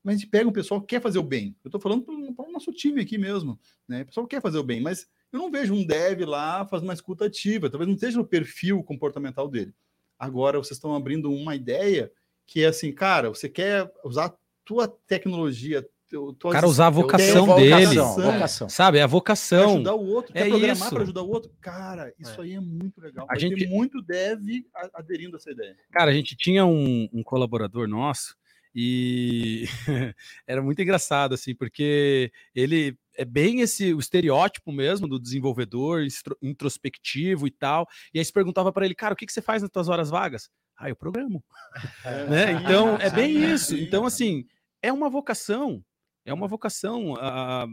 Mas 0.05 0.13
a 0.13 0.17
gente 0.19 0.29
pega 0.29 0.47
um 0.47 0.53
pessoal 0.53 0.79
que 0.79 0.85
quer 0.85 1.01
fazer 1.01 1.17
o 1.17 1.23
bem. 1.23 1.55
Eu 1.63 1.69
estou 1.69 1.81
falando 1.81 2.03
para 2.03 2.45
o 2.47 2.51
nosso 2.51 2.71
time 2.71 3.01
aqui 3.01 3.17
mesmo, 3.17 3.59
né? 3.87 4.03
O 4.03 4.05
pessoal 4.05 4.27
quer 4.27 4.39
fazer 4.39 4.59
o 4.59 4.63
bem, 4.63 4.79
mas 4.79 5.07
eu 5.33 5.39
não 5.39 5.49
vejo 5.49 5.73
um 5.73 5.83
dev 5.83 6.21
lá 6.21 6.63
fazendo 6.67 6.89
uma 6.89 6.93
escuta 6.93 7.25
ativa, 7.25 7.71
talvez 7.71 7.89
não 7.89 7.97
seja 7.97 8.19
no 8.19 8.25
perfil 8.25 8.83
comportamental 8.83 9.49
dele. 9.49 9.73
Agora 10.19 10.59
vocês 10.59 10.77
estão 10.77 10.95
abrindo 10.95 11.31
uma 11.31 11.55
ideia 11.55 12.11
que 12.45 12.63
é 12.63 12.67
assim, 12.67 12.91
cara, 12.91 13.29
você 13.29 13.49
quer 13.49 13.91
usar 14.03 14.25
a 14.25 14.33
tua 14.63 14.87
tecnologia, 14.87 15.83
o 16.13 16.35
cara 16.35 16.67
usar 16.67 16.85
a 16.85 16.91
vocação 16.91 17.55
dele, 17.55 17.95
vocação. 17.95 18.69
sabe? 18.69 18.99
É 18.99 19.01
a 19.01 19.07
vocação. 19.07 19.73
ajudar 19.73 19.95
o 19.95 20.05
outro, 20.05 20.33
quer 20.33 20.45
é 20.45 20.49
programar 20.49 20.89
para 20.91 21.01
ajudar 21.01 21.21
o 21.23 21.29
outro. 21.29 21.51
Cara, 21.59 22.13
isso 22.19 22.39
é. 22.41 22.43
aí 22.43 22.53
é 22.53 22.59
muito 22.59 23.01
legal. 23.01 23.25
A 23.27 23.39
gente 23.39 23.65
muito 23.65 24.03
deve 24.03 24.67
aderindo 24.93 25.35
a 25.35 25.39
essa 25.39 25.49
ideia. 25.49 25.75
Cara, 25.91 26.11
a 26.11 26.13
gente 26.13 26.35
tinha 26.35 26.63
um, 26.63 27.09
um 27.11 27.23
colaborador 27.23 27.87
nosso 27.87 28.35
e 28.75 29.65
era 30.45 30.61
muito 30.61 30.81
engraçado, 30.81 31.33
assim, 31.33 31.55
porque 31.55 32.29
ele 32.53 32.97
é 33.17 33.23
bem 33.23 33.61
esse 33.61 33.93
o 33.93 33.99
estereótipo 33.99 34.69
mesmo 34.71 35.07
do 35.07 35.17
desenvolvedor 35.17 36.05
introspectivo 36.41 37.47
e 37.47 37.51
tal. 37.51 37.87
E 38.13 38.19
aí 38.19 38.25
se 38.25 38.33
perguntava 38.33 38.73
para 38.73 38.85
ele, 38.85 38.93
cara, 38.93 39.13
o 39.13 39.17
que, 39.17 39.25
que 39.25 39.31
você 39.31 39.41
faz 39.41 39.61
nas 39.61 39.71
suas 39.71 39.87
horas 39.87 40.09
vagas? 40.09 40.49
Ah, 40.77 40.89
eu 40.89 40.95
programo. 40.95 41.43
Né? 42.29 42.51
Então, 42.51 42.97
é 42.97 43.09
bem 43.09 43.51
isso. 43.53 43.75
Então, 43.75 44.05
assim, 44.05 44.45
é 44.81 44.91
uma 44.91 45.09
vocação. 45.09 45.83
É 46.25 46.33
uma 46.33 46.47
vocação. 46.47 47.15
A 47.15 47.67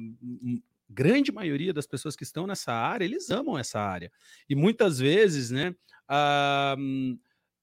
grande 0.88 1.32
maioria 1.32 1.72
das 1.72 1.86
pessoas 1.86 2.14
que 2.14 2.22
estão 2.22 2.46
nessa 2.46 2.72
área, 2.72 3.04
eles 3.04 3.30
amam 3.30 3.58
essa 3.58 3.80
área. 3.80 4.12
E 4.48 4.54
muitas 4.54 4.98
vezes, 4.98 5.50
né? 5.50 5.74
A, 6.08 6.76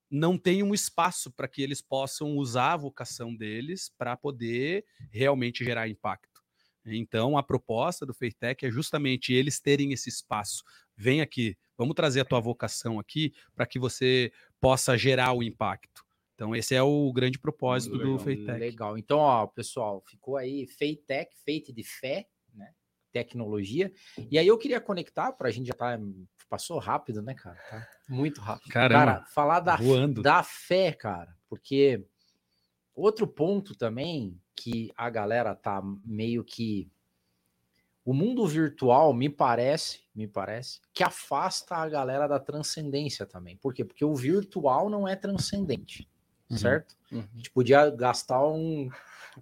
não 0.10 0.38
tem 0.38 0.64
um 0.64 0.74
espaço 0.74 1.32
para 1.32 1.48
que 1.48 1.62
eles 1.62 1.82
possam 1.82 2.36
usar 2.36 2.74
a 2.74 2.78
vocação 2.78 3.36
deles 3.36 3.92
para 3.98 4.18
poder 4.18 4.86
realmente 5.12 5.64
gerar 5.64 5.88
impacto. 5.88 6.42
Então, 6.86 7.38
a 7.38 7.44
proposta 7.44 8.06
do 8.06 8.14
Feitec 8.14 8.66
é 8.66 8.72
justamente 8.72 9.34
eles 9.34 9.60
terem 9.60 9.92
esse 9.92 10.10
espaço. 10.10 10.64
Vem 10.96 11.22
aqui, 11.22 11.56
vamos 11.78 11.96
trazer 11.96 12.22
a 12.22 12.26
tua 12.26 12.40
vocação 12.40 13.00
aqui 13.00 13.34
para 13.54 13.66
que 13.66 13.78
você 13.78 14.32
possa 14.60 14.98
gerar 14.98 15.34
o 15.34 15.44
impacto. 15.44 16.04
Então, 16.34 16.56
esse 16.56 16.74
é 16.74 16.82
o 16.82 17.12
grande 17.12 17.38
propósito 17.38 17.98
legal, 17.98 18.14
do 18.14 18.20
Feitec. 18.24 18.60
Legal. 18.60 18.98
Então, 18.98 19.20
ó, 19.20 19.46
pessoal, 19.46 20.02
ficou 20.08 20.38
aí 20.38 20.66
Feitec, 20.66 21.36
feito 21.44 21.74
de 21.74 21.84
fé? 21.84 22.28
Tecnologia. 23.12 23.92
E 24.30 24.38
aí 24.38 24.48
eu 24.48 24.58
queria 24.58 24.80
conectar 24.80 25.32
para 25.32 25.50
a 25.50 25.52
gente 25.52 25.68
já 25.68 25.74
tá 25.74 26.00
passou 26.50 26.80
rápido, 26.80 27.22
né, 27.22 27.36
cara? 27.36 27.58
Tá 27.70 27.88
muito 28.10 28.42
rápido. 28.42 28.72
Caramba, 28.72 29.06
cara, 29.06 29.26
falar 29.28 29.60
da, 29.60 29.76
voando. 29.76 30.22
da 30.22 30.42
fé, 30.42 30.92
cara, 30.92 31.36
porque 31.48 32.04
outro 32.96 33.28
ponto 33.28 33.76
também 33.76 34.40
que 34.56 34.92
a 34.98 35.10
galera 35.10 35.56
tá 35.56 35.82
meio 36.04 36.44
que 36.44 36.92
o 38.04 38.14
mundo 38.14 38.48
virtual 38.48 39.14
me 39.14 39.30
parece, 39.30 40.00
me 40.16 40.28
parece, 40.28 40.82
que 40.94 41.04
afasta 41.04 41.76
a 41.76 41.88
galera 41.88 42.28
da 42.28 42.40
transcendência 42.40 43.26
também. 43.26 43.56
Por 43.58 43.74
quê? 43.74 43.86
Porque 43.86 44.04
o 44.04 44.16
virtual 44.16 44.90
não 44.90 45.08
é 45.08 45.16
transcendente, 45.16 46.10
uhum. 46.50 46.58
certo? 46.58 46.96
Uhum. 47.12 47.20
A 47.32 47.38
gente 47.38 47.52
podia 47.52 47.90
gastar 47.92 48.44
um, 48.48 48.90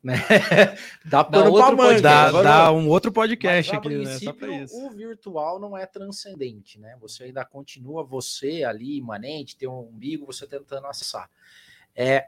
né? 0.04 0.16
dá 1.06 1.22
outro, 1.22 1.78
manga, 1.78 2.02
dá, 2.02 2.32
dá 2.32 2.72
um 2.72 2.88
outro 2.90 3.12
podcast 3.12 3.72
Mas, 3.72 3.80
aqui, 3.80 3.98
né? 3.98 4.20
Só 4.20 4.34
pra 4.34 4.48
isso. 4.48 4.76
O 4.76 4.90
virtual 4.92 5.60
não 5.60 5.78
é 5.78 5.86
transcendente, 5.86 6.80
né? 6.80 6.98
Você 7.02 7.26
ainda 7.26 7.44
continua 7.46 8.04
você 8.04 8.64
ali, 8.64 8.98
imanente, 8.98 9.58
tem 9.58 9.68
um 9.68 9.82
umbigo, 9.82 10.26
você 10.26 10.48
tentando 10.48 10.88
acessar. 10.88 11.30
É, 11.96 12.28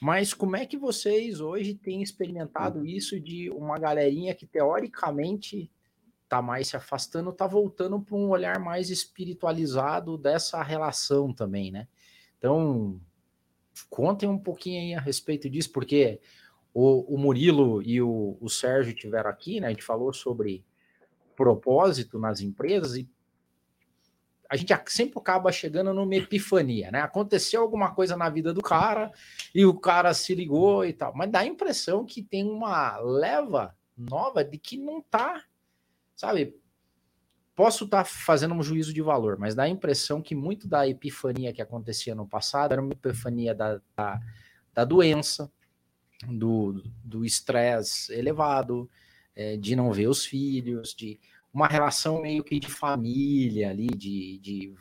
mas 0.00 0.32
como 0.32 0.56
é 0.56 0.64
que 0.64 0.76
vocês 0.76 1.40
hoje 1.40 1.74
têm 1.74 2.02
experimentado 2.02 2.86
isso 2.86 3.18
de 3.18 3.50
uma 3.50 3.78
galerinha 3.78 4.34
que 4.34 4.46
teoricamente 4.46 5.70
tá 6.28 6.42
mais 6.42 6.68
se 6.68 6.76
afastando, 6.76 7.32
tá 7.32 7.46
voltando 7.46 7.98
para 8.00 8.14
um 8.14 8.28
olhar 8.28 8.58
mais 8.60 8.90
espiritualizado 8.90 10.18
dessa 10.18 10.62
relação 10.62 11.32
também, 11.32 11.72
né? 11.72 11.88
Então, 12.36 13.00
contem 13.88 14.28
um 14.28 14.38
pouquinho 14.38 14.80
aí 14.80 14.94
a 14.94 15.00
respeito 15.00 15.48
disso, 15.48 15.72
porque 15.72 16.20
o, 16.80 17.14
o 17.14 17.18
Murilo 17.18 17.82
e 17.82 18.00
o, 18.00 18.38
o 18.40 18.48
Sérgio 18.48 18.94
tiveram 18.94 19.28
aqui, 19.28 19.58
né? 19.58 19.66
A 19.66 19.70
gente 19.70 19.82
falou 19.82 20.12
sobre 20.12 20.64
propósito 21.34 22.20
nas 22.20 22.40
empresas 22.40 22.96
e 22.96 23.10
a 24.48 24.56
gente 24.56 24.72
sempre 24.86 25.18
acaba 25.18 25.50
chegando 25.50 25.92
numa 25.92 26.14
epifania, 26.14 26.92
né? 26.92 27.00
Aconteceu 27.00 27.62
alguma 27.62 27.92
coisa 27.92 28.16
na 28.16 28.30
vida 28.30 28.54
do 28.54 28.62
cara 28.62 29.12
e 29.52 29.66
o 29.66 29.74
cara 29.74 30.14
se 30.14 30.36
ligou 30.36 30.84
e 30.84 30.92
tal, 30.92 31.12
mas 31.16 31.28
dá 31.32 31.40
a 31.40 31.46
impressão 31.46 32.06
que 32.06 32.22
tem 32.22 32.48
uma 32.48 32.96
leva 32.98 33.76
nova 33.96 34.44
de 34.44 34.56
que 34.56 34.76
não 34.76 35.02
tá, 35.02 35.42
sabe? 36.14 36.56
Posso 37.56 37.86
estar 37.86 38.04
tá 38.04 38.08
fazendo 38.08 38.54
um 38.54 38.62
juízo 38.62 38.94
de 38.94 39.02
valor, 39.02 39.36
mas 39.36 39.52
dá 39.52 39.64
a 39.64 39.68
impressão 39.68 40.22
que 40.22 40.34
muito 40.34 40.68
da 40.68 40.86
epifania 40.86 41.52
que 41.52 41.60
acontecia 41.60 42.14
no 42.14 42.26
passado 42.26 42.70
era 42.70 42.80
uma 42.80 42.92
epifania 42.92 43.52
da, 43.52 43.80
da, 43.96 44.20
da 44.72 44.84
doença, 44.84 45.50
do 46.26 47.24
estresse 47.24 48.12
elevado, 48.12 48.88
é, 49.34 49.56
de 49.56 49.76
não 49.76 49.92
ver 49.92 50.08
os 50.08 50.24
filhos, 50.24 50.94
de 50.94 51.18
uma 51.52 51.66
relação 51.66 52.20
meio 52.20 52.42
que 52.42 52.58
de 52.58 52.68
família 52.68 53.70
ali, 53.70 53.86
de, 53.86 54.38
de 54.38 54.74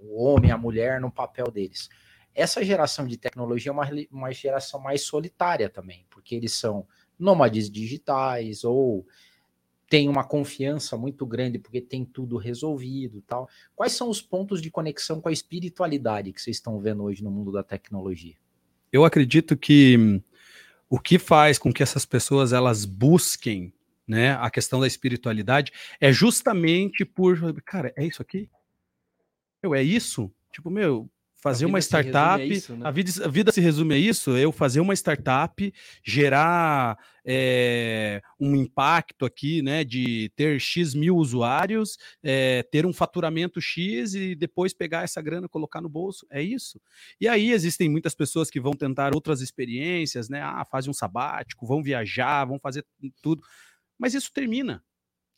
o 0.00 0.22
homem, 0.22 0.50
a 0.50 0.58
mulher 0.58 1.00
no 1.00 1.10
papel 1.10 1.50
deles. 1.50 1.88
Essa 2.34 2.64
geração 2.64 3.06
de 3.06 3.16
tecnologia 3.16 3.70
é 3.70 3.72
uma, 3.72 3.88
uma 4.10 4.32
geração 4.32 4.80
mais 4.80 5.02
solitária 5.02 5.68
também, 5.68 6.04
porque 6.10 6.34
eles 6.34 6.52
são 6.52 6.86
nômades 7.18 7.70
digitais 7.70 8.64
ou 8.64 9.06
tem 9.88 10.08
uma 10.08 10.24
confiança 10.24 10.96
muito 10.96 11.24
grande 11.24 11.58
porque 11.58 11.80
tem 11.80 12.04
tudo 12.04 12.36
resolvido 12.36 13.22
tal. 13.22 13.48
Quais 13.76 13.92
são 13.92 14.08
os 14.08 14.20
pontos 14.20 14.60
de 14.60 14.70
conexão 14.70 15.20
com 15.20 15.28
a 15.28 15.32
espiritualidade 15.32 16.32
que 16.32 16.40
vocês 16.40 16.56
estão 16.56 16.80
vendo 16.80 17.04
hoje 17.04 17.22
no 17.22 17.30
mundo 17.30 17.52
da 17.52 17.62
tecnologia? 17.62 18.34
Eu 18.92 19.04
acredito 19.04 19.56
que 19.56 20.20
o 20.88 20.98
que 20.98 21.18
faz 21.18 21.58
com 21.58 21.72
que 21.72 21.82
essas 21.82 22.04
pessoas 22.04 22.52
elas 22.52 22.84
busquem 22.84 23.72
né, 24.06 24.32
a 24.32 24.50
questão 24.50 24.80
da 24.80 24.86
espiritualidade 24.86 25.72
é 26.00 26.12
justamente 26.12 27.04
por, 27.04 27.38
cara, 27.62 27.92
é 27.96 28.04
isso 28.04 28.20
aqui? 28.20 28.50
Meu, 29.62 29.74
é 29.74 29.82
isso? 29.82 30.30
Tipo, 30.52 30.70
meu, 30.70 31.10
fazer 31.44 31.66
uma 31.66 31.76
resume 31.76 31.98
a 31.98 32.02
startup. 32.02 32.50
isso, 32.50 32.74
né? 32.74 32.86
a, 32.86 32.90
vida, 32.90 33.10
a 33.22 33.28
vida 33.28 33.52
se 33.52 33.60
resume 33.60 33.94
a 33.94 33.98
isso: 33.98 34.30
eu 34.30 34.50
fazer 34.50 34.80
uma 34.80 34.94
startup, 34.94 35.74
gerar 36.02 36.98
é, 37.22 38.22
um 38.40 38.56
impacto 38.56 39.26
aqui, 39.26 39.60
né? 39.60 39.84
De 39.84 40.30
ter 40.34 40.58
X 40.58 40.94
mil 40.94 41.14
usuários, 41.16 41.98
é, 42.22 42.62
ter 42.62 42.86
um 42.86 42.94
faturamento 42.94 43.60
X 43.60 44.14
e 44.14 44.34
depois 44.34 44.72
pegar 44.72 45.02
essa 45.02 45.20
grana, 45.20 45.46
colocar 45.46 45.82
no 45.82 45.88
bolso. 45.88 46.26
É 46.30 46.40
isso. 46.42 46.80
E 47.20 47.28
aí 47.28 47.50
existem 47.50 47.90
muitas 47.90 48.14
pessoas 48.14 48.48
que 48.48 48.58
vão 48.58 48.72
tentar 48.72 49.14
outras 49.14 49.42
experiências, 49.42 50.30
né? 50.30 50.40
Ah, 50.40 50.64
fazem 50.64 50.90
um 50.90 50.94
sabático, 50.94 51.66
vão 51.66 51.82
viajar, 51.82 52.46
vão 52.46 52.58
fazer 52.58 52.86
tudo. 53.20 53.42
Mas 53.98 54.14
isso 54.14 54.32
termina, 54.32 54.82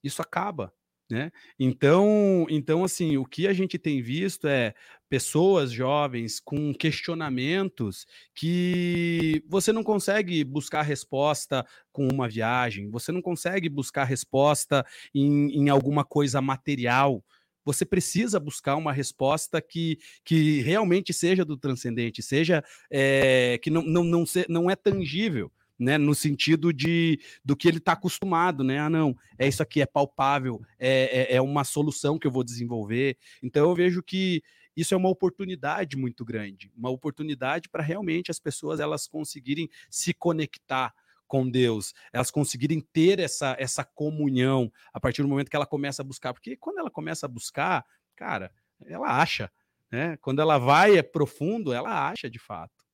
isso 0.05 0.23
acaba. 0.23 0.73
Né? 1.09 1.31
Então, 1.57 2.47
então, 2.51 2.83
assim, 2.83 3.17
o 3.17 3.25
que 3.25 3.47
a 3.47 3.53
gente 3.53 3.79
tem 3.79 4.03
visto 4.03 4.49
é 4.49 4.75
pessoas 5.09 5.71
jovens 5.71 6.41
com 6.41 6.75
questionamentos 6.75 8.05
que 8.35 9.41
você 9.49 9.73
não 9.73 9.85
consegue 9.85 10.43
buscar 10.43 10.83
resposta 10.83 11.65
com 11.93 12.09
uma 12.09 12.29
viagem, 12.29 12.91
você 12.91 13.13
não 13.13 13.23
consegue 13.23 13.69
buscar 13.69 14.03
resposta 14.03 14.85
em, 15.15 15.53
em 15.53 15.69
alguma 15.69 16.05
coisa 16.05 16.41
material. 16.41 17.25
Você 17.65 17.85
precisa 17.85 18.41
buscar 18.41 18.75
uma 18.75 18.93
resposta 18.93 19.63
que, 19.63 19.99
que 20.25 20.61
realmente 20.63 21.13
seja 21.13 21.45
do 21.45 21.57
transcendente, 21.57 22.21
seja 22.21 22.65
é, 22.91 23.59
que 23.63 23.71
não, 23.71 23.83
não, 23.83 24.03
não, 24.03 24.27
se, 24.27 24.45
não 24.49 24.69
é 24.69 24.75
tangível 24.75 25.53
né, 25.79 25.99
no 25.99 26.15
sentido 26.15 26.73
de 26.73 27.21
do 27.45 27.57
que 27.57 27.69
ele 27.69 27.79
está 27.79 27.93
acostumado, 27.93 28.65
né? 28.65 28.79
Ah, 28.79 28.91
não, 28.91 29.17
é 29.39 29.47
isso 29.47 29.63
aqui, 29.63 29.81
é 29.81 29.87
palpável, 29.87 30.61
é, 30.79 31.33
é, 31.33 31.37
é, 31.37 31.41
uma 31.41 31.65
solução 31.65 32.19
que 32.19 32.27
eu 32.27 32.31
vou 32.31 32.45
desenvolver. 32.45 33.17
Então 33.43 33.69
eu 33.69 33.75
vejo 33.75 34.03
que 34.03 34.43
isso 34.77 34.93
é 34.93 34.97
uma 34.97 35.09
oportunidade 35.09 35.97
muito 35.97 36.25
grande, 36.25 36.71
uma 36.77 36.91
oportunidade 36.91 37.69
para 37.69 37.83
realmente 37.83 38.31
as 38.31 38.39
pessoas 38.39 38.81
elas 38.81 39.07
conseguirem 39.07 39.69
se 39.91 40.13
conectar 40.13 40.95
com 41.27 41.49
Deus, 41.49 41.93
elas 42.13 42.31
conseguirem 42.31 42.81
ter 42.81 43.19
essa, 43.19 43.57
essa 43.59 43.85
comunhão 43.85 44.71
a 44.93 45.01
partir 45.01 45.23
do 45.23 45.29
momento 45.29 45.51
que 45.51 45.57
ela 45.57 45.67
começa 45.67 46.03
a 46.03 46.05
buscar, 46.05 46.33
porque 46.33 46.57
quando 46.57 46.79
ela 46.79 46.91
começa 46.91 47.27
a 47.27 47.29
buscar, 47.29 47.85
cara, 48.15 48.53
ela 48.85 49.21
acha, 49.21 49.51
né? 49.91 50.17
Quando 50.19 50.41
ela 50.41 50.59
vai 50.59 50.97
é 50.97 51.03
profundo, 51.03 51.73
ela 51.73 52.09
acha 52.09 52.31
de 52.31 52.39
fato. 52.39 52.85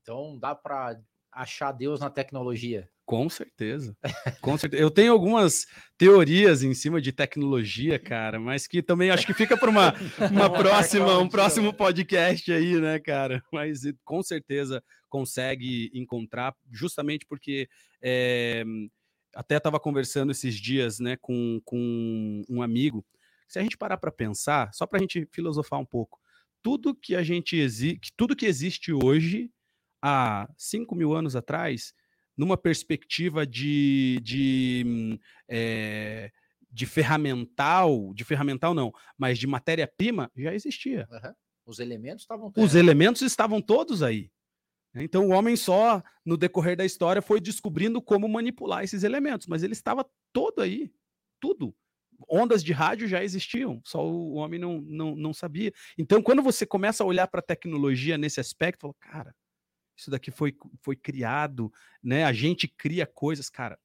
Então 0.00 0.38
dá 0.38 0.54
para 0.54 0.98
achar 1.32 1.72
Deus 1.72 2.00
na 2.00 2.10
tecnologia. 2.10 2.88
Com 3.04 3.28
certeza. 3.28 3.96
Com 4.40 4.56
certeza. 4.56 4.82
Eu 4.82 4.90
tenho 4.90 5.12
algumas 5.12 5.66
teorias 5.98 6.62
em 6.62 6.74
cima 6.74 7.00
de 7.00 7.12
tecnologia, 7.12 7.98
cara, 7.98 8.38
mas 8.38 8.66
que 8.66 8.82
também 8.82 9.10
acho 9.10 9.26
que 9.26 9.34
fica 9.34 9.56
para 9.56 9.70
uma, 9.70 9.94
uma 10.30 10.50
próxima, 10.52 11.18
um 11.18 11.28
próximo 11.28 11.72
podcast 11.72 12.52
aí, 12.52 12.80
né, 12.80 12.98
cara? 12.98 13.42
Mas 13.52 13.82
com 14.04 14.22
certeza 14.22 14.82
consegue 15.08 15.90
encontrar, 15.92 16.54
justamente 16.70 17.26
porque 17.26 17.68
é, 18.00 18.64
até 19.34 19.56
estava 19.56 19.80
conversando 19.80 20.32
esses 20.32 20.54
dias, 20.54 20.98
né, 21.00 21.16
com, 21.20 21.60
com 21.64 22.42
um 22.48 22.62
amigo. 22.62 23.04
Se 23.48 23.58
a 23.58 23.62
gente 23.62 23.76
parar 23.76 23.98
para 23.98 24.10
pensar, 24.10 24.72
só 24.72 24.86
para 24.86 24.98
a 24.98 25.00
gente 25.02 25.28
filosofar 25.32 25.78
um 25.78 25.84
pouco, 25.84 26.18
tudo 26.62 26.94
que 26.94 27.14
a 27.14 27.22
gente 27.22 27.56
existe, 27.56 28.12
tudo 28.16 28.36
que 28.36 28.46
existe 28.46 28.92
hoje 28.92 29.50
há 30.02 30.48
5 30.58 30.94
mil 30.94 31.14
anos 31.14 31.36
atrás, 31.36 31.94
numa 32.36 32.56
perspectiva 32.56 33.46
de, 33.46 34.20
de, 34.22 35.20
é, 35.48 36.30
de 36.70 36.86
ferramental, 36.86 38.12
de 38.14 38.24
ferramental 38.24 38.74
não, 38.74 38.92
mas 39.16 39.38
de 39.38 39.46
matéria-prima, 39.46 40.30
já 40.36 40.52
existia. 40.52 41.06
Uhum. 41.10 41.32
Os 41.64 41.78
elementos 41.78 42.24
estavam 42.24 42.52
Os 42.56 42.74
elementos 42.74 43.22
estavam 43.22 43.62
todos 43.62 44.02
aí. 44.02 44.30
Então 44.94 45.26
o 45.28 45.30
homem 45.30 45.56
só, 45.56 46.02
no 46.24 46.36
decorrer 46.36 46.76
da 46.76 46.84
história, 46.84 47.22
foi 47.22 47.40
descobrindo 47.40 48.02
como 48.02 48.28
manipular 48.28 48.84
esses 48.84 49.04
elementos, 49.04 49.46
mas 49.46 49.62
ele 49.62 49.72
estava 49.72 50.04
todo 50.32 50.60
aí, 50.60 50.92
tudo. 51.40 51.74
Ondas 52.28 52.62
de 52.62 52.72
rádio 52.72 53.08
já 53.08 53.24
existiam, 53.24 53.80
só 53.84 54.06
o 54.06 54.34
homem 54.34 54.60
não, 54.60 54.80
não, 54.82 55.16
não 55.16 55.32
sabia. 55.32 55.72
Então, 55.98 56.22
quando 56.22 56.42
você 56.42 56.64
começa 56.66 57.02
a 57.02 57.06
olhar 57.06 57.26
para 57.26 57.40
a 57.40 57.44
tecnologia 57.44 58.16
nesse 58.16 58.38
aspecto, 58.38 58.82
fala, 58.82 58.94
cara, 59.00 59.34
isso 60.02 60.10
daqui 60.10 60.30
foi, 60.30 60.54
foi 60.80 60.96
criado, 60.96 61.72
né? 62.02 62.24
A 62.24 62.32
gente 62.32 62.66
cria 62.68 63.06
coisas, 63.06 63.48
cara. 63.48 63.78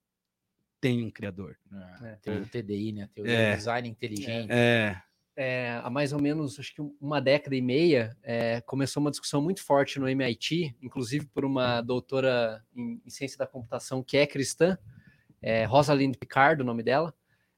Tem 0.82 1.04
um 1.04 1.10
criador. 1.12 1.58
É, 2.04 2.16
tem 2.22 2.42
o 2.42 2.46
TDI, 2.46 2.92
né? 2.92 3.10
Tem 3.14 3.24
o 3.24 3.28
é, 3.28 3.56
design 3.56 3.88
inteligente. 3.88 4.50
É. 4.52 5.02
é. 5.36 5.82
Há 5.84 5.90
mais 5.90 6.14
ou 6.14 6.22
menos, 6.22 6.60
acho 6.60 6.74
que 6.74 6.82
uma 7.00 7.20
década 7.20 7.56
e 7.56 7.62
meia, 7.62 8.16
é, 8.22 8.62
começou 8.62 9.02
uma 9.02 9.10
discussão 9.10 9.42
muito 9.42 9.64
forte 9.64 10.00
no 10.00 10.08
MIT, 10.08 10.76
inclusive 10.82 11.26
por 11.28 11.46
uma 11.46 11.82
doutora 11.82 12.64
em, 12.76 13.02
em 13.06 13.10
ciência 13.10 13.38
da 13.38 13.48
computação 13.48 14.04
que 14.04 14.18
é 14.18 14.28
cristã, 14.28 14.78
é, 15.42 15.66
Rosalind 15.66 16.16
Picard, 16.16 16.62
o 16.62 16.66
nome 16.66 16.84
dela, 16.84 17.14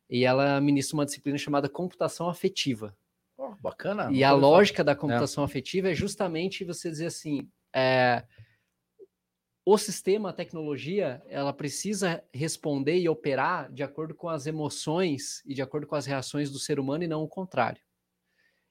e 0.10 0.24
ela 0.24 0.60
ministra 0.62 0.95
uma 0.95 1.05
disciplina 1.05 1.38
chamada 1.38 1.70
computação 1.70 2.30
afetiva. 2.30 2.95
Oh, 3.38 3.53
bacana. 3.62 4.10
E 4.12 4.24
a 4.24 4.32
lógica 4.32 4.84
da 4.84 4.95
computação 4.95 5.43
afetiva 5.43 5.89
é 5.89 5.93
justamente 5.93 6.66
você 6.66 6.89
dizer 6.89 7.05
assim, 7.05 7.47
é, 7.74 8.24
o 9.72 9.78
sistema, 9.78 10.30
a 10.30 10.34
tecnologia, 10.34 11.22
ela 11.28 11.53
precisa 11.53 12.24
responder 12.34 12.97
e 12.97 13.07
operar 13.07 13.72
de 13.72 13.84
acordo 13.84 14.15
com 14.15 14.28
as 14.28 14.47
emoções 14.47 15.43
e 15.45 15.53
de 15.53 15.61
acordo 15.61 15.86
com 15.86 15.95
as 15.95 16.07
reações 16.07 16.49
do 16.49 16.57
ser 16.57 16.80
humano 16.80 17.03
e 17.03 17.07
não 17.07 17.22
o 17.22 17.28
contrário. 17.28 17.80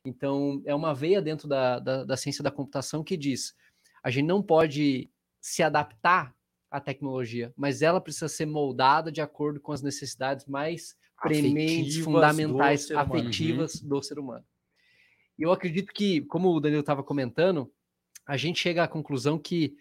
Então, 0.05 0.61
é 0.67 0.75
uma 0.75 0.93
veia 0.93 1.23
dentro 1.23 1.47
da, 1.47 1.79
da, 1.79 2.03
da 2.03 2.17
ciência 2.17 2.43
da 2.43 2.51
computação 2.51 3.05
que 3.05 3.17
diz: 3.17 3.55
a 4.03 4.11
gente 4.11 4.27
não 4.27 4.43
pode 4.43 5.09
se 5.41 5.63
adaptar 5.63 6.35
à 6.69 6.81
tecnologia, 6.81 7.53
mas 7.57 7.81
ela 7.81 8.01
precisa 8.01 8.29
ser 8.29 8.47
moldada 8.47 9.13
de 9.13 9.21
acordo 9.21 9.61
com 9.61 9.71
as 9.71 9.83
necessidades 9.83 10.47
mais 10.47 10.97
prementes, 11.23 11.99
fundamentais, 11.99 12.89
do 12.89 12.99
afetivas 12.99 13.81
uhum. 13.83 13.89
do 13.89 14.03
ser 14.03 14.19
humano. 14.19 14.45
E 15.39 15.45
eu 15.45 15.53
acredito 15.53 15.93
que, 15.93 16.23
como 16.23 16.53
o 16.53 16.59
Danilo 16.59 16.81
estava 16.81 17.05
comentando, 17.05 17.73
a 18.27 18.37
gente 18.37 18.59
chega 18.59 18.83
à 18.83 18.89
conclusão 18.89 19.39
que 19.39 19.77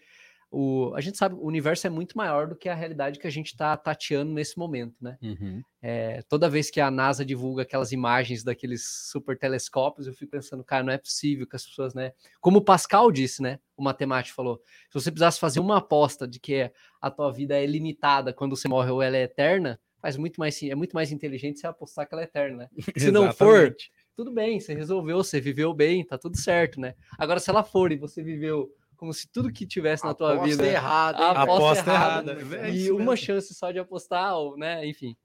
o, 0.50 0.92
a 0.94 1.00
gente 1.00 1.18
sabe 1.18 1.34
o 1.34 1.44
universo 1.44 1.86
é 1.86 1.90
muito 1.90 2.16
maior 2.16 2.46
do 2.46 2.56
que 2.56 2.68
a 2.68 2.74
realidade 2.74 3.18
que 3.18 3.26
a 3.26 3.30
gente 3.30 3.48
está 3.48 3.76
tateando 3.76 4.32
nesse 4.32 4.58
momento, 4.58 4.94
né? 5.00 5.18
Uhum. 5.20 5.62
É, 5.82 6.22
toda 6.22 6.48
vez 6.48 6.70
que 6.70 6.80
a 6.80 6.90
NASA 6.90 7.24
divulga 7.24 7.62
aquelas 7.62 7.92
imagens 7.92 8.42
daqueles 8.42 8.82
super 9.10 9.38
telescópios, 9.38 10.06
eu 10.06 10.14
fico 10.14 10.30
pensando, 10.30 10.64
cara, 10.64 10.82
não 10.82 10.92
é 10.92 10.96
possível 10.96 11.46
que 11.46 11.54
as 11.54 11.66
pessoas, 11.66 11.92
né? 11.92 12.12
Como 12.40 12.58
o 12.58 12.64
Pascal 12.64 13.12
disse, 13.12 13.42
né? 13.42 13.58
O 13.76 13.82
matemático 13.82 14.34
falou: 14.34 14.60
se 14.88 14.94
você 14.94 15.10
precisasse 15.10 15.38
fazer 15.38 15.60
uma 15.60 15.78
aposta 15.78 16.26
de 16.26 16.40
que 16.40 16.70
a 17.00 17.10
tua 17.10 17.30
vida 17.30 17.54
é 17.54 17.66
limitada 17.66 18.32
quando 18.32 18.56
você 18.56 18.68
morre 18.68 18.90
ou 18.90 19.02
ela 19.02 19.18
é 19.18 19.22
eterna, 19.24 19.78
faz 20.00 20.16
muito 20.16 20.38
mais 20.38 20.62
é 20.62 20.74
muito 20.74 20.94
mais 20.94 21.12
inteligente 21.12 21.60
você 21.60 21.66
apostar 21.66 22.08
que 22.08 22.14
ela 22.14 22.22
é 22.22 22.24
eterna, 22.24 22.56
né? 22.56 22.68
Se 22.96 23.10
não 23.10 23.32
for, 23.32 23.76
tudo 24.16 24.32
bem, 24.32 24.58
você 24.58 24.72
resolveu, 24.72 25.18
você 25.18 25.40
viveu 25.40 25.74
bem, 25.74 26.04
tá 26.04 26.16
tudo 26.16 26.38
certo, 26.38 26.80
né? 26.80 26.94
Agora, 27.18 27.38
se 27.38 27.50
ela 27.50 27.62
for 27.62 27.92
e 27.92 27.96
você 27.96 28.22
viveu 28.22 28.72
como 28.98 29.14
se 29.14 29.28
tudo 29.28 29.52
que 29.52 29.64
tivesse 29.64 30.04
na 30.04 30.12
tua 30.12 30.42
vida. 30.44 30.66
Errada, 30.66 31.18
a 31.18 31.42
aposta, 31.42 31.90
errada. 31.90 32.32
errada. 32.32 32.68
E 32.68 32.90
uma 32.90 33.14
chance 33.14 33.54
só 33.54 33.70
de 33.70 33.78
apostar, 33.78 34.34
né? 34.56 34.84
Enfim. 34.86 35.16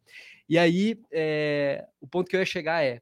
E 0.47 0.57
aí, 0.59 1.01
é, 1.11 1.86
o 1.99 2.07
ponto 2.07 2.30
que 2.30 2.36
eu 2.36 2.39
ia 2.39 2.45
chegar 2.45 2.86
é: 2.86 3.01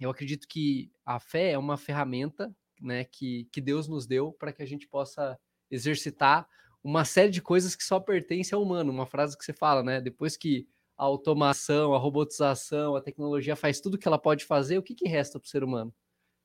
eu 0.00 0.10
acredito 0.10 0.48
que 0.48 0.90
a 1.06 1.20
fé 1.20 1.52
é 1.52 1.58
uma 1.58 1.76
ferramenta 1.76 2.54
né, 2.82 3.04
que, 3.04 3.48
que 3.52 3.60
Deus 3.60 3.86
nos 3.86 4.04
deu 4.04 4.32
para 4.32 4.52
que 4.52 4.62
a 4.62 4.66
gente 4.66 4.88
possa 4.88 5.38
exercitar 5.70 6.48
uma 6.82 7.04
série 7.04 7.30
de 7.30 7.40
coisas 7.40 7.76
que 7.76 7.84
só 7.84 8.00
pertencem 8.00 8.56
ao 8.56 8.62
humano. 8.62 8.90
Uma 8.90 9.06
frase 9.06 9.38
que 9.38 9.44
você 9.44 9.52
fala, 9.52 9.82
né? 9.82 10.00
Depois 10.00 10.36
que 10.36 10.66
a 10.98 11.04
automação, 11.04 11.94
a 11.94 11.98
robotização, 11.98 12.96
a 12.96 13.00
tecnologia 13.00 13.54
faz 13.54 13.80
tudo 13.80 13.96
que 13.96 14.08
ela 14.08 14.18
pode 14.18 14.44
fazer, 14.44 14.76
o 14.76 14.82
que, 14.82 14.94
que 14.94 15.08
resta 15.08 15.38
para 15.38 15.46
o 15.46 15.48
ser 15.48 15.62
humano? 15.62 15.94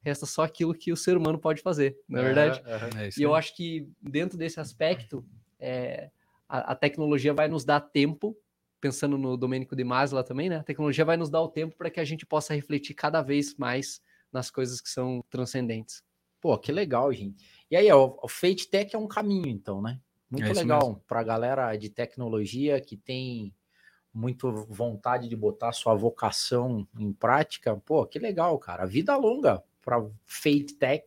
Resta 0.06 0.28
só 0.28 0.43
aquilo 0.43 0.76
que 0.76 0.91
o 0.91 0.95
ser 0.95 1.18
humano 1.18 1.39
pode 1.39 1.64
fazer, 1.64 1.97
não 2.08 2.20
é 2.20 2.24
verdade? 2.24 2.62
É 2.64 3.10
e 3.18 3.24
eu 3.24 3.34
acho 3.34 3.56
que 3.56 3.89
dentro 3.99 4.38
desse 4.38 4.60
aspecto, 4.60 5.26
é, 5.60 6.12
a, 6.47 6.74
a, 6.74 6.76
tecnologia 6.76 7.34
vai 7.34 7.47
nos 7.47 7.66
dar 7.66 7.82
tempo, 7.82 8.38
pensando 8.80 9.18
no 9.18 9.36
Domênico 9.36 9.76
de 9.76 9.84
Masla 9.84 10.24
também, 10.24 10.47
né? 10.47 10.58
A 10.58 10.64
tecnologia 10.64 11.03
vai 11.03 11.18
nos 11.18 11.32
dar 11.32 11.41
o 11.41 11.47
tempo 11.47 11.76
para 11.76 11.89
que 11.89 11.99
a 11.99 12.03
gente 12.03 12.24
possa 12.24 12.53
refletir 12.53 12.93
cada 12.93 13.24
vez 13.24 13.56
mais 13.56 13.99
nas 14.32 14.51
coisas 14.51 14.80
que 14.80 14.89
são 14.89 15.26
transcendentes. 15.28 16.03
Pô, 16.39 16.56
que 16.56 16.72
legal, 16.72 17.12
gente. 17.12 17.43
E 17.72 17.76
aí, 17.76 17.91
ó, 17.91 18.16
o 18.22 18.28
Fate 18.28 18.70
Tech 18.70 18.95
é 18.95 18.99
um 18.99 19.08
caminho, 19.08 19.47
então, 19.47 19.82
né? 19.82 19.99
Muito 20.30 20.45
é 20.45 20.53
legal 20.53 21.01
para 21.08 21.22
a 21.22 21.24
galera 21.24 21.76
de 21.76 21.89
tecnologia 21.89 22.80
que 22.80 22.95
tem 22.95 23.51
muito 24.14 24.51
vontade 24.70 25.28
de 25.28 25.36
botar 25.36 25.72
sua 25.72 25.95
vocação 25.95 26.88
em 26.99 27.12
prática. 27.12 27.76
Pô, 27.84 28.06
que 28.06 28.20
legal, 28.20 28.60
cara. 28.60 28.86
Vida 28.86 29.18
longa 29.18 29.64
para 29.86 30.03
Fate 30.25 30.73
Tech. 30.77 31.05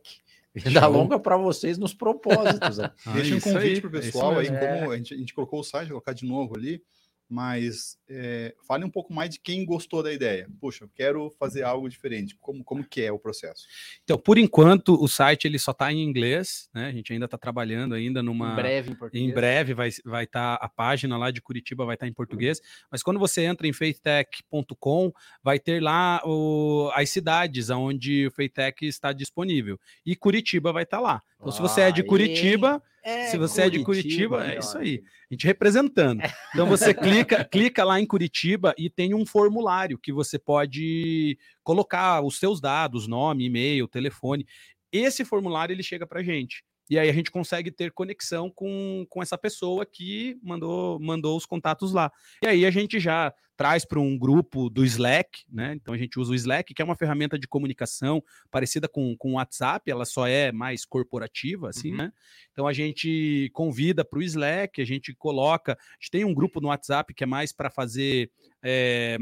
Vida 0.55 0.81
Show. 0.81 0.91
longa 0.91 1.19
para 1.19 1.37
vocês 1.37 1.77
nos 1.77 1.93
propósitos. 1.93 2.79
ah, 2.79 2.93
Deixa 3.13 3.35
um 3.35 3.39
convite 3.39 3.81
para 3.81 3.87
o 3.87 3.91
pessoal 3.91 4.39
aí, 4.39 4.47
é. 4.47 4.79
como 4.79 4.91
a 4.91 4.97
gente, 4.97 5.13
a 5.13 5.17
gente, 5.17 5.33
colocou 5.33 5.59
o 5.59 5.63
site, 5.63 5.89
vou 5.89 6.01
colocar 6.01 6.13
de 6.13 6.25
novo 6.25 6.55
ali. 6.55 6.81
Mas 7.29 7.97
é, 8.09 8.55
fale 8.67 8.83
um 8.83 8.89
pouco 8.89 9.13
mais 9.13 9.29
de 9.29 9.39
quem 9.39 9.63
gostou 9.63 10.01
da 10.01 10.11
ideia. 10.11 10.49
Puxa, 10.59 10.85
eu 10.85 10.89
quero 10.89 11.29
fazer 11.37 11.63
algo 11.63 11.87
diferente. 11.87 12.35
Como, 12.39 12.63
como 12.63 12.83
que 12.83 13.01
é 13.01 13.11
o 13.11 13.19
processo? 13.19 13.67
Então, 14.03 14.17
por 14.17 14.37
enquanto, 14.37 15.01
o 15.01 15.07
site 15.07 15.45
ele 15.45 15.59
só 15.59 15.71
está 15.71 15.93
em 15.93 16.03
inglês, 16.03 16.67
né? 16.73 16.87
A 16.87 16.91
gente 16.91 17.13
ainda 17.13 17.25
está 17.25 17.37
trabalhando 17.37 17.93
ainda 17.93 18.23
numa. 18.23 18.53
Em 18.53 18.55
breve 18.55 18.91
em 18.91 18.95
português. 18.95 19.29
Em 19.29 19.33
breve 19.33 19.73
vai 19.73 19.89
estar 19.89 20.09
vai 20.09 20.25
tá, 20.25 20.55
a 20.55 20.67
página 20.67 21.17
lá 21.17 21.29
de 21.29 21.41
Curitiba 21.41 21.85
vai 21.85 21.95
estar 21.95 22.07
tá 22.07 22.09
em 22.09 22.13
português, 22.13 22.59
mas 22.91 23.03
quando 23.03 23.19
você 23.19 23.43
entra 23.43 23.67
em 23.67 23.73
faithtech.com, 23.73 25.13
vai 25.43 25.59
ter 25.59 25.81
lá 25.81 26.21
o, 26.25 26.89
as 26.95 27.09
cidades 27.09 27.69
onde 27.69 28.27
o 28.27 28.31
Faithtech 28.31 28.85
está 28.85 29.13
disponível. 29.13 29.79
E 30.05 30.15
Curitiba 30.15 30.71
vai 30.71 30.83
estar 30.83 30.97
tá 30.97 31.03
lá. 31.03 31.21
Então, 31.39 31.51
se 31.51 31.61
você 31.61 31.81
é 31.81 31.91
de 31.91 32.03
Curitiba, 32.03 32.83
é, 33.01 33.27
se 33.27 33.37
você 33.37 33.61
Curitiba, 33.61 33.65
é 33.65 33.69
de 33.69 33.83
Curitiba, 33.85 34.47
é 34.47 34.59
isso 34.59 34.77
aí. 34.77 35.03
A 35.29 35.33
gente 35.33 35.47
representando. 35.47 36.21
Então 36.53 36.67
você 36.67 36.93
clica, 36.93 37.43
clica 37.45 37.83
lá 37.83 37.99
em 37.99 38.05
Curitiba 38.05 38.73
e 38.77 38.89
tem 38.89 39.13
um 39.13 39.25
formulário 39.25 39.97
que 39.97 40.11
você 40.11 40.37
pode 40.37 41.37
colocar 41.63 42.21
os 42.21 42.37
seus 42.37 42.59
dados, 42.59 43.07
nome, 43.07 43.45
e-mail, 43.45 43.87
telefone. 43.87 44.45
Esse 44.91 45.23
formulário 45.23 45.73
ele 45.73 45.83
chega 45.83 46.05
para 46.05 46.23
gente. 46.23 46.63
E 46.89 46.97
aí 46.97 47.07
a 47.07 47.13
gente 47.13 47.29
consegue 47.29 47.69
ter 47.69 47.91
conexão 47.91 48.49
com, 48.49 49.05
com 49.07 49.21
essa 49.21 49.37
pessoa 49.37 49.85
que 49.85 50.37
mandou, 50.41 50.99
mandou 50.99 51.37
os 51.37 51.45
contatos 51.45 51.93
lá. 51.93 52.11
E 52.43 52.47
aí 52.47 52.65
a 52.65 52.71
gente 52.71 52.99
já 52.99 53.31
traz 53.59 53.83
para 53.83 53.99
um 53.99 54.17
grupo 54.17 54.69
do 54.69 54.85
Slack, 54.85 55.43
né? 55.51 55.73
Então 55.73 55.93
a 55.93 55.97
gente 55.97 56.17
usa 56.17 56.31
o 56.31 56.35
Slack, 56.35 56.73
que 56.73 56.81
é 56.81 56.85
uma 56.85 56.95
ferramenta 56.95 57.37
de 57.37 57.45
comunicação 57.45 58.23
parecida 58.49 58.87
com, 58.87 59.17
com 59.17 59.31
o 59.31 59.33
WhatsApp, 59.33 59.91
ela 59.91 60.05
só 60.05 60.25
é 60.25 60.49
mais 60.49 60.85
corporativa, 60.85 61.67
assim, 61.67 61.91
uhum. 61.91 61.97
né? 61.97 62.13
Então 62.53 62.65
a 62.65 62.71
gente 62.71 63.49
convida 63.51 64.05
para 64.05 64.17
o 64.17 64.23
Slack, 64.23 64.81
a 64.81 64.85
gente 64.85 65.13
coloca. 65.13 65.73
A 65.73 65.93
gente 65.99 66.09
tem 66.09 66.23
um 66.23 66.33
grupo 66.33 66.61
no 66.61 66.69
WhatsApp 66.69 67.13
que 67.13 67.21
é 67.21 67.27
mais 67.27 67.51
para 67.51 67.69
fazer 67.69 68.31
é, 68.63 69.17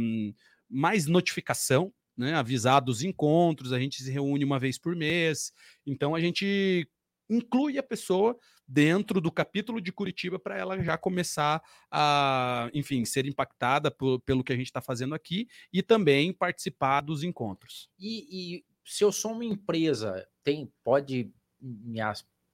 mais 0.69 1.07
notificação, 1.07 1.91
né, 2.15 2.35
avisar 2.35 2.79
dos 2.79 3.01
encontros, 3.01 3.73
a 3.73 3.79
gente 3.79 4.03
se 4.03 4.11
reúne 4.11 4.45
uma 4.45 4.59
vez 4.59 4.77
por 4.77 4.95
mês. 4.95 5.51
Então 5.83 6.13
a 6.13 6.19
gente 6.19 6.87
inclui 7.27 7.79
a 7.79 7.83
pessoa 7.83 8.37
dentro 8.67 9.21
do 9.21 9.31
capítulo 9.31 9.79
de 9.79 9.91
Curitiba 9.91 10.37
para 10.37 10.57
ela 10.57 10.83
já 10.83 10.97
começar 10.97 11.63
a, 11.89 12.69
enfim, 12.73 13.05
ser 13.05 13.25
impactada 13.25 13.89
por, 13.89 14.19
pelo 14.21 14.43
que 14.43 14.51
a 14.51 14.55
gente 14.55 14.67
está 14.67 14.81
fazendo 14.81 15.15
aqui 15.15 15.47
e 15.71 15.81
também 15.81 16.33
participar 16.33 17.01
dos 17.01 17.23
encontros. 17.23 17.89
E, 17.97 18.57
e, 18.57 18.65
se 18.83 19.03
eu 19.03 19.11
sou 19.11 19.31
uma 19.31 19.45
empresa, 19.45 20.27
tem 20.43 20.71
pode 20.83 21.31
me, 21.59 21.99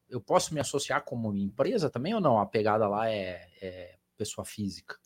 eu 0.09 0.21
posso 0.21 0.53
me 0.53 0.59
associar 0.59 1.03
como 1.03 1.35
empresa 1.35 1.89
também 1.89 2.13
ou 2.13 2.21
não? 2.21 2.39
A 2.39 2.45
pegada 2.45 2.87
lá 2.87 3.09
é, 3.09 3.47
é 3.61 3.97
pessoa 4.23 4.45
física. 4.45 4.97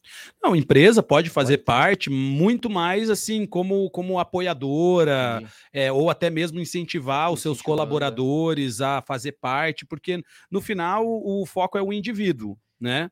Não, 0.42 0.56
empresa 0.56 1.02
pode 1.02 1.30
fazer 1.30 1.58
pode 1.58 1.66
parte 1.66 2.10
muito 2.10 2.70
mais 2.70 3.10
assim 3.10 3.46
como, 3.46 3.90
como 3.90 4.20
apoiadora, 4.20 5.42
é, 5.74 5.92
ou 5.92 6.10
até 6.10 6.30
mesmo 6.30 6.60
incentivar 6.60 7.32
os 7.32 7.42
seus 7.42 7.62
colaboradores 7.62 8.80
a 8.80 9.02
fazer 9.02 9.34
parte, 9.34 9.86
porque 9.86 10.24
no 10.50 10.62
final 10.62 11.06
o, 11.06 11.42
o 11.42 11.46
foco 11.46 11.78
é 11.78 11.82
o 11.82 11.92
indivíduo, 11.92 12.58
né? 12.80 13.10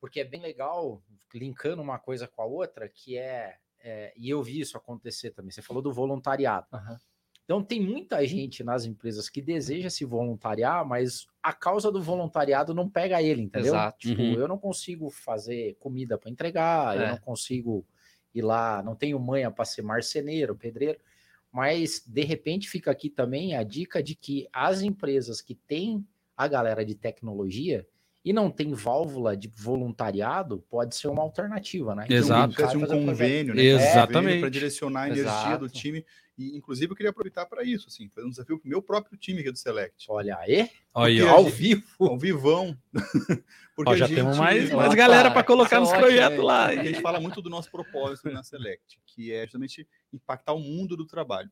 Porque 0.00 0.20
é 0.20 0.24
bem 0.24 0.40
legal, 0.40 1.02
linkando 1.34 1.82
uma 1.82 1.98
coisa 1.98 2.28
com 2.28 2.42
a 2.42 2.44
outra, 2.44 2.88
que 2.88 3.16
é, 3.16 3.56
é 3.80 4.12
e 4.16 4.28
eu 4.28 4.42
vi 4.42 4.60
isso 4.60 4.76
acontecer 4.76 5.30
também. 5.30 5.50
Você 5.50 5.62
falou 5.62 5.82
do 5.82 5.92
voluntariado. 5.92 6.66
Uhum. 6.72 6.96
Então, 7.44 7.62
tem 7.62 7.80
muita 7.80 8.26
gente 8.26 8.64
nas 8.64 8.84
empresas 8.84 9.28
que 9.28 9.40
deseja 9.40 9.88
se 9.88 10.04
voluntariar, 10.04 10.84
mas 10.84 11.28
a 11.46 11.52
causa 11.52 11.92
do 11.92 12.02
voluntariado 12.02 12.74
não 12.74 12.90
pega 12.90 13.22
ele, 13.22 13.42
entendeu? 13.42 13.68
Exato. 13.68 13.98
Tipo, 14.00 14.20
uhum. 14.20 14.32
eu 14.32 14.48
não 14.48 14.58
consigo 14.58 15.08
fazer 15.10 15.76
comida 15.78 16.18
para 16.18 16.28
entregar, 16.28 16.98
é. 16.98 17.04
eu 17.04 17.08
não 17.10 17.18
consigo 17.18 17.86
ir 18.34 18.42
lá, 18.42 18.82
não 18.82 18.96
tenho 18.96 19.16
manha 19.20 19.48
para 19.48 19.64
ser 19.64 19.82
marceneiro, 19.82 20.56
pedreiro. 20.56 20.98
Mas, 21.52 22.02
de 22.04 22.24
repente, 22.24 22.68
fica 22.68 22.90
aqui 22.90 23.08
também 23.08 23.54
a 23.54 23.62
dica 23.62 24.02
de 24.02 24.16
que 24.16 24.48
as 24.52 24.82
empresas 24.82 25.40
que 25.40 25.54
têm 25.54 26.04
a 26.36 26.48
galera 26.48 26.84
de 26.84 26.96
tecnologia 26.96 27.86
e 28.24 28.32
não 28.32 28.50
tem 28.50 28.74
válvula 28.74 29.36
de 29.36 29.46
voluntariado, 29.46 30.64
pode 30.68 30.96
ser 30.96 31.06
uma 31.06 31.22
alternativa, 31.22 31.94
né? 31.94 32.06
Exato. 32.10 32.60
Então, 32.60 32.98
um 32.98 33.06
convênio, 33.06 33.54
né? 33.54 33.62
Exatamente. 33.62 34.40
Para 34.40 34.50
direcionar 34.50 35.02
a 35.02 35.06
energia 35.06 35.30
Exato. 35.30 35.58
do 35.60 35.68
time 35.68 36.04
e, 36.38 36.54
inclusive, 36.56 36.92
eu 36.92 36.96
queria 36.96 37.10
aproveitar 37.10 37.46
para 37.46 37.64
isso, 37.64 37.88
assim, 37.88 38.08
fazer 38.10 38.26
um 38.26 38.30
desafio 38.30 38.58
para 38.58 38.66
o 38.66 38.68
meu 38.68 38.82
próprio 38.82 39.16
time 39.16 39.40
aqui 39.40 39.50
do 39.50 39.56
Select. 39.56 40.04
Olha 40.08 40.36
aí, 40.36 40.70
aí 40.94 41.20
ao 41.20 41.46
vivo. 41.46 41.84
Ao 41.98 42.18
vivão. 42.18 42.76
Porque 43.74 43.92
Ó, 43.92 43.96
já 43.96 44.06
gente, 44.06 44.16
temos 44.16 44.36
mais, 44.36 44.70
mais 44.70 44.94
galera 44.94 45.30
para 45.30 45.42
colocar 45.42 45.80
nos 45.80 45.90
projetos 45.90 46.44
lá. 46.44 46.66
A 46.66 46.84
gente 46.84 47.00
fala 47.00 47.18
muito 47.18 47.40
do 47.40 47.48
nosso 47.48 47.70
propósito 47.70 48.30
na 48.30 48.42
Select, 48.42 49.00
que 49.06 49.32
é 49.32 49.44
justamente 49.44 49.88
impactar 50.12 50.52
o 50.52 50.60
mundo 50.60 50.94
do 50.94 51.06
trabalho. 51.06 51.50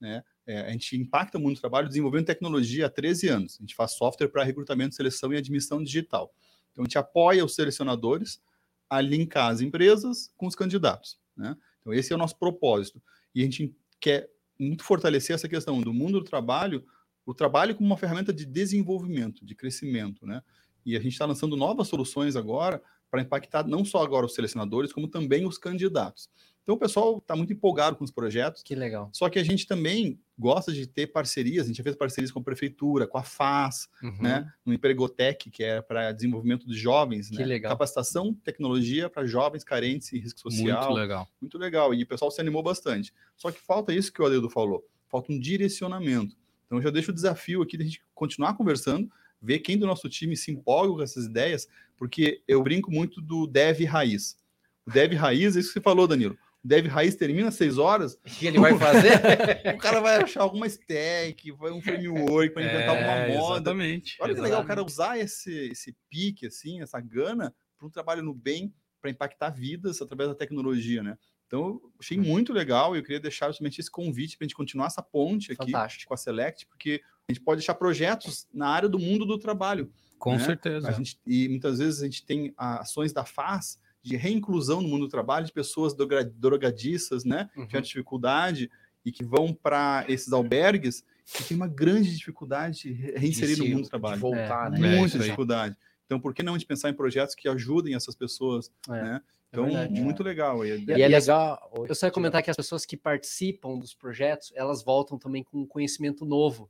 Né? 0.00 0.22
É, 0.46 0.60
a 0.62 0.70
gente 0.70 0.96
impacta 0.96 1.38
o 1.38 1.40
mundo 1.40 1.54
do 1.54 1.60
trabalho 1.60 1.88
desenvolvendo 1.88 2.26
tecnologia 2.26 2.86
há 2.86 2.90
13 2.90 3.28
anos. 3.28 3.56
A 3.58 3.62
gente 3.62 3.74
faz 3.74 3.92
software 3.92 4.28
para 4.28 4.42
recrutamento, 4.42 4.96
seleção 4.96 5.32
e 5.32 5.36
admissão 5.36 5.82
digital. 5.82 6.34
Então, 6.72 6.82
a 6.82 6.86
gente 6.86 6.98
apoia 6.98 7.44
os 7.44 7.54
selecionadores 7.54 8.42
a 8.90 9.00
linkar 9.00 9.50
as 9.50 9.60
empresas 9.60 10.32
com 10.36 10.46
os 10.46 10.56
candidatos. 10.56 11.18
Né? 11.36 11.56
Então, 11.80 11.94
esse 11.94 12.12
é 12.12 12.16
o 12.16 12.18
nosso 12.18 12.36
propósito. 12.36 13.00
E 13.34 13.40
a 13.40 13.44
gente 13.44 13.74
quer 14.04 14.28
muito 14.60 14.84
fortalecer 14.84 15.34
essa 15.34 15.48
questão 15.48 15.80
do 15.80 15.94
mundo 15.94 16.20
do 16.20 16.24
trabalho, 16.26 16.84
o 17.24 17.32
trabalho 17.32 17.74
como 17.74 17.86
uma 17.86 17.96
ferramenta 17.96 18.34
de 18.34 18.44
desenvolvimento, 18.44 19.46
de 19.46 19.54
crescimento, 19.54 20.26
né? 20.26 20.42
E 20.84 20.94
a 20.94 21.00
gente 21.00 21.12
está 21.12 21.24
lançando 21.24 21.56
novas 21.56 21.88
soluções 21.88 22.36
agora 22.36 22.82
para 23.10 23.22
impactar 23.22 23.66
não 23.66 23.82
só 23.82 24.02
agora 24.02 24.26
os 24.26 24.34
selecionadores, 24.34 24.92
como 24.92 25.08
também 25.08 25.46
os 25.46 25.56
candidatos. 25.56 26.28
Então 26.64 26.74
o 26.76 26.78
pessoal 26.78 27.18
está 27.18 27.36
muito 27.36 27.52
empolgado 27.52 27.94
com 27.94 28.04
os 28.04 28.10
projetos. 28.10 28.62
Que 28.62 28.74
legal. 28.74 29.10
Só 29.12 29.28
que 29.28 29.38
a 29.38 29.44
gente 29.44 29.66
também 29.66 30.18
gosta 30.36 30.72
de 30.72 30.86
ter 30.86 31.08
parcerias. 31.08 31.64
A 31.64 31.68
gente 31.68 31.76
já 31.76 31.84
fez 31.84 31.94
parcerias 31.94 32.32
com 32.32 32.38
a 32.38 32.42
prefeitura, 32.42 33.06
com 33.06 33.18
a 33.18 33.22
FAS, 33.22 33.86
uhum. 34.02 34.22
né? 34.22 34.50
No 34.64 34.72
Empregotec, 34.72 35.50
que 35.50 35.62
é 35.62 35.82
para 35.82 36.10
desenvolvimento 36.12 36.66
de 36.66 36.74
jovens, 36.74 37.28
que 37.28 37.36
né? 37.36 37.44
Legal. 37.44 37.72
Capacitação, 37.72 38.32
tecnologia 38.32 39.10
para 39.10 39.26
jovens 39.26 39.62
carentes 39.62 40.10
em 40.14 40.18
risco 40.18 40.40
social. 40.40 40.86
Muito 40.86 40.98
legal. 40.98 41.28
Muito 41.38 41.58
legal. 41.58 41.94
E 41.94 42.02
o 42.02 42.06
pessoal 42.06 42.30
se 42.30 42.40
animou 42.40 42.62
bastante. 42.62 43.12
Só 43.36 43.50
que 43.50 43.60
falta 43.60 43.92
isso 43.92 44.10
que 44.10 44.22
o 44.22 44.24
Adildo 44.24 44.48
falou. 44.48 44.88
Falta 45.10 45.30
um 45.32 45.38
direcionamento. 45.38 46.34
Então 46.64 46.78
eu 46.78 46.82
já 46.82 46.90
deixo 46.90 47.10
o 47.10 47.14
desafio 47.14 47.60
aqui 47.60 47.76
de 47.76 47.82
a 47.82 47.86
gente 47.86 48.02
continuar 48.14 48.54
conversando, 48.54 49.10
ver 49.40 49.58
quem 49.58 49.76
do 49.76 49.86
nosso 49.86 50.08
time 50.08 50.34
se 50.34 50.50
empolga 50.50 50.94
com 50.94 51.02
essas 51.02 51.26
ideias, 51.26 51.68
porque 51.94 52.42
eu 52.48 52.62
brinco 52.62 52.90
muito 52.90 53.20
do 53.20 53.46
dev 53.46 53.84
raiz. 53.84 54.38
O 54.86 54.90
dev 54.90 55.12
raiz, 55.12 55.56
é 55.56 55.60
isso 55.60 55.68
que 55.68 55.74
você 55.74 55.80
falou, 55.82 56.06
Danilo 56.06 56.38
Dev 56.64 56.86
Raiz 56.86 57.14
termina 57.14 57.48
às 57.48 57.56
6 57.56 57.76
horas. 57.76 58.14
O 58.14 58.18
que 58.22 58.46
ele 58.46 58.58
vai 58.58 58.72
fazer? 58.78 59.20
o 59.74 59.78
cara 59.78 60.00
vai 60.00 60.16
achar 60.16 60.42
alguma 60.42 60.66
stack, 60.66 61.52
vai 61.52 61.70
um 61.70 61.82
framework 61.82 62.54
para 62.54 62.62
inventar 62.62 62.96
é, 62.96 63.28
alguma 63.28 63.38
moda. 63.38 63.56
Exatamente. 63.56 64.16
Olha 64.18 64.34
que 64.34 64.40
legal 64.40 64.62
o 64.62 64.66
cara 64.66 64.82
usar 64.82 65.18
esse, 65.18 65.52
esse 65.70 65.94
pique, 66.08 66.46
assim, 66.46 66.80
essa 66.80 66.98
gana, 67.00 67.54
para 67.76 67.86
um 67.86 67.90
trabalho 67.90 68.22
no 68.22 68.32
bem, 68.32 68.72
para 68.98 69.10
impactar 69.10 69.50
vidas 69.50 70.00
através 70.00 70.30
da 70.30 70.34
tecnologia, 70.34 71.02
né? 71.02 71.18
Então, 71.46 71.66
eu 71.66 71.92
achei 72.00 72.16
muito 72.16 72.52
legal 72.54 72.96
e 72.96 72.98
eu 72.98 73.02
queria 73.02 73.20
deixar 73.20 73.48
justamente 73.48 73.78
esse 73.78 73.90
convite 73.90 74.38
para 74.38 74.46
a 74.46 74.48
gente 74.48 74.56
continuar 74.56 74.86
essa 74.86 75.02
ponte 75.02 75.52
aqui 75.52 75.70
Fantástico. 75.70 76.08
com 76.08 76.14
a 76.14 76.16
Select, 76.16 76.66
porque 76.66 77.02
a 77.28 77.32
gente 77.32 77.44
pode 77.44 77.58
deixar 77.58 77.74
projetos 77.74 78.48
na 78.52 78.68
área 78.68 78.88
do 78.88 78.98
mundo 78.98 79.26
do 79.26 79.38
trabalho. 79.38 79.92
Com 80.18 80.32
né? 80.32 80.38
certeza. 80.38 80.88
A 80.88 80.92
gente, 80.92 81.20
e 81.26 81.46
muitas 81.50 81.78
vezes 81.78 82.00
a 82.00 82.06
gente 82.06 82.24
tem 82.24 82.54
ações 82.56 83.12
da 83.12 83.26
FAS 83.26 83.78
de 84.04 84.16
reinclusão 84.16 84.82
no 84.82 84.88
mundo 84.88 85.06
do 85.06 85.08
trabalho 85.08 85.46
de 85.46 85.52
pessoas 85.52 85.94
drogadiças, 85.94 87.24
né, 87.24 87.48
uhum. 87.56 87.66
que 87.66 87.72
têm 87.72 87.80
dificuldade 87.80 88.70
e 89.04 89.10
que 89.10 89.24
vão 89.24 89.52
para 89.52 90.04
esses 90.08 90.32
albergues 90.32 91.04
e 91.40 91.42
tem 91.42 91.56
uma 91.56 91.66
grande 91.66 92.14
dificuldade 92.14 92.82
de 92.82 92.92
reinserir 93.16 93.58
no 93.58 93.66
mundo 93.66 93.82
do 93.84 93.88
trabalho. 93.88 94.20
voltar, 94.20 94.72
é, 94.74 94.78
né? 94.78 94.96
Muita 94.96 95.16
é 95.16 95.20
dificuldade. 95.20 95.76
Então, 96.04 96.20
por 96.20 96.34
que 96.34 96.42
não 96.42 96.54
a 96.54 96.58
gente 96.58 96.66
pensar 96.66 96.90
em 96.90 96.94
projetos 96.94 97.34
que 97.34 97.48
ajudem 97.48 97.94
essas 97.94 98.14
pessoas, 98.14 98.70
é, 98.88 98.92
né? 98.92 99.20
É 99.24 99.34
então, 99.54 99.66
é 99.66 99.88
muito 99.88 100.22
legal. 100.22 100.66
E, 100.66 100.84
e 100.84 101.02
é 101.02 101.08
legal. 101.08 101.72
Eu 101.88 101.94
só 101.94 102.06
ia 102.06 102.12
comentar 102.12 102.42
que 102.42 102.50
as 102.50 102.56
pessoas 102.56 102.84
que 102.84 102.96
participam 102.96 103.78
dos 103.78 103.94
projetos, 103.94 104.52
elas 104.54 104.82
voltam 104.82 105.16
também 105.16 105.44
com 105.44 105.66
conhecimento 105.66 106.24
novo. 106.24 106.68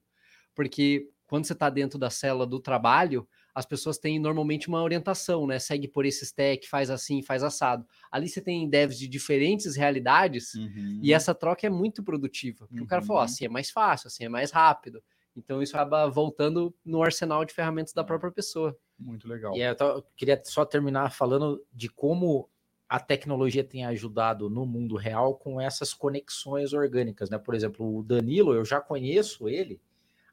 Porque 0.55 1.09
quando 1.27 1.47
você 1.47 1.55
está 1.55 1.71
dentro 1.71 1.99
da 1.99 2.11
cela 2.11 2.47
do 2.47 2.61
trabalho, 2.61 3.27
as 3.55 3.65
pessoas 3.65 3.99
têm 3.99 4.19
normalmente 4.19 4.67
uma 4.69 4.83
orientação, 4.83 5.47
né? 5.47 5.59
Segue 5.61 5.87
por 5.87 6.05
esse 6.05 6.25
stack, 6.25 6.69
faz 6.69 6.91
assim, 6.91 7.23
faz 7.23 7.43
assado. 7.43 7.87
Ali 8.11 8.29
você 8.29 8.41
tem 8.41 8.69
devs 8.69 8.99
de 8.99 9.07
diferentes 9.07 9.77
realidades 9.77 10.55
uhum. 10.55 10.99
e 11.01 11.13
essa 11.13 11.33
troca 11.33 11.67
é 11.67 11.71
muito 11.71 12.03
produtiva. 12.03 12.67
Porque 12.67 12.81
uhum. 12.81 12.85
o 12.85 12.89
cara 12.89 13.03
falou, 13.03 13.23
assim 13.23 13.45
é 13.45 13.49
mais 13.49 13.71
fácil, 13.71 14.09
assim 14.09 14.25
é 14.25 14.29
mais 14.29 14.51
rápido. 14.51 15.03
Então 15.37 15.63
isso 15.63 15.77
acaba 15.77 16.09
voltando 16.09 16.75
no 16.85 17.03
arsenal 17.03 17.45
de 17.45 17.55
ferramentas 17.55 17.93
da 17.93 18.03
própria 18.03 18.33
pessoa. 18.33 18.77
Muito 18.99 19.29
legal. 19.29 19.55
E 19.57 19.61
eu, 19.61 19.77
tô, 19.77 19.85
eu 19.85 20.05
queria 20.17 20.41
só 20.45 20.65
terminar 20.65 21.13
falando 21.13 21.65
de 21.73 21.89
como 21.89 22.49
a 22.89 22.99
tecnologia 22.99 23.63
tem 23.63 23.85
ajudado 23.85 24.51
no 24.51 24.67
mundo 24.67 24.97
real 24.97 25.37
com 25.37 25.61
essas 25.61 25.95
conexões 25.95 26.73
orgânicas, 26.73 27.31
né? 27.31 27.39
Por 27.39 27.55
exemplo, 27.55 27.99
o 27.99 28.03
Danilo, 28.03 28.53
eu 28.53 28.65
já 28.65 28.81
conheço 28.81 29.49
ele 29.49 29.81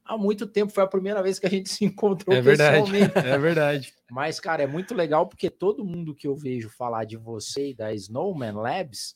há 0.03 0.17
muito 0.17 0.45
tempo. 0.47 0.71
Foi 0.71 0.83
a 0.83 0.87
primeira 0.87 1.21
vez 1.23 1.39
que 1.39 1.45
a 1.47 1.49
gente 1.49 1.69
se 1.69 1.85
encontrou 1.85 2.35
É 2.35 2.41
verdade. 2.41 2.91
pessoalmente. 2.91 3.17
É 3.17 3.37
verdade. 3.37 3.93
Mas, 4.09 4.39
cara, 4.39 4.63
é 4.63 4.67
muito 4.67 4.93
legal 4.93 5.27
porque 5.27 5.49
todo 5.49 5.85
mundo 5.85 6.13
que 6.15 6.27
eu 6.27 6.35
vejo 6.35 6.69
falar 6.69 7.05
de 7.05 7.17
você 7.17 7.69
e 7.69 7.73
da 7.73 7.93
Snowman 7.93 8.53
Labs 8.53 9.15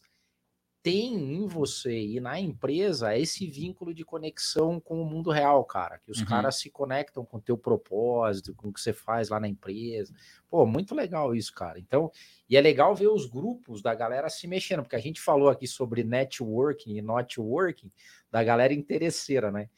tem 0.84 1.16
em 1.16 1.48
você 1.48 2.00
e 2.00 2.20
na 2.20 2.40
empresa 2.40 3.18
esse 3.18 3.48
vínculo 3.48 3.92
de 3.92 4.06
conexão 4.06 4.80
com 4.80 5.02
o 5.02 5.06
mundo 5.06 5.32
real, 5.32 5.66
cara. 5.66 5.98
Que 5.98 6.12
os 6.12 6.20
Uhum. 6.20 6.26
caras 6.28 6.58
se 6.60 6.70
conectam 6.70 7.26
com 7.26 7.38
o 7.38 7.42
teu 7.42 7.58
propósito, 7.58 8.54
com 8.54 8.68
o 8.68 8.74
que 8.74 8.80
você 8.80 8.94
faz 8.94 9.30
lá 9.30 9.40
na 9.40 9.48
empresa. 9.48 10.14
Pô, 10.48 10.64
muito 10.64 10.94
legal 10.94 11.36
isso, 11.36 11.52
cara. 11.54 11.80
Então, 11.80 12.12
e 12.48 12.56
é 12.56 12.62
legal 12.62 12.94
ver 12.96 13.08
os 13.08 13.26
grupos 13.26 13.82
da 13.82 13.96
galera 13.96 14.30
se 14.30 14.48
mexendo, 14.48 14.84
porque 14.84 14.96
a 14.96 15.00
gente 15.00 15.20
falou 15.20 15.50
aqui 15.50 15.66
sobre 15.68 16.04
networking 16.04 16.96
e 16.98 17.02
not 17.02 17.40
working, 17.42 17.92
da 18.30 18.44
galera 18.44 18.72
interesseira, 18.74 19.52
né? 19.52 19.70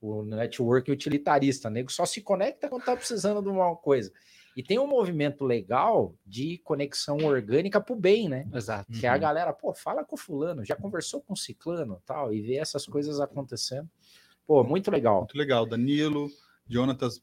O 0.00 0.22
networking 0.22 0.92
utilitarista, 0.92 1.68
nego 1.68 1.90
só 1.92 2.06
se 2.06 2.20
conecta 2.22 2.68
quando 2.68 2.84
tá 2.84 2.96
precisando 2.96 3.42
de 3.42 3.48
uma 3.48 3.76
coisa. 3.76 4.10
E 4.56 4.62
tem 4.62 4.78
um 4.78 4.86
movimento 4.86 5.44
legal 5.44 6.14
de 6.26 6.58
conexão 6.64 7.18
orgânica 7.18 7.80
pro 7.80 7.94
bem, 7.94 8.28
né? 8.28 8.48
Exato. 8.52 8.90
Que 8.92 9.06
é 9.06 9.08
a 9.10 9.14
Uhum. 9.14 9.20
galera, 9.20 9.52
pô, 9.52 9.72
fala 9.72 10.04
com 10.04 10.16
fulano, 10.16 10.64
já 10.64 10.74
conversou 10.74 11.20
com 11.20 11.36
ciclano 11.36 12.02
tal, 12.04 12.32
e 12.32 12.40
vê 12.40 12.56
essas 12.56 12.84
coisas 12.86 13.20
acontecendo. 13.20 13.88
Pô, 14.46 14.64
muito 14.64 14.90
legal. 14.90 15.18
Muito 15.18 15.38
legal. 15.38 15.64
Danilo, 15.66 16.28
Jonatas, 16.68 17.22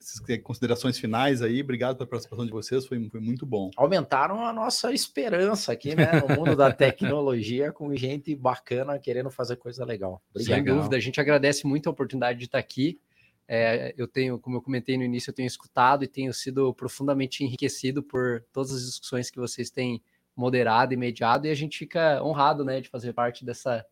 essas 0.00 0.20
considerações 0.42 0.98
finais 0.98 1.42
aí. 1.42 1.60
Obrigado 1.60 1.96
pela 1.96 2.08
participação 2.08 2.46
de 2.46 2.52
vocês, 2.52 2.86
foi, 2.86 3.08
foi 3.08 3.20
muito 3.20 3.44
bom. 3.44 3.70
Aumentaram 3.76 4.44
a 4.44 4.52
nossa 4.52 4.92
esperança 4.92 5.72
aqui, 5.72 5.94
né? 5.94 6.20
No 6.20 6.36
mundo 6.36 6.54
da 6.56 6.72
tecnologia, 6.72 7.72
com 7.72 7.94
gente 7.94 8.34
bacana 8.34 8.98
querendo 8.98 9.30
fazer 9.30 9.56
coisa 9.56 9.84
legal. 9.84 10.22
Sem 10.36 10.54
Obrigado. 10.54 10.76
dúvida, 10.76 10.96
a 10.96 11.00
gente 11.00 11.20
agradece 11.20 11.66
muito 11.66 11.88
a 11.88 11.92
oportunidade 11.92 12.38
de 12.38 12.44
estar 12.44 12.58
aqui. 12.58 13.00
É, 13.46 13.94
eu 13.96 14.06
tenho, 14.06 14.38
como 14.38 14.58
eu 14.58 14.62
comentei 14.62 14.96
no 14.96 15.02
início, 15.02 15.30
eu 15.30 15.34
tenho 15.34 15.46
escutado 15.46 16.04
e 16.04 16.08
tenho 16.08 16.32
sido 16.34 16.72
profundamente 16.74 17.42
enriquecido 17.42 18.02
por 18.02 18.44
todas 18.52 18.72
as 18.72 18.84
discussões 18.84 19.30
que 19.30 19.38
vocês 19.38 19.70
têm 19.70 20.02
moderado 20.36 20.94
e 20.94 20.96
mediado, 20.96 21.46
e 21.46 21.50
a 21.50 21.54
gente 21.54 21.78
fica 21.78 22.22
honrado, 22.22 22.64
né, 22.64 22.80
de 22.80 22.88
fazer 22.88 23.12
parte 23.12 23.44
dessa 23.44 23.84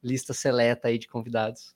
lista 0.00 0.32
seleta 0.32 0.88
aí 0.88 0.98
de 0.98 1.08
convidados. 1.08 1.74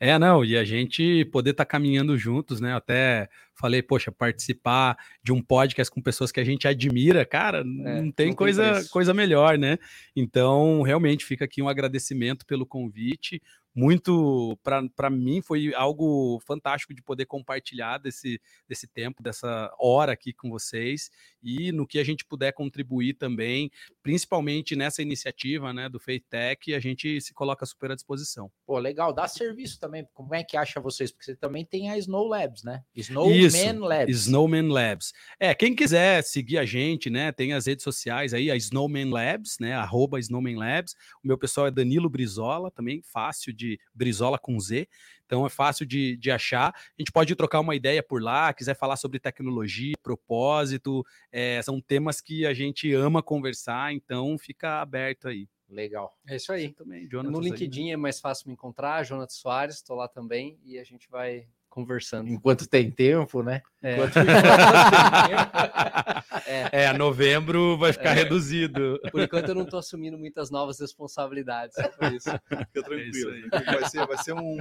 É, 0.00 0.16
não, 0.16 0.44
e 0.44 0.56
a 0.56 0.64
gente 0.64 1.24
poder 1.26 1.50
estar 1.50 1.64
caminhando 1.64 2.16
juntos, 2.16 2.60
né? 2.60 2.74
Até 2.74 3.28
falei, 3.58 3.82
poxa, 3.82 4.12
participar 4.12 4.96
de 5.22 5.32
um 5.32 5.42
podcast 5.42 5.92
com 5.92 6.00
pessoas 6.00 6.30
que 6.30 6.38
a 6.38 6.44
gente 6.44 6.68
admira, 6.68 7.26
cara, 7.26 7.64
não 7.64 7.84
tem, 7.84 8.02
não 8.04 8.12
tem 8.12 8.32
coisa, 8.32 8.72
preço. 8.74 8.90
coisa 8.90 9.12
melhor, 9.12 9.58
né? 9.58 9.76
Então, 10.14 10.82
realmente 10.82 11.24
fica 11.24 11.44
aqui 11.44 11.60
um 11.60 11.68
agradecimento 11.68 12.46
pelo 12.46 12.64
convite. 12.64 13.42
Muito, 13.74 14.58
para 14.62 15.10
mim, 15.10 15.40
foi 15.40 15.72
algo 15.74 16.40
fantástico 16.46 16.92
de 16.92 17.02
poder 17.02 17.26
compartilhar 17.26 17.98
desse, 17.98 18.40
desse 18.68 18.88
tempo, 18.88 19.22
dessa 19.22 19.72
hora 19.78 20.12
aqui 20.12 20.32
com 20.32 20.50
vocês 20.50 21.10
e 21.42 21.70
no 21.70 21.86
que 21.86 21.98
a 21.98 22.04
gente 22.04 22.24
puder 22.24 22.52
contribuir 22.52 23.14
também, 23.14 23.70
principalmente 24.02 24.74
nessa 24.74 25.02
iniciativa, 25.02 25.72
né, 25.72 25.88
do 25.88 26.00
Faith 26.00 26.24
Tech, 26.28 26.74
a 26.74 26.80
gente 26.80 27.20
se 27.20 27.32
coloca 27.32 27.64
super 27.66 27.92
à 27.92 27.94
disposição. 27.94 28.50
Pô, 28.66 28.78
legal. 28.78 29.12
Dá 29.12 29.28
serviço 29.28 29.78
também. 29.78 30.06
Como 30.12 30.34
é 30.34 30.42
que 30.42 30.56
acha 30.56 30.80
vocês? 30.80 31.12
Porque 31.12 31.26
você 31.26 31.36
também 31.36 31.64
tem 31.64 31.90
a 31.90 31.98
Snow 31.98 32.26
Labs, 32.26 32.64
né? 32.64 32.82
Isso, 32.94 33.12
Snowman 33.12 33.78
Labs. 33.78 34.16
Snowman 34.20 34.68
Labs. 34.68 35.12
É, 35.38 35.54
quem 35.54 35.74
quiser 35.74 36.22
seguir 36.22 36.58
a 36.58 36.64
gente, 36.64 37.10
né, 37.10 37.32
tem 37.32 37.52
as 37.52 37.66
redes 37.66 37.84
sociais 37.84 38.34
aí, 38.34 38.50
a 38.50 38.56
Snowman 38.56 39.10
Labs, 39.10 39.56
né, 39.60 39.74
arroba 39.74 40.18
Snowman 40.18 40.56
Labs. 40.56 40.94
O 41.22 41.28
meu 41.28 41.38
pessoal 41.38 41.66
é 41.66 41.70
Danilo 41.70 42.08
Brizola, 42.08 42.70
também 42.70 43.02
fácil 43.02 43.52
de 43.52 43.67
Brizola 43.92 44.38
com 44.38 44.58
Z, 44.60 44.88
então 45.26 45.44
é 45.44 45.48
fácil 45.50 45.84
de, 45.84 46.16
de 46.16 46.30
achar. 46.30 46.68
A 46.74 47.02
gente 47.02 47.12
pode 47.12 47.34
trocar 47.34 47.60
uma 47.60 47.74
ideia 47.74 48.02
por 48.02 48.22
lá, 48.22 48.52
quiser 48.54 48.74
falar 48.74 48.96
sobre 48.96 49.18
tecnologia, 49.18 49.94
propósito, 50.02 51.04
é, 51.32 51.60
são 51.62 51.80
temas 51.80 52.20
que 52.20 52.46
a 52.46 52.54
gente 52.54 52.92
ama 52.94 53.22
conversar, 53.22 53.92
então 53.92 54.38
fica 54.38 54.80
aberto 54.80 55.28
aí. 55.28 55.48
Legal. 55.68 56.16
É 56.26 56.36
isso 56.36 56.50
aí. 56.50 56.72
Também, 56.72 57.04
No 57.04 57.10
Jonatas 57.10 57.34
aí, 57.34 57.42
né? 57.42 57.50
LinkedIn 57.50 57.90
é 57.90 57.96
mais 57.96 58.20
fácil 58.20 58.48
me 58.48 58.54
encontrar, 58.54 59.04
Jonathan 59.04 59.34
Soares, 59.34 59.76
estou 59.76 59.96
lá 59.96 60.08
também, 60.08 60.58
e 60.64 60.78
a 60.78 60.84
gente 60.84 61.08
vai 61.10 61.46
conversando. 61.68 62.28
Enquanto 62.28 62.68
tem 62.68 62.90
tempo, 62.90 63.42
né? 63.42 63.62
É. 63.82 63.94
Enquanto... 63.94 64.14
É, 66.72 66.92
novembro 66.94 67.76
vai 67.76 67.92
ficar 67.92 68.12
reduzido. 68.12 68.98
Por 69.10 69.20
enquanto 69.20 69.48
eu 69.50 69.54
não 69.54 69.64
estou 69.64 69.78
assumindo 69.78 70.18
muitas 70.18 70.50
novas 70.50 70.80
responsabilidades, 70.80 71.76
é 71.78 71.88
por 71.88 72.12
isso. 72.12 72.30
Fica 72.48 72.82
tranquilo. 72.82 73.30
aí. 73.32 73.48
vai, 73.66 73.88
ser, 73.88 74.06
vai 74.06 74.18
ser 74.18 74.32
um. 74.32 74.56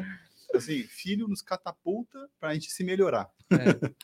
Assim, 0.54 0.84
filho 0.84 1.28
nos 1.28 1.42
catapulta 1.42 2.20
para 2.40 2.50
a 2.50 2.54
gente 2.54 2.70
se 2.72 2.84
melhorar. 2.84 3.30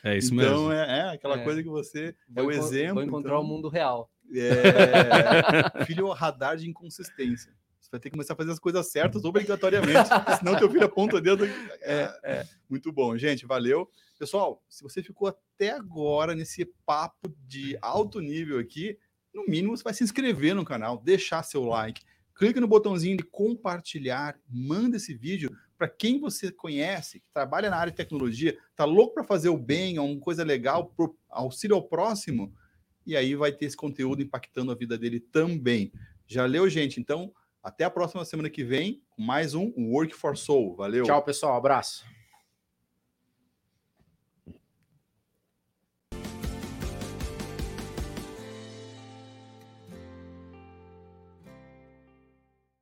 É 0.02 0.16
isso 0.16 0.34
então 0.34 0.68
mesmo. 0.68 0.72
é, 0.72 0.98
é 0.98 1.02
aquela 1.14 1.38
É. 1.40 1.44
coisa 1.44 1.62
que 1.62 1.68
você 1.68 2.14
é 2.36 2.40
Vou 2.42 2.50
o 2.50 2.52
encon- 2.52 2.66
exemplo. 2.66 2.94
Vou 2.94 3.02
encontrar 3.02 3.32
então, 3.32 3.42
o 3.42 3.46
mundo 3.46 3.68
real. 3.68 4.10
é, 4.34 4.34
filho 5.86 6.08
radar 6.10 6.56
de 6.56 6.68
inconsistência. 6.68 7.52
Vai 7.94 8.00
ter 8.00 8.10
que 8.10 8.16
começar 8.16 8.32
a 8.32 8.36
fazer 8.36 8.50
as 8.50 8.58
coisas 8.58 8.90
certas 8.90 9.24
obrigatoriamente, 9.24 10.08
senão 10.40 10.58
teu 10.58 10.68
filho 10.68 10.84
aponta 10.84 11.18
o 11.18 11.20
dedo. 11.20 11.44
É, 11.80 12.20
é. 12.24 12.46
Muito 12.68 12.90
bom, 12.90 13.16
gente. 13.16 13.46
Valeu. 13.46 13.88
Pessoal, 14.18 14.60
se 14.68 14.82
você 14.82 15.00
ficou 15.00 15.28
até 15.28 15.70
agora 15.70 16.34
nesse 16.34 16.64
papo 16.84 17.32
de 17.46 17.78
alto 17.80 18.18
nível 18.18 18.58
aqui, 18.58 18.98
no 19.32 19.46
mínimo 19.46 19.76
você 19.76 19.84
vai 19.84 19.94
se 19.94 20.02
inscrever 20.02 20.56
no 20.56 20.64
canal, 20.64 20.98
deixar 20.98 21.44
seu 21.44 21.62
like, 21.62 22.02
clique 22.34 22.58
no 22.58 22.66
botãozinho 22.66 23.16
de 23.16 23.22
compartilhar, 23.22 24.36
manda 24.48 24.96
esse 24.96 25.14
vídeo 25.14 25.56
para 25.78 25.86
quem 25.86 26.18
você 26.18 26.50
conhece, 26.50 27.20
que 27.20 27.26
trabalha 27.32 27.70
na 27.70 27.76
área 27.76 27.92
de 27.92 27.96
tecnologia, 27.96 28.58
tá 28.74 28.84
louco 28.84 29.14
para 29.14 29.22
fazer 29.22 29.50
o 29.50 29.56
bem, 29.56 29.98
alguma 29.98 30.20
coisa 30.20 30.42
legal, 30.42 30.86
pro 30.96 31.16
auxílio 31.28 31.76
ao 31.76 31.82
próximo, 31.84 32.52
e 33.06 33.16
aí 33.16 33.36
vai 33.36 33.52
ter 33.52 33.66
esse 33.66 33.76
conteúdo 33.76 34.20
impactando 34.20 34.72
a 34.72 34.74
vida 34.74 34.98
dele 34.98 35.20
também. 35.20 35.92
Já 36.26 36.44
leu, 36.44 36.68
gente? 36.68 36.98
Então, 36.98 37.32
até 37.64 37.84
a 37.84 37.90
próxima 37.90 38.24
semana 38.26 38.50
que 38.50 38.62
vem 38.62 39.02
mais 39.18 39.54
um 39.54 39.72
Work 39.76 40.14
for 40.14 40.36
Soul. 40.36 40.76
Valeu. 40.76 41.04
Tchau, 41.04 41.22
pessoal. 41.22 41.56
Abraço. 41.56 42.04